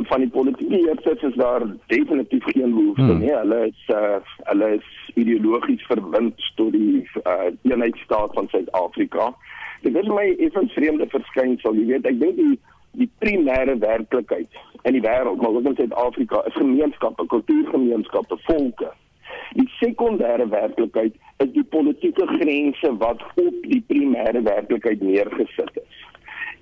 Eh 0.00 0.06
van 0.08 0.20
die 0.20 0.28
politieke 0.28 0.74
heersers 0.74 1.22
is 1.22 1.34
daar 1.34 1.62
definitief 1.86 2.44
geen 2.44 2.74
behoefte 2.74 3.02
hmm. 3.02 3.18
nie. 3.18 3.32
Hulle 3.32 3.66
is 3.66 3.94
uh, 3.94 4.16
hulle 4.36 4.74
is 4.74 5.14
ideologies 5.14 5.82
verbind 5.86 6.52
tot 6.54 6.72
die 6.72 7.08
uh, 7.22 7.50
eenheidsstaat 7.62 8.32
van 8.32 8.48
Suid-Afrika. 8.48 9.34
Dit 9.80 9.96
is 9.96 10.08
my 10.08 10.34
effens 10.38 10.72
vreemde 10.72 11.06
verskynsel. 11.08 11.74
Jy 11.74 11.86
weet, 11.92 12.06
ek 12.06 12.20
dink 12.20 12.36
die 12.36 12.58
die 12.98 13.06
primêre 13.22 13.76
werklikheid 13.78 14.56
in 14.82 14.96
die 14.96 15.02
wêreld, 15.04 15.38
maar 15.38 15.54
ook 15.54 15.68
in 15.70 15.76
Suid-Afrika, 15.78 16.40
is 16.50 16.56
gemeenskappe, 16.58 17.26
kultuurgemeenskappe, 17.30 18.38
volke. 18.48 18.88
Die 19.54 19.68
sekondêre 19.78 20.48
werklikheid 20.50 21.14
is 21.44 21.52
die 21.54 21.64
politieke 21.70 22.26
grense 22.26 22.90
wat 22.98 23.22
op 23.38 23.68
die 23.70 23.82
primêre 23.86 24.42
werklikheid 24.42 25.04
neergesit 25.06 25.78
is 25.84 26.00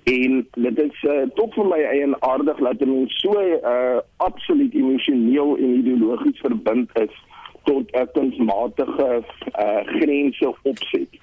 en 0.03 0.47
dit 0.53 0.79
is 0.79 1.03
uh, 1.03 1.25
tot 1.35 1.53
vir 1.53 1.65
my 1.65 1.79
eienaardig 1.91 2.61
dat 2.67 2.85
mense 2.85 3.17
so 3.19 3.41
uh, 3.41 3.99
absoluut 4.17 4.73
emosioneel 4.73 5.57
en 5.57 5.75
ideologies 5.81 6.39
verbind 6.45 6.89
is 7.01 7.15
tot 7.63 7.91
'n 7.91 8.07
kunsmatige 8.13 9.23
uh, 9.59 9.81
grense 9.85 10.53
opset. 10.63 11.18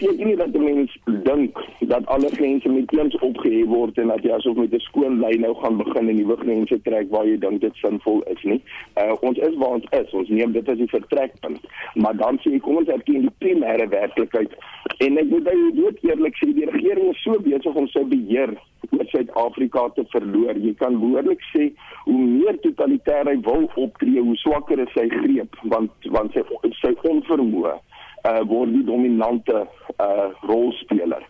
Beteken 0.00 0.26
nie 0.26 0.36
dat 0.36 0.52
mense 0.56 0.98
dink 1.04 1.58
dat 1.78 2.06
alle 2.06 2.28
grense 2.32 2.68
met 2.68 2.92
eens 2.98 3.18
opgehef 3.18 3.66
word 3.68 3.98
en 4.00 4.08
dat 4.08 4.22
jy 4.24 4.30
asof 4.32 4.56
met 4.56 4.72
'n 4.72 4.78
skoon 4.80 5.18
lyn 5.20 5.40
nou 5.40 5.54
gaan 5.54 5.76
begin 5.76 6.08
en 6.08 6.16
nuwe 6.16 6.36
grense 6.36 6.80
trek 6.82 7.10
waar 7.10 7.26
jy 7.26 7.36
dink 7.38 7.60
dit 7.60 7.74
sinvol 7.74 8.22
is 8.32 8.42
nie. 8.42 8.62
Uh 8.96 9.12
ons 9.20 9.38
is 9.38 9.54
waar 9.56 9.74
ons 9.76 9.84
is. 9.90 10.12
Ons 10.12 10.28
neem 10.28 10.52
dit 10.52 10.68
as 10.68 10.78
die 10.78 10.88
vertrekpunt. 10.88 11.60
Maar 11.94 12.16
dan 12.16 12.38
sê 12.38 12.54
ek 12.54 12.62
kom 12.62 12.76
ons 12.76 12.88
erken 12.88 13.20
die 13.20 13.36
primêre 13.44 13.88
werklikheid 13.88 14.56
en 14.98 15.18
ek 15.18 15.28
moet 15.28 15.44
baie 15.44 15.70
dood 15.74 15.98
eerlik 16.00 16.36
sê 16.36 16.48
die 16.54 16.70
regering 16.70 17.10
is 17.10 17.22
so 17.22 17.36
besig 17.40 17.74
om 17.74 17.88
sy 17.88 18.04
beheer 18.04 18.56
oor 18.90 19.06
Suid-Afrika 19.06 19.88
te 19.94 20.04
verloor. 20.08 20.56
Jy 20.56 20.74
kan 20.80 20.96
behoorlik 21.00 21.44
sê 21.52 21.72
hoe 22.04 22.18
meer 22.24 22.56
totalitêr 22.64 23.28
hy 23.28 23.36
wil 23.44 23.68
optree, 23.74 24.20
hoe 24.20 24.36
swakker 24.36 24.80
is 24.80 24.92
sy 24.96 25.08
greep 25.08 25.60
want 25.62 25.92
want 26.16 26.32
sy 26.32 26.42
sy 26.80 26.96
onvermoë 27.04 27.76
uh, 28.28 28.42
word 28.48 28.72
die 28.74 28.84
dominante 28.84 29.64
uh, 29.64 30.28
rolspeler. 30.48 31.24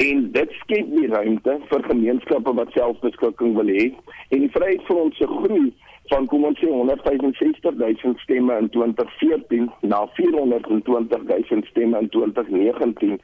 En 0.00 0.26
dit 0.32 0.56
skep 0.62 0.90
die 0.94 1.08
ruimte 1.12 1.58
vir 1.68 1.86
gemeenskappe 1.88 2.54
wat 2.56 2.72
selfbeskikking 2.76 3.54
wil 3.58 3.72
hê 3.72 3.90
en 4.30 4.44
die 4.46 4.52
vryheid 4.54 4.84
vir 4.88 5.02
ons 5.04 5.20
se 5.20 5.28
groei 5.28 5.70
van 6.10 6.26
kom 6.30 6.44
ons 6.48 6.58
sê 6.58 6.66
165 6.66 7.76
000 7.78 8.16
stemme 8.24 8.56
in 8.58 8.68
2014 8.74 9.68
na 9.92 10.00
420 10.16 11.20
000 11.50 11.68
stemme 11.70 12.00
in 12.02 12.08
2019 12.16 13.20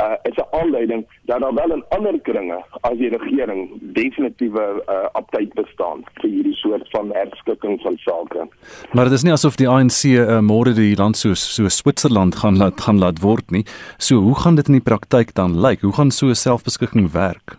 uh, 0.00 0.16
is 0.22 0.36
'n 0.36 0.48
aanleiding 0.60 1.06
dat 1.24 1.40
daar 1.40 1.54
wel 1.54 1.72
in 1.76 1.84
ander 1.88 2.20
kringe 2.20 2.64
as 2.80 2.96
die 2.98 3.08
regering 3.08 3.68
definitiewe 3.80 4.82
uh, 4.88 5.06
aptyd 5.12 5.54
bestaan 5.54 6.04
vir 6.20 6.30
hierdie 6.30 6.54
soort 6.54 6.90
van 6.90 7.10
herskikking 7.12 7.80
van 7.80 7.96
sake. 7.96 8.48
Maar 8.92 9.04
dit 9.04 9.12
is 9.12 9.22
nie 9.22 9.32
asof 9.32 9.56
die 9.56 9.68
ANC 9.68 10.04
uh, 10.04 10.40
môre 10.40 10.72
die 10.74 10.96
land 10.96 11.16
so 11.16 11.34
so 11.34 11.68
Switserland 11.68 12.34
gaan 12.34 12.56
laat 12.56 12.80
gaan 12.80 12.98
laat 12.98 13.20
word 13.20 13.50
nie. 13.50 13.64
So 13.98 14.14
hoe 14.16 14.34
gaan 14.34 14.54
dit 14.54 14.66
in 14.66 14.78
die 14.78 14.88
praktyk 14.90 15.34
dan 15.34 15.60
lyk? 15.60 15.80
Hoe 15.80 15.92
gaan 15.92 16.10
so 16.10 16.26
'n 16.26 16.34
selfbeskikking 16.34 17.12
werk? 17.12 17.58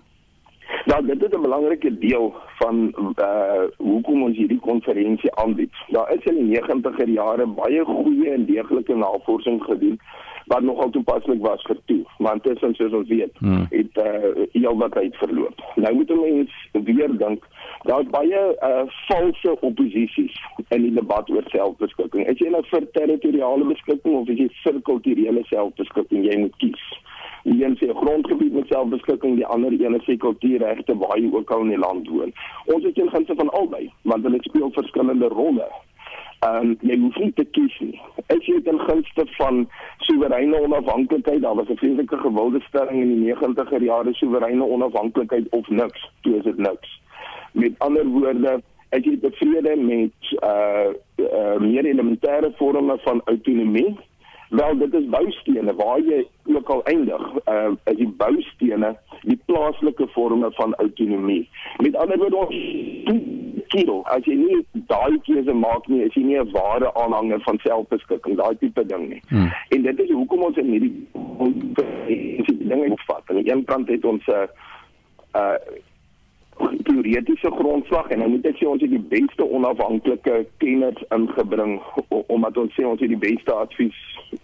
Ja, 0.86 1.02
dit 1.02 1.24
is 1.24 1.32
'n 1.32 1.42
belangrike 1.42 1.98
deel 2.00 2.34
van 2.58 2.76
uh 3.18 3.64
hoekom 3.78 4.24
ons 4.24 4.38
hierdie 4.38 4.60
konferensie 4.60 5.36
aanbied. 5.36 5.74
Daar 5.88 6.14
is 6.14 6.24
in 6.24 6.36
die 6.36 6.60
90er 6.60 7.10
jare 7.10 7.46
baie 7.46 7.84
goeie 7.86 8.32
en 8.32 8.46
deeglike 8.46 8.96
navorsing 8.96 9.64
gedoen 9.64 10.00
wat 10.50 10.66
nogal 10.66 10.90
toepaslik 10.96 11.42
was 11.46 11.64
vir 11.70 11.80
toe, 11.92 12.02
maar 12.18 12.38
intussen 12.40 12.76
soos 12.78 12.96
ons 13.00 13.10
weet, 13.10 13.36
hmm. 13.40 13.68
het 13.70 14.02
uh 14.04 14.46
heel 14.52 14.78
wat 14.82 14.96
tyd 14.98 15.16
verloop. 15.22 15.62
Nou 15.78 15.94
moet 16.02 16.12
ons 16.18 16.56
weer 16.74 17.18
dink 17.18 17.46
daar 17.84 18.02
is 18.02 18.10
baie 18.10 18.40
uh 18.62 18.84
valse 19.08 19.60
opposisies 19.60 20.36
in 20.68 20.82
die 20.82 20.94
debat 20.94 21.30
oor 21.30 21.46
selfbeskikking. 21.54 22.28
Is 22.28 22.42
jy 22.44 22.50
nou 22.52 22.64
vir 22.72 22.88
territoriale 22.98 23.68
beskikking 23.72 24.18
of 24.20 24.32
is 24.34 24.42
jy 24.44 24.50
vir 24.64 24.82
kulturele 24.90 25.44
selfbeskikking? 25.52 26.26
Jy 26.28 26.40
moet 26.44 26.58
kies. 26.64 26.88
Die 27.48 27.64
een 27.64 27.78
sê 27.80 27.88
grondgebied 27.96 28.54
met 28.54 28.68
selfbeskikking, 28.74 29.38
die 29.40 29.48
ander 29.48 29.72
een 29.72 29.96
sê 30.08 30.18
kultuurregte 30.20 30.98
waar 31.00 31.20
jy 31.20 31.32
ook 31.32 31.52
al 31.56 31.64
in 31.68 31.76
die 31.76 31.84
land 31.86 32.10
woon. 32.12 32.34
Ons 32.66 32.84
het 32.84 33.00
in 33.00 33.14
gunste 33.14 33.38
van 33.40 33.54
albei, 33.62 33.86
want 34.02 34.28
hulle 34.28 34.42
speel 34.50 34.74
verskillende 34.76 35.32
rolle. 35.32 35.70
Ehm 36.40 36.56
um, 36.56 36.76
jy 36.88 36.96
hoef 37.00 37.18
nie 37.20 37.34
te 37.36 37.44
kies 37.56 37.74
nie. 37.84 37.98
As 38.32 38.46
jy 38.48 38.62
ten 38.64 38.80
gunste 38.80 39.26
van 39.36 39.66
soewereine 40.08 40.62
onafhanklikheid, 40.64 41.42
daar 41.42 41.56
was 41.56 41.68
'n 41.70 41.80
vreeslike 41.82 42.18
gewilde 42.18 42.62
stelling 42.68 43.02
in 43.02 43.10
die 43.14 43.34
90er 43.34 43.84
jare 43.84 44.14
soewereine 44.14 44.64
onafhanklikheid 44.64 45.50
of 45.50 45.68
niks, 45.70 46.10
toe 46.22 46.38
is 46.38 46.44
dit 46.44 46.58
niks. 46.58 47.02
Met 47.52 47.76
ander 47.78 48.06
woorde, 48.06 48.62
as 48.90 49.04
jy 49.04 49.18
tevrede 49.20 49.76
met 49.76 50.20
uh, 50.44 50.90
uh 51.18 51.60
meer 51.60 51.86
elementêre 51.86 52.52
vorme 52.56 52.98
van 53.04 53.22
autonomie 53.26 53.98
Wel 54.50 54.78
dit 54.78 54.94
is 54.94 55.10
boustene 55.10 55.76
waar 55.76 56.00
jy 56.02 56.28
ook 56.44 56.70
al 56.70 56.84
eindig. 56.84 57.22
Uh 57.46 57.72
is 57.84 57.98
die 57.98 58.10
boustene 58.18 58.96
die 59.22 59.40
plaaslike 59.46 60.08
forme 60.08 60.52
van 60.52 60.74
autonomie. 60.76 61.50
Met 61.78 61.96
ander 61.96 62.18
woorde 62.18 62.36
ons 62.36 62.56
kiel 63.74 64.02
as 64.14 64.26
jy 64.30 64.36
nie 64.40 64.60
daai 64.92 65.20
keuse 65.26 65.54
maak 65.54 65.88
nie, 65.88 66.04
is 66.06 66.16
jy 66.18 66.24
nie 66.24 66.40
'n 66.40 66.52
ware 66.54 66.94
aanhanger 66.94 67.42
van 67.48 67.60
selfbeskikking, 67.66 68.38
daai 68.38 68.56
tipe 68.60 68.86
ding 68.86 69.10
nie. 69.10 69.22
Hmm. 69.30 69.52
En 69.70 69.82
dit 69.82 70.00
is 70.00 70.12
hoekom 70.12 70.44
ons 70.44 70.58
in 70.58 70.72
hierdie 70.74 70.96
dinge 72.70 72.92
opvat. 72.92 73.24
Aan 73.30 73.42
die 73.42 73.52
een 73.52 73.66
kant 73.66 73.88
het 73.88 74.06
ons 74.06 74.26
'n 74.28 74.32
uh, 74.32 74.48
uh 75.36 75.58
teoretiese 76.84 77.52
grondslag 77.52 78.08
en 78.08 78.20
nou 78.20 78.30
moet 78.30 78.46
ek 78.50 78.58
sê 78.60 78.68
ons 78.68 78.82
het 78.84 78.92
die 78.92 79.06
beste 79.12 79.46
onafhanklike 79.46 80.42
kenners 80.64 81.04
ingebring 81.16 81.78
omdat 82.10 82.58
ons 82.58 82.74
sê 82.76 82.86
ons 82.88 83.00
het 83.00 83.12
die 83.12 83.22
beste 83.22 83.54
advies 83.54 84.00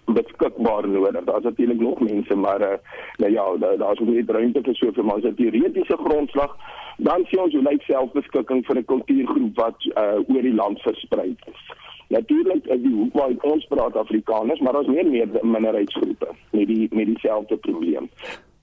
beskikbaar 0.05 0.87
nodig. 0.87 1.23
Daar's 1.27 1.43
natuurlik 1.43 1.79
nog 1.79 1.99
mense 1.99 2.35
maar 2.35 2.61
uh, 2.61 2.77
nou 3.17 3.31
ja, 3.31 3.45
daar's 3.59 3.77
daar 3.77 4.01
ook 4.01 4.07
nie 4.07 4.23
ruimte 4.27 4.63
vir 4.63 4.75
so 4.75 4.91
vir 4.95 5.13
ons 5.13 5.27
teoretiese 5.35 5.97
grondslag. 6.05 6.55
Dan 6.97 7.25
sien 7.27 7.43
ons 7.43 7.53
hoe 7.53 7.65
lyk 7.67 7.83
selfbeskikking 7.89 8.63
vir 8.65 8.79
'n 8.79 8.85
kultuurgroep 8.93 9.59
wat 9.59 9.89
uh, 9.95 10.23
oor 10.29 10.41
die 10.41 10.55
land 10.55 10.81
versprei 10.81 11.35
is. 11.51 11.61
Natuurlik 12.07 12.65
is 12.65 12.81
die 12.81 12.93
hoek 12.93 13.13
waar 13.13 13.33
ons 13.41 13.65
praat 13.67 13.95
Afrikaners, 13.95 14.59
maar 14.59 14.73
daar's 14.73 14.87
meer 14.87 15.09
meer 15.09 15.27
minderheidsgroepe 15.41 16.27
met 16.51 16.67
die 16.67 16.87
met 16.91 17.05
dieselfde 17.05 17.57
probleem. 17.57 18.09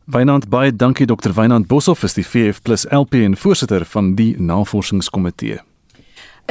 Wynand 0.06 0.48
baie 0.50 0.72
dankie 0.74 1.06
Dr. 1.06 1.36
Wynand 1.36 1.68
Boshoff 1.68 2.02
is 2.02 2.14
die 2.14 2.24
VF+ 2.26 2.60
LP 2.90 3.14
en 3.22 3.36
voorsitter 3.36 3.84
van 3.84 4.14
die 4.18 4.34
navorsingskomitee. 4.38 5.60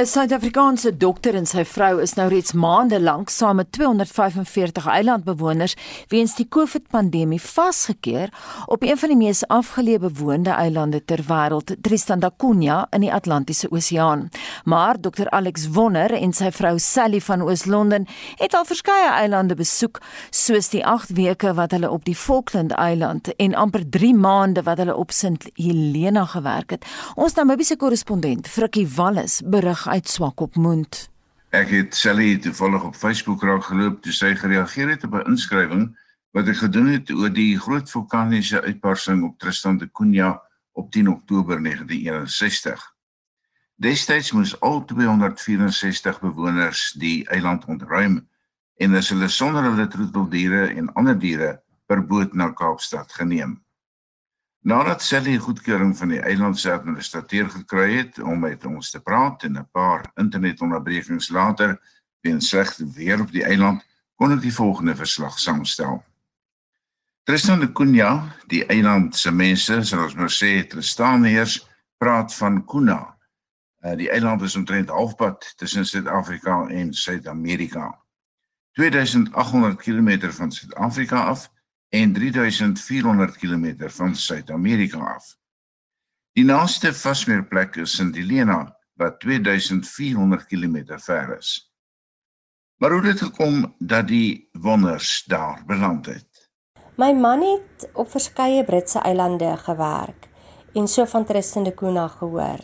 'n 0.00 0.06
Suid-Afrikaanse 0.06 0.96
dokter 0.96 1.34
en 1.36 1.44
sy 1.46 1.66
vrou 1.68 1.98
is 2.00 2.14
nou 2.16 2.24
reeds 2.32 2.54
maande 2.56 2.96
lank 3.00 3.28
saam 3.28 3.58
met 3.60 3.68
245 3.76 4.86
eilandbewoners 4.88 5.74
weens 6.08 6.32
die 6.34 6.46
COVID-pandemie 6.48 7.40
vasgekeer 7.40 8.32
op 8.66 8.82
een 8.82 8.96
van 8.96 9.12
die 9.12 9.18
mees 9.20 9.42
afgeleë 9.52 9.98
bewoonde 10.00 10.50
eilande 10.50 11.02
ter 11.04 11.20
wêreld, 11.28 11.74
Tristan 11.84 12.20
da 12.24 12.30
Cunha 12.36 12.86
in 12.90 13.04
die 13.04 13.12
Atlantiese 13.12 13.68
Oseaan. 13.70 14.30
Maar 14.64 15.00
dokter 15.00 15.30
Alex 15.30 15.68
Wonner 15.68 16.14
en 16.16 16.32
sy 16.32 16.48
vrou 16.50 16.78
Sally 16.78 17.20
van 17.20 17.42
Oos-London 17.42 18.08
het 18.40 18.54
al 18.54 18.64
verskeie 18.64 19.12
eilande 19.12 19.54
besoek, 19.54 20.00
soos 20.30 20.72
die 20.72 20.86
8 20.86 21.12
weke 21.20 21.52
wat 21.54 21.76
hulle 21.76 21.90
op 21.90 22.08
die 22.08 22.16
Falkland-eiland 22.16 23.34
en 23.36 23.54
amper 23.54 23.84
3 23.90 24.14
maande 24.14 24.64
wat 24.64 24.80
hulle 24.80 24.96
op 24.96 25.12
Sint 25.12 25.50
Helena 25.54 26.24
gewerk 26.24 26.70
het. 26.70 26.88
Ons 27.14 27.36
Namibiese 27.36 27.76
korrespondent, 27.76 28.48
Frikkie 28.48 28.88
Wallis, 28.96 29.42
berig 29.44 29.81
uit 29.88 30.08
Swakopmund. 30.08 31.08
Ek 31.52 31.68
het 31.68 31.94
Sally 31.94 32.38
toevallig 32.38 32.84
op 32.84 32.96
Facebook 32.96 33.42
raak 33.42 33.64
geloop 33.64 34.02
toe 34.02 34.12
sy 34.12 34.32
gereageer 34.34 34.88
het 34.88 35.04
op 35.04 35.14
'n 35.14 35.28
inskrywing 35.34 35.90
wat 36.32 36.48
ek 36.48 36.56
gedoen 36.56 36.86
het 36.86 37.10
oor 37.10 37.32
die 37.32 37.58
groot 37.60 37.90
vulkaniese 37.90 38.62
uitbarsting 38.62 39.22
op 39.24 39.38
Tristan 39.38 39.78
da 39.78 39.86
Cunha 39.92 40.42
op 40.72 40.90
10 40.90 41.08
Oktober 41.08 41.62
1961. 41.62 42.94
Destyds 43.76 44.32
moes 44.32 44.60
al 44.60 44.84
264 44.84 46.20
bewoners 46.20 46.92
die 46.96 47.28
eiland 47.28 47.64
ontruim 47.64 48.28
en 48.76 48.94
is 48.94 49.10
hulle 49.12 49.28
sonder 49.28 49.62
hulle 49.62 49.88
troeteldiere 49.88 50.66
en 50.74 50.92
ander 50.92 51.18
diere 51.18 51.62
per 51.86 52.06
boot 52.06 52.32
na 52.32 52.50
Kaapstad 52.50 53.12
geneem. 53.12 53.58
Nadat 54.62 55.02
Sally 55.02 55.36
goedkeuring 55.42 55.96
van 55.98 56.12
die 56.14 56.20
eiland 56.22 56.58
se 56.58 56.70
administrateur 56.70 57.48
gekry 57.50 57.96
het 57.96 58.20
om 58.22 58.44
met 58.44 58.62
ons 58.66 58.90
te 58.90 59.00
praat 59.02 59.42
en 59.42 59.58
'n 59.58 59.68
paar 59.72 60.10
internetonderbrekings 60.14 61.28
later 61.28 61.80
weens 62.20 62.48
slegte 62.48 62.86
weer 62.86 63.20
op 63.20 63.32
die 63.32 63.44
eiland, 63.44 63.82
kon 64.14 64.32
ek 64.32 64.40
die 64.40 64.54
volgende 64.54 64.94
verslag 64.96 65.38
saamstel. 65.38 66.04
Tristan 67.22 67.60
de 67.60 67.72
Cunha, 67.72 68.36
die 68.46 68.66
eiland 68.66 69.16
se 69.16 69.32
mense, 69.32 69.82
sal 69.84 70.04
ons 70.04 70.14
maar 70.14 70.30
sê, 70.30 70.66
Tristaniërs, 70.66 71.68
praat 71.98 72.34
van 72.34 72.64
Cunha. 72.64 73.18
Uh, 73.84 73.96
die 73.96 74.10
eiland 74.10 74.42
is 74.42 74.56
omtrent 74.56 74.88
halfpad 74.88 75.52
tussen 75.56 75.86
Suid-Afrika 75.86 76.66
en 76.68 76.94
Suid-Amerika. 76.94 77.98
2800 78.78 79.76
km 79.82 80.30
van 80.30 80.52
Suid-Afrika 80.52 81.24
af 81.24 81.50
en 81.92 82.12
3400 82.12 83.36
km 83.36 83.88
van 83.88 84.14
Suid-Amerika 84.16 84.98
af. 84.98 85.34
Die 86.32 86.44
naaste 86.44 86.94
vasmeerplek 86.96 87.76
is 87.82 87.92
St 87.98 88.16
Helena 88.16 88.62
wat 88.96 89.18
2400 89.20 90.46
km 90.48 90.96
ver 91.04 91.36
is. 91.36 91.50
Maar 92.80 92.90
hoe 92.90 93.02
het 93.04 93.18
dit 93.18 93.28
gekom 93.28 93.74
dat 93.78 94.08
die 94.08 94.48
wonders 94.52 95.24
daar 95.28 95.62
beland 95.66 96.06
het? 96.06 96.48
My 96.96 97.12
man 97.12 97.44
het 97.44 97.90
op 97.92 98.10
verskeie 98.10 98.64
Britse 98.64 98.98
eilande 98.98 99.56
gewerk 99.56 100.28
en 100.72 100.88
so 100.88 101.04
van 101.04 101.24
Tristan 101.24 101.64
da 101.64 101.72
Cunha 101.76 102.08
gehoor. 102.08 102.60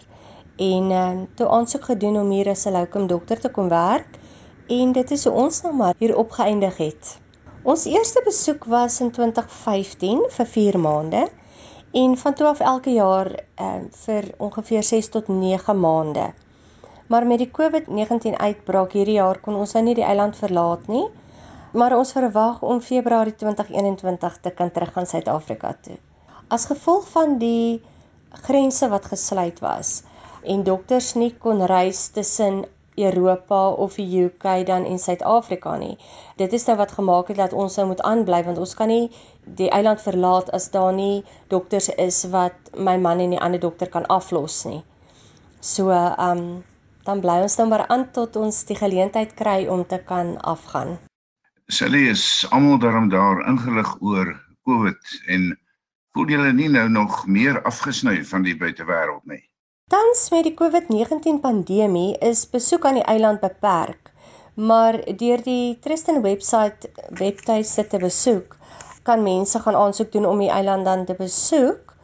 En 0.56 0.90
uh, 0.90 1.20
toe 1.34 1.48
aansoek 1.48 1.84
gedoen 1.84 2.16
om 2.16 2.30
hier 2.30 2.48
as 2.48 2.64
'n 2.64 2.72
locum 2.72 3.06
dokter 3.06 3.40
te 3.40 3.50
kom 3.50 3.68
werk 3.68 4.18
en 4.66 4.92
dit 4.92 5.10
is 5.10 5.24
hoe 5.24 5.32
ons 5.32 5.62
nou 5.62 5.74
maar 5.74 5.94
hier 5.98 6.16
opgeëindig 6.16 6.76
het. 6.76 7.18
Ons 7.66 7.88
eerste 7.90 8.20
besoek 8.22 8.64
was 8.70 9.00
in 9.02 9.08
2015 9.10 10.20
vir 10.30 10.46
4 10.46 10.76
maande 10.78 11.24
en 11.90 12.12
van 12.16 12.34
toe 12.34 12.46
af 12.46 12.60
elke 12.60 12.92
jaar 12.94 13.30
uh, 13.34 13.80
vir 14.04 14.28
ongeveer 14.38 14.82
6 14.86 15.08
tot 15.08 15.28
9 15.28 15.74
maande. 15.80 16.28
Maar 17.08 17.26
met 17.26 17.42
die 17.42 17.50
COVID-19 17.50 18.36
uitbraak 18.38 18.94
hierdie 18.94 19.18
jaar 19.18 19.40
kon 19.42 19.58
ons 19.58 19.74
nou 19.74 19.82
nie 19.88 19.96
die 19.98 20.06
eiland 20.06 20.36
verlaat 20.38 20.86
nie. 20.86 21.06
Maar 21.72 21.96
ons 21.96 22.12
verwag 22.12 22.62
om 22.62 22.80
Februarie 22.80 23.34
2021 23.34 24.38
te 24.40 24.54
kan 24.54 24.70
teruggaan 24.70 25.06
Suid-Afrika 25.06 25.74
toe. 25.82 25.98
As 26.48 26.68
gevolg 26.70 27.08
van 27.10 27.38
die 27.42 27.82
grense 28.46 28.88
wat 28.88 29.10
gesluit 29.10 29.58
was 29.64 30.04
en 30.46 30.62
dokters 30.62 31.14
nie 31.18 31.34
kon 31.42 31.66
reis 31.66 32.06
tussen 32.14 32.62
Europa 33.04 33.68
of 33.70 33.94
die 33.94 34.24
UK 34.24 34.66
dan 34.66 34.84
en 34.84 34.98
Suid-Afrika 34.98 35.76
nie. 35.76 35.98
Dit 36.36 36.52
is 36.52 36.66
nou 36.66 36.76
wat 36.76 36.92
gemaak 36.92 37.28
het 37.28 37.36
dat 37.36 37.52
ons 37.52 37.74
sou 37.74 37.86
moet 37.86 38.02
aanbly 38.02 38.42
want 38.44 38.58
ons 38.58 38.74
kan 38.74 38.88
nie 38.88 39.10
die 39.58 39.70
eiland 39.70 40.02
verlaat 40.02 40.50
as 40.50 40.70
daar 40.70 40.92
nie 40.92 41.24
dokters 41.48 41.88
is 41.96 42.24
wat 42.32 42.72
my 42.76 42.96
man 42.96 43.20
en 43.20 43.36
die 43.36 43.40
ander 43.40 43.60
dokter 43.60 43.88
kan 43.88 44.06
aflos 44.06 44.64
nie. 44.64 44.82
So, 45.60 45.90
ehm 45.90 46.38
um, 46.38 46.64
dan 47.08 47.22
bly 47.24 47.38
ons 47.40 47.56
nou 47.56 47.68
maar 47.70 47.86
aan 47.88 48.10
tot 48.12 48.36
ons 48.36 48.64
die 48.68 48.76
geleentheid 48.76 49.32
kry 49.34 49.66
om 49.72 49.86
te 49.86 49.96
kan 50.04 50.34
afgaan. 50.44 50.98
Sally 51.72 52.08
is 52.08 52.46
almal 52.50 52.78
daarom 52.78 53.08
daar 53.08 53.40
ingelig 53.48 53.94
oor 54.00 54.34
COVID 54.68 55.22
en 55.26 55.48
voel 56.12 56.28
julle 56.28 56.52
nie 56.52 56.68
nou 56.68 56.88
nog 56.88 57.26
meer 57.26 57.62
afgesny 57.62 58.24
van 58.24 58.44
die 58.44 58.56
buitewêreld 58.56 59.24
nie? 59.24 59.47
Tans 59.88 60.26
met 60.28 60.44
die 60.44 60.52
COVID-19 60.52 61.38
pandemie 61.40 62.10
is 62.20 62.42
besoek 62.52 62.82
aan 62.84 62.98
die 62.98 63.06
eiland 63.08 63.40
beperk, 63.40 64.10
maar 64.60 64.98
deur 65.16 65.40
die 65.40 65.78
Tristan 65.80 66.18
webwerf 66.20 66.84
webtuiste 67.16 67.86
te 67.88 68.00
besoek, 68.02 68.58
kan 69.08 69.24
mense 69.24 69.62
gaan 69.64 69.78
aansoek 69.80 70.10
doen 70.12 70.26
om 70.28 70.42
die 70.44 70.50
eiland 70.52 70.84
dan 70.84 71.06
te 71.08 71.16
besoek, 71.16 71.96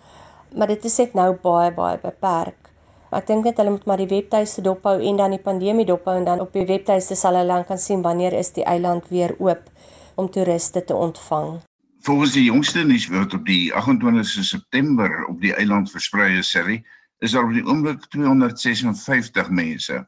maar 0.56 0.72
dit 0.72 0.88
is 0.88 0.96
net 1.02 1.18
nou 1.20 1.28
baie 1.44 1.74
baie 1.76 2.00
beperk. 2.00 2.72
Ek 3.12 3.28
dink 3.28 3.44
net 3.44 3.60
hulle 3.60 3.76
moet 3.76 3.84
maar 3.84 4.00
die 4.00 4.08
webtuiste 4.14 4.64
dophou 4.64 4.96
en 4.96 5.20
dan 5.20 5.36
die 5.36 5.44
pandemie 5.44 5.84
dophou 5.84 6.16
en 6.16 6.24
dan 6.24 6.40
op 6.40 6.56
die 6.56 6.64
webtuiste 6.64 7.20
sal 7.20 7.36
hulle 7.36 7.52
dan 7.52 7.68
kan 7.68 7.76
sien 7.76 8.00
wanneer 8.00 8.32
is 8.32 8.54
die 8.56 8.64
eiland 8.64 9.12
weer 9.12 9.36
oop 9.36 9.68
om 10.16 10.32
toeriste 10.32 10.80
te 10.88 10.96
ontvang. 10.96 11.60
Volgens 12.08 12.32
die 12.32 12.48
jongste 12.48 12.88
nuus 12.88 13.10
wat 13.12 13.36
op 13.36 13.44
die 13.44 13.68
28ste 13.76 14.48
September 14.56 15.26
op 15.28 15.36
die 15.44 15.52
eiland 15.52 15.92
versprei 15.92 16.38
is, 16.40 16.56
sê 16.56 16.80
is 17.18 17.34
daar 17.34 17.44
op 17.44 17.52
die 17.54 17.64
oomblik 17.66 18.06
256 18.12 19.50
mense. 19.50 20.00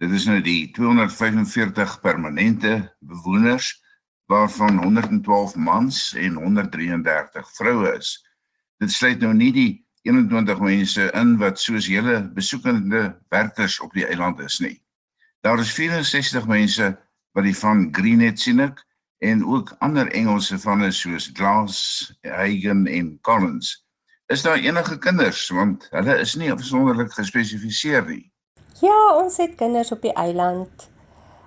Dit 0.00 0.10
is 0.16 0.24
nou 0.24 0.40
die 0.40 0.70
245 0.72 2.00
permanente 2.00 2.96
bewoners 2.98 3.74
waarvan 4.30 4.82
112 4.82 5.54
mans 5.56 6.14
en 6.14 6.34
133 6.34 7.54
vroue 7.54 7.96
is. 7.98 8.14
Dit 8.78 8.92
sluit 8.92 9.20
nou 9.20 9.34
nie 9.34 9.52
die 9.52 9.70
21 10.02 10.60
mense 10.64 11.10
in 11.12 11.34
wat 11.40 11.60
soos 11.60 11.88
julle 11.90 12.22
besoekende 12.34 13.02
werkers 13.28 13.80
op 13.84 13.92
die 13.92 14.06
eiland 14.06 14.40
is 14.40 14.60
nie. 14.64 14.78
Daar 15.44 15.60
is 15.60 15.72
64 15.76 16.46
mense 16.46 16.94
wat 17.36 17.44
die 17.44 17.56
van 17.56 17.88
Greenhead 17.92 18.40
sien 18.40 18.62
ek 18.64 18.80
en 19.20 19.44
ook 19.44 19.74
ander 19.84 20.08
Engelse 20.16 20.56
vanne 20.58 20.88
soos 20.92 21.28
Glass, 21.36 22.08
Hagen 22.24 22.86
en 22.86 23.18
Collins. 23.20 23.74
Is 24.30 24.42
daar 24.42 24.58
enige 24.62 24.98
kinders 24.98 25.48
want 25.50 25.88
hulle 25.90 26.14
is 26.22 26.36
nie 26.38 26.52
afsonderlik 26.52 27.10
gespesifiseer 27.18 28.04
nie. 28.06 28.28
Ja, 28.78 28.98
ons 29.18 29.40
het 29.42 29.56
kinders 29.58 29.88
op 29.90 30.04
die 30.06 30.12
eiland. 30.14 30.84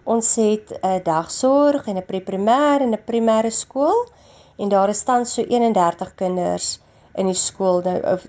Ons 0.04 0.34
het 0.36 0.74
'n 0.82 1.00
dagsorg 1.06 1.88
en 1.88 1.96
'n 1.98 2.06
preprimêr 2.10 2.84
en 2.84 2.92
'n 2.92 3.06
primêre 3.06 3.52
skool 3.52 4.10
en 4.58 4.70
daar 4.70 4.90
is 4.90 5.04
tans 5.04 5.34
so 5.34 5.42
31 5.42 6.16
kinders 6.16 6.82
in 7.16 7.26
die 7.26 7.40
skool 7.40 7.82
nou 7.82 8.20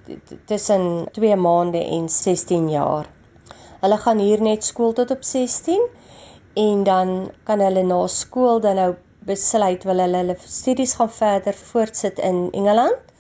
tussen 0.47 1.09
2 1.13 1.37
maande 1.37 1.83
en 1.85 2.09
16 2.09 2.71
jaar. 2.71 3.07
Hulle 3.81 3.99
gaan 3.99 4.19
hier 4.19 4.43
net 4.43 4.65
skool 4.65 4.93
tot 4.93 5.11
op 5.11 5.25
16 5.25 5.83
en 6.55 6.85
dan 6.85 7.31
kan 7.43 7.61
hulle 7.61 7.83
na 7.83 8.07
skool 8.07 8.61
dan 8.61 8.75
nou 8.75 8.95
besluit 9.19 9.85
wil 9.85 9.99
hulle 9.99 10.17
hulle 10.17 10.37
studies 10.39 10.95
gaan 10.95 11.11
verder 11.11 11.55
voortsit 11.55 12.19
in 12.19 12.49
Engeland 12.53 13.14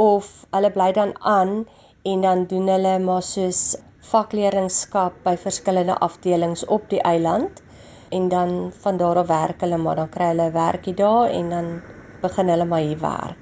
of 0.00 0.28
hulle 0.56 0.70
bly 0.72 0.90
dan 0.96 1.12
aan 1.20 1.66
en 2.02 2.20
dan 2.24 2.46
doen 2.52 2.68
hulle 2.72 2.98
maar 3.04 3.22
soos 3.22 3.76
vakleerlingskap 4.10 5.18
by 5.24 5.36
verskillende 5.36 5.98
afdelings 6.06 6.64
op 6.76 6.88
die 6.90 7.02
eiland 7.02 7.62
en 8.10 8.28
dan 8.28 8.72
van 8.82 8.96
daar 8.96 9.20
af 9.22 9.26
werk 9.26 9.60
hulle 9.60 9.78
maar 9.78 9.96
dan 10.00 10.08
kry 10.08 10.32
hulle 10.32 10.48
'n 10.48 10.52
werkie 10.52 10.94
daar 10.94 11.30
en 11.30 11.50
dan 11.50 11.66
begin 12.20 12.48
hulle 12.48 12.64
maar 12.64 12.80
hier 12.80 13.00
werk. 13.00 13.38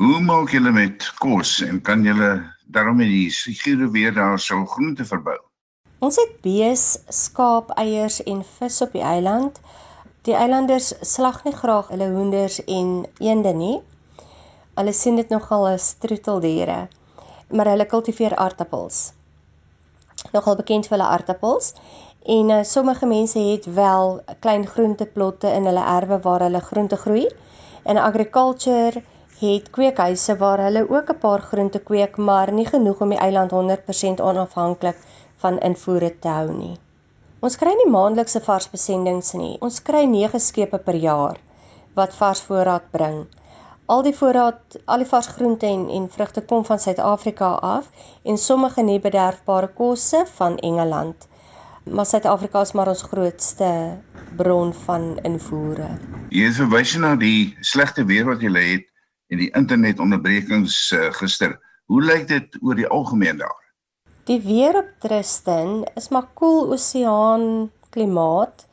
Hoe 0.00 0.20
maak 0.20 0.50
julle 0.50 0.72
met 0.72 1.12
kos 1.18 1.60
en 1.62 1.80
kan 1.82 2.02
julle 2.02 2.30
daarmee 2.66 3.08
die 3.08 3.30
figure 3.30 3.90
weer 3.90 4.14
daar 4.14 4.38
sou 4.38 4.66
groente 4.66 5.04
verbou? 5.04 5.38
Ons 5.98 6.16
het 6.16 6.40
bees, 6.42 6.98
skaap, 7.08 7.70
eiers 7.70 8.22
en 8.22 8.44
vis 8.58 8.80
op 8.82 8.92
die 8.92 9.02
eiland. 9.02 9.60
Die 10.22 10.34
eilanders 10.34 10.94
slag 11.00 11.44
nie 11.44 11.54
graag 11.54 11.88
hulle 11.88 12.08
hoenders 12.10 12.64
en 12.64 13.06
eende 13.18 13.52
nie. 13.52 13.80
Hulle 14.74 14.92
sien 14.92 15.16
dit 15.16 15.28
nogal 15.28 15.66
as 15.66 15.94
troeteldiere, 15.94 16.88
maar 17.50 17.66
hulle 17.66 17.86
kultiveer 17.86 18.36
aardappels. 18.36 19.12
Nogal 20.32 20.56
bekend 20.56 20.86
vir 20.86 20.96
hulle 20.96 21.10
aardappels 21.10 21.74
En 22.22 22.48
uh, 22.48 22.62
sommige 22.62 23.06
mense 23.06 23.38
het 23.38 23.64
wel 23.74 24.20
klein 24.38 24.66
groenteplotte 24.66 25.48
in 25.52 25.64
hulle 25.64 25.84
erwe 25.84 26.20
waar 26.20 26.40
hulle 26.40 26.60
groente 26.60 26.96
groei. 26.96 27.26
En 27.82 27.96
agriculture 27.96 29.02
het 29.38 29.70
kweekhuise 29.70 30.36
waar 30.36 30.58
hulle 30.58 30.86
ook 30.90 31.10
'n 31.10 31.18
paar 31.18 31.40
groente 31.40 31.78
kweek, 31.78 32.16
maar 32.16 32.52
nie 32.52 32.66
genoeg 32.66 33.00
om 33.00 33.08
die 33.08 33.18
eiland 33.18 33.50
100% 33.50 34.20
onafhanklik 34.20 34.96
van 35.36 35.58
invoere 35.58 36.18
te 36.18 36.28
hou 36.28 36.52
nie. 36.52 36.78
Ons 37.40 37.56
kry 37.56 37.74
nie 37.74 37.90
maandelikse 37.90 38.40
vars 38.40 38.70
besendings 38.70 39.32
nie. 39.32 39.56
Ons 39.60 39.82
kry 39.82 40.04
9 40.04 40.40
skepe 40.40 40.78
per 40.78 40.94
jaar 40.94 41.36
wat 41.94 42.14
vars 42.14 42.40
voorraad 42.40 42.90
bring. 42.90 43.26
Al 43.86 44.02
die 44.02 44.14
voorraad, 44.14 44.78
al 44.84 45.02
die 45.02 45.06
vars 45.06 45.26
groente 45.26 45.66
en 45.66 45.88
en 45.88 46.10
vrugte 46.10 46.44
kom 46.44 46.64
van 46.64 46.78
Suid-Afrika 46.78 47.46
af 47.46 47.90
en 48.22 48.38
sommige 48.38 48.82
nie 48.82 49.00
bederfbare 49.00 49.68
kosse 49.68 50.24
van 50.34 50.58
Engeland 50.58 51.28
maar 51.84 52.06
Suid-Afrika 52.06 52.60
is 52.60 52.72
maar 52.72 52.88
ons 52.88 53.02
grootste 53.02 53.98
bron 54.36 54.74
van 54.74 55.18
invoere. 55.26 55.88
Jy 56.30 56.46
het 56.46 56.58
verwys 56.60 56.94
na 56.96 57.14
die 57.18 57.56
slegte 57.60 58.04
weer 58.06 58.26
wat 58.28 58.42
jy 58.44 58.52
het 58.54 58.86
en 59.32 59.40
die 59.42 59.50
internetonderbrekings 59.58 60.76
uh, 60.94 61.10
gister. 61.18 61.58
Hoe 61.90 62.02
lyk 62.02 62.28
dit 62.28 62.56
oor 62.62 62.78
die 62.78 62.86
algemeen 62.86 63.40
daar? 63.42 63.58
Die 64.30 64.38
weer 64.44 64.78
op 64.78 64.90
Tristan 65.02 65.82
is 65.98 66.08
maar 66.14 66.28
koel 66.34 66.60
cool 66.60 66.72
oseaan 66.78 67.70
klimaat 67.90 68.66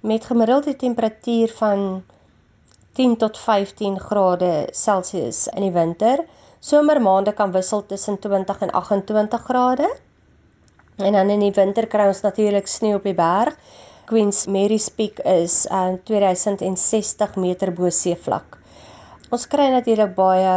met 0.00 0.24
gemiddelde 0.24 0.76
temperatuur 0.76 1.52
van 1.58 2.04
10 2.96 3.16
tot 3.20 3.36
15 3.38 3.98
grade 4.00 4.68
Celsius 4.72 5.46
in 5.52 5.66
die 5.66 5.72
winter. 5.72 6.22
Somermaande 6.64 7.34
kan 7.36 7.52
wissel 7.52 7.84
tussen 7.86 8.18
20 8.18 8.60
en 8.64 8.70
28 8.70 9.42
grade. 9.42 9.88
En 10.96 11.12
dan 11.12 11.30
in 11.30 11.44
die 11.44 11.52
winter 11.52 11.86
kry 11.86 12.06
ons 12.08 12.22
natuurlik 12.24 12.66
sneeu 12.66 12.96
op 12.96 13.04
die 13.04 13.14
berg. 13.14 13.52
Queens 14.06 14.46
Mary's 14.46 14.88
Peak 14.88 15.18
is 15.28 15.66
aan 15.68 15.98
uh, 15.98 16.02
2060 16.08 17.36
meter 17.36 17.72
bo 17.74 17.90
seevlak. 17.90 18.56
Ons 19.28 19.44
kry 19.50 19.66
natuurlik 19.74 20.14
baie 20.14 20.52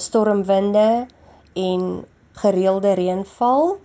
stormwinde 0.00 1.06
en 1.54 1.84
gereelde 2.40 2.94
reënval 2.96 3.76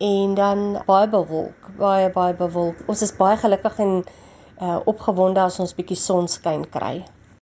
en 0.00 0.34
dan 0.34 0.66
baie 0.88 1.08
bewolk, 1.08 1.70
baie 1.78 2.10
baie 2.12 2.34
bewolk. 2.34 2.82
Ons 2.90 3.06
is 3.06 3.14
baie 3.16 3.38
gelukkig 3.40 3.78
en 3.86 3.96
uh, 4.02 4.76
opgewonde 4.90 5.40
as 5.40 5.60
ons 5.62 5.74
bietjie 5.78 5.98
sonskyn 5.98 6.66
kry. 6.74 6.98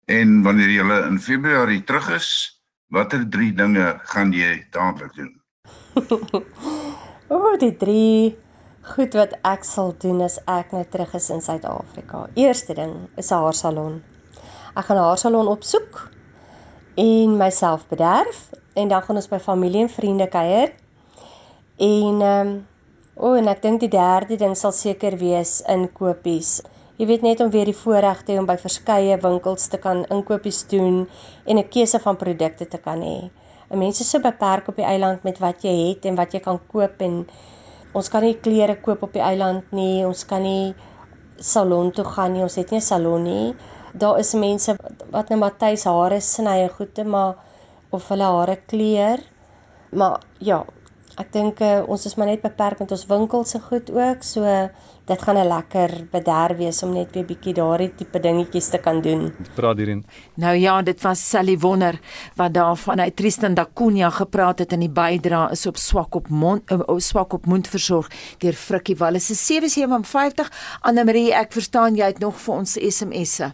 En 0.07 0.43
wanneer 0.43 0.71
jy 0.71 0.85
in 1.09 1.19
Februarie 1.19 1.83
terug 1.85 2.09
is, 2.15 2.29
watter 2.95 3.25
drie 3.29 3.51
dinge 3.53 3.87
gaan 4.13 4.33
jy 4.33 4.67
dadelik 4.71 5.15
doen? 5.19 5.33
O, 7.27 7.57
die 7.59 7.73
drie 7.75 8.37
goed 8.87 9.17
wat 9.19 9.33
ek 9.43 9.65
sal 9.67 9.91
doen 9.99 10.21
as 10.23 10.37
ek 10.47 10.71
nou 10.71 10.85
terug 10.87 11.17
is 11.19 11.27
in 11.35 11.41
Suid-Afrika. 11.43 12.29
Eerste 12.39 12.77
ding 12.79 12.93
is 13.19 13.33
'n 13.33 13.43
haarsalon. 13.43 13.97
Ek 14.77 14.85
gaan 14.87 14.97
'n 14.97 15.09
haarsalon 15.09 15.51
opsoek 15.51 16.11
en 16.95 17.37
myself 17.37 17.89
bederf 17.89 18.55
en 18.75 18.89
dan 18.89 19.03
gaan 19.03 19.17
ons 19.17 19.29
by 19.29 19.39
familie 19.39 19.83
en 19.83 19.91
vriende 19.91 20.29
kuier. 20.29 20.71
En 21.79 22.23
ehm 22.23 22.47
um, 22.47 22.67
o, 23.17 23.35
en 23.35 23.49
ek 23.49 23.63
dink 23.63 23.81
die 23.81 23.91
derde 23.91 24.37
ding 24.37 24.55
sal 24.57 24.73
seker 24.73 25.19
wees 25.19 25.63
inkopies. 25.67 26.63
Jy 26.97 27.07
weet 27.07 27.23
net 27.23 27.41
om 27.45 27.51
weer 27.53 27.69
die 27.69 27.77
voorreg 27.77 28.23
te 28.25 28.33
hê 28.33 28.39
om 28.41 28.47
by 28.49 28.57
verskeie 28.57 29.17
winkels 29.21 29.67
te 29.69 29.77
kan 29.77 29.99
inkopies 30.15 30.63
doen 30.71 31.07
en 31.45 31.59
'n 31.59 31.69
keuse 31.69 31.99
van 32.01 32.17
produkte 32.17 32.65
te 32.67 32.79
kan 32.79 33.03
hê. 33.03 33.31
'n 33.71 33.79
mens 33.79 34.01
is 34.01 34.11
so 34.11 34.19
beperk 34.19 34.69
op 34.69 34.77
die 34.77 34.89
eiland 34.93 35.23
met 35.23 35.39
wat 35.39 35.63
jy 35.63 35.75
het 35.89 36.07
en 36.07 36.17
wat 36.17 36.33
jy 36.33 36.41
kan 36.41 36.59
koop 36.73 37.01
en 37.01 37.27
ons 37.93 38.09
kan 38.09 38.23
nie 38.23 38.41
klere 38.41 38.77
koop 38.81 39.03
op 39.03 39.13
die 39.13 39.23
eiland 39.23 39.73
nie, 39.73 40.07
ons 40.07 40.25
kan 40.25 40.43
nie 40.43 40.75
salon 41.39 41.93
toe 41.93 42.05
gaan 42.05 42.33
nie, 42.33 42.43
ons 42.43 42.57
het 42.57 42.71
nie 42.71 42.81
'n 42.81 42.89
salon 42.93 43.23
nie. 43.23 43.55
Daar 43.95 44.19
is 44.19 44.35
mense 44.35 44.77
wat 45.11 45.31
maar 45.31 45.57
tuis 45.57 45.85
hare 45.85 46.21
sny 46.21 46.63
en 46.63 46.71
goede, 46.71 47.05
maar 47.05 47.35
of 47.91 48.09
hulle 48.09 48.25
hare 48.25 48.57
kleur. 48.67 49.19
Maar 49.93 50.21
ja, 50.39 50.65
ek 51.21 51.33
dink 51.33 51.61
uh, 51.64 51.83
ons 51.89 52.05
is 52.07 52.14
maar 52.17 52.29
net 52.29 52.43
beperk 52.45 52.81
met 52.83 52.93
ons 52.93 53.07
winkels 53.09 53.55
se 53.55 53.61
goed 53.61 53.91
ook, 53.91 54.23
so 54.23 54.45
dit 55.07 55.23
gaan 55.23 55.39
'n 55.39 55.49
lekker 55.49 55.91
bederf 56.11 56.57
wees 56.59 56.83
om 56.83 56.93
net 56.93 57.14
weer 57.14 57.25
bietjie 57.25 57.55
daardie 57.55 57.95
tipe 57.95 58.19
dingetjies 58.21 58.69
te 58.69 58.79
kan 58.79 59.01
doen. 59.01 59.33
Praat 59.55 59.77
hierin. 59.77 60.05
Nou 60.35 60.55
ja, 60.57 60.83
dit 60.83 61.03
was 61.03 61.29
Sally 61.31 61.59
Wonner 61.59 62.01
wat 62.37 62.55
daar 62.55 62.77
vanuit 62.77 63.17
Tristan 63.17 63.55
da 63.55 63.67
Cunha 63.75 64.11
gepraat 64.11 64.59
het 64.59 64.73
en 64.73 64.81
die 64.81 64.91
bydra 64.91 65.51
is 65.51 65.67
op 65.67 65.77
swak 65.77 66.14
op 66.14 66.29
mond 66.29 66.71
uh, 66.71 66.81
swak 66.99 67.33
op 67.33 67.47
mond 67.47 67.69
versorg 67.69 68.09
deur 68.39 68.53
Frikkie 68.53 68.97
Wallis 68.97 69.27
se 69.27 69.35
7750. 69.35 70.51
Anne 70.81 71.05
Marie, 71.05 71.33
ek 71.33 71.53
verstaan 71.53 71.95
jy 71.95 72.07
het 72.07 72.19
nog 72.19 72.37
vir 72.37 72.55
ons 72.55 72.77
SMS'e. 72.77 73.53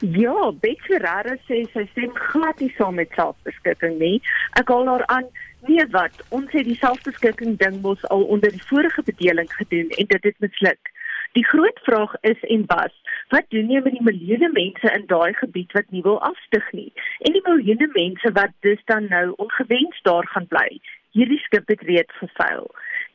Ja, 0.00 0.52
Beth 0.60 0.82
Ferreira 0.86 1.36
sê 1.48 1.62
sy 1.72 1.86
stem 1.92 2.12
glad 2.14 2.60
nie 2.60 2.72
saam 2.76 2.98
met 3.00 3.12
selfbeskikking 3.16 3.96
nie. 3.98 4.20
Ek 4.60 4.68
haal 4.68 4.88
haar 4.92 5.06
aan 5.08 5.30
Nee 5.66 5.86
wat, 5.90 6.24
ons 6.28 6.52
het 6.52 6.64
die 6.64 6.78
selfbeskikking 6.80 7.58
ding 7.60 7.80
mos 7.84 8.04
al 8.08 8.22
onder 8.22 8.50
die 8.50 8.64
vorige 8.64 9.02
bedeling 9.04 9.52
gedoen 9.52 9.90
en 9.90 10.06
dit 10.06 10.22
het 10.22 10.38
misluk. 10.38 10.92
Die 11.32 11.44
groot 11.46 11.80
vraag 11.82 12.14
is 12.20 12.40
en 12.40 12.62
was, 12.66 12.94
wat 13.28 13.44
doen 13.48 13.68
jy 13.70 13.82
met 13.84 13.92
die 13.92 14.06
miljoene 14.06 14.48
mense 14.54 14.92
in 14.96 15.04
daai 15.06 15.32
gebied 15.38 15.72
wat 15.76 15.90
nie 15.94 16.02
wil 16.02 16.16
afstyg 16.26 16.72
nie? 16.72 16.88
En 17.28 17.36
die 17.36 17.44
miljoene 17.44 17.90
mense 17.92 18.32
wat 18.38 18.56
dus 18.66 18.80
dan 18.84 19.06
nou 19.12 19.26
ongewens 19.36 20.00
daar 20.08 20.26
gaan 20.32 20.48
bly. 20.48 20.80
Hierdie 21.12 21.38
skip 21.44 21.68
het 21.68 21.84
reeds 21.86 22.16
gefaal. 22.22 22.66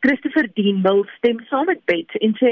Christopher 0.05 0.45
Dean 0.53 0.81
Mills 0.83 1.09
stem 1.17 1.39
saam 1.49 1.65
met 1.65 1.79
Bet 1.89 2.11
en 2.25 2.35
sê 2.37 2.51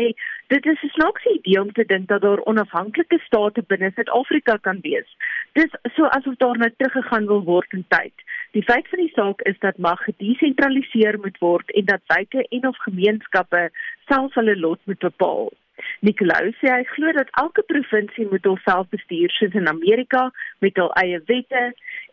dit 0.53 0.65
is 0.71 0.81
'n 0.85 0.93
snaakse 0.93 1.29
idee 1.33 1.61
om 1.61 1.71
te 1.71 1.85
dink 1.85 2.07
dat 2.07 2.21
daar 2.21 2.41
onafhanklike 2.51 3.19
state 3.25 3.61
binne 3.67 3.91
Suid-Afrika 3.95 4.57
kan 4.57 4.79
wees. 4.81 5.09
Dis 5.51 5.71
so 5.95 6.03
asof 6.05 6.35
daar 6.35 6.57
nou 6.57 6.71
teruggegaan 6.77 7.27
wil 7.27 7.43
word 7.43 7.73
in 7.73 7.85
tyd. 7.87 8.15
Die 8.51 8.63
feit 8.63 8.87
van 8.89 8.99
die 8.99 9.13
saak 9.15 9.41
is 9.41 9.59
dat 9.59 9.77
mag 9.77 10.03
gedesentraliseer 10.03 11.19
moet 11.19 11.37
word 11.37 11.71
en 11.71 11.85
dat 11.85 12.01
wyke 12.07 12.47
en 12.49 12.67
of 12.67 12.77
gemeenskappe 12.77 13.69
self 14.07 14.33
hulle 14.33 14.57
lot 14.57 14.79
moet 14.85 14.99
bepaal. 14.99 15.51
Nicolou 15.99 16.51
sê 16.59 16.69
hy 16.69 16.83
glo 16.95 17.11
dat 17.11 17.31
elke 17.41 17.61
provinsie 17.61 18.27
moet 18.31 18.45
homself 18.45 18.89
bestuur 18.89 19.29
soos 19.29 19.53
in 19.53 19.67
Amerika 19.67 20.31
met 20.65 20.77
hul 20.81 20.91
eie 21.01 21.21
wette 21.29 21.63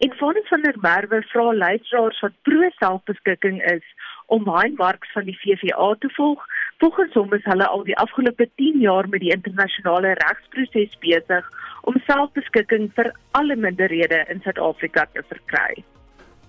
en 0.05 0.17
Fonds 0.21 0.49
van 0.49 0.63
der 0.63 0.79
Merwe 0.87 1.23
vra 1.33 1.53
luisteraars 1.65 2.21
wat 2.25 2.39
pro 2.49 2.71
selfbeskikking 2.79 3.61
is 3.73 3.85
om 4.31 4.49
Hein 4.55 4.75
Marx 4.79 5.13
van 5.13 5.27
die 5.27 5.39
VVA 5.43 5.95
te 5.99 6.11
volg. 6.17 6.45
Volgens 6.79 7.15
hom 7.19 7.33
is 7.35 7.45
hulle 7.51 7.67
al 7.67 7.83
die 7.85 7.97
afgelope 7.99 8.47
10 8.63 8.81
jaar 8.81 9.09
met 9.09 9.25
die 9.25 9.33
internasionale 9.35 10.15
regsproses 10.23 10.99
besig 11.05 11.49
om 11.91 11.99
selfbeskikking 12.07 12.91
vir 12.99 13.11
alle 13.39 13.57
minderhede 13.57 14.25
in 14.33 14.43
Suid-Afrika 14.45 15.09
te 15.13 15.25
verkry. 15.33 15.83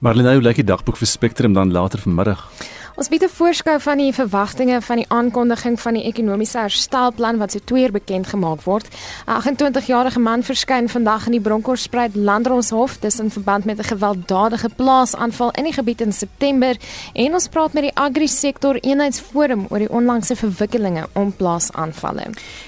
Marlene, 0.01 0.31
hoe 0.33 0.41
lyk 0.41 0.57
die 0.57 0.65
dagboek 0.65 0.97
vir 0.97 1.05
Spectrum 1.05 1.53
dan 1.53 1.69
later 1.71 2.01
vanmiddag? 2.01 2.39
Ons 3.01 3.09
bied 3.09 3.23
'n 3.23 3.29
voorskou 3.29 3.79
van 3.79 3.97
die 3.97 4.13
verwagtinge 4.13 4.81
van 4.81 4.95
die 4.95 5.05
aankondiging 5.07 5.79
van 5.79 5.93
die 5.93 6.03
ekonomiese 6.03 6.57
herstelplan 6.57 7.37
wat 7.37 7.51
so 7.51 7.59
tweeër 7.63 7.91
bekend 7.91 8.27
gemaak 8.27 8.61
word. 8.61 8.87
'n 9.27 9.41
28-jarige 9.41 10.19
man 10.19 10.43
verskyn 10.43 10.89
vandag 10.89 11.25
in 11.25 11.31
die 11.31 11.41
Bronkhorstspruit 11.41 12.15
Landroshof 12.15 12.99
dis 12.99 13.19
in 13.19 13.31
verband 13.31 13.65
met 13.65 13.79
'n 13.79 13.83
gewelddadige 13.83 14.69
plaasaanval 14.75 15.51
in 15.51 15.63
die 15.63 15.73
gebied 15.73 16.01
in 16.01 16.13
September 16.13 16.77
en 17.13 17.33
ons 17.33 17.47
praat 17.47 17.73
met 17.73 17.83
die 17.83 17.95
Agri-sektor 17.95 18.75
eenheidsforum 18.75 19.65
oor 19.69 19.79
die 19.79 19.91
onlangse 19.91 20.35
verwikkelinge 20.35 21.07
om 21.13 21.33
plaasaanvalle. 21.33 22.25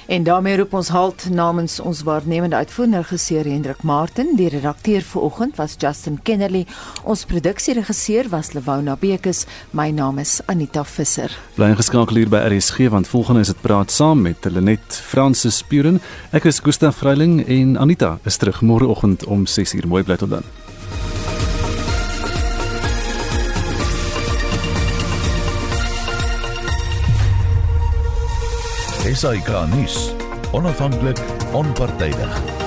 En 0.07 0.23
daarmee 0.23 0.57
roep 0.57 0.73
ons 0.73 0.89
halt 0.89 1.29
namens 1.29 1.79
ons 1.79 2.03
waarnemende 2.03 2.55
uitvoerende 2.55 2.97
regisseur 2.97 3.43
Hendrik 3.43 3.83
Martin, 3.83 4.35
die 4.35 4.49
redakteur 4.49 5.01
vanoggend 5.01 5.55
was 5.55 5.75
Justin 5.77 6.19
Kennerly, 6.23 6.65
ons 7.03 7.22
produksieregisseur 7.25 8.29
was 8.29 8.53
Lewona 8.53 8.95
Bekes, 8.99 9.45
my 9.71 9.91
naam 9.91 10.19
is 10.19 10.41
Anita 10.45 10.83
Visser. 10.83 11.31
Bly 11.55 11.69
ingeskakel 11.73 12.19
hier 12.21 12.29
by 12.31 12.41
RSG 12.47 12.89
want 12.93 13.07
volgende 13.07 13.43
is 13.43 13.51
dit 13.51 13.61
praat 13.61 13.91
saam 13.91 14.21
met 14.25 14.45
Lenet 14.45 14.97
Francis 15.11 15.57
Spuren. 15.61 16.01
Ek 16.31 16.47
is 16.49 16.61
Gustaf 16.63 17.01
Vreiling 17.01 17.41
en 17.47 17.77
Anita 17.77 18.17
is 18.25 18.37
terug 18.37 18.61
môreoggend 18.61 19.25
om 19.25 19.45
6:00. 19.45 19.87
Mooi 19.87 20.03
bly 20.03 20.17
tot 20.17 20.29
dan. 20.29 20.43
Esai 29.05 29.41
Kahnis, 29.43 30.13
onafhanklik, 30.51 31.19
onpartydig. 31.51 32.62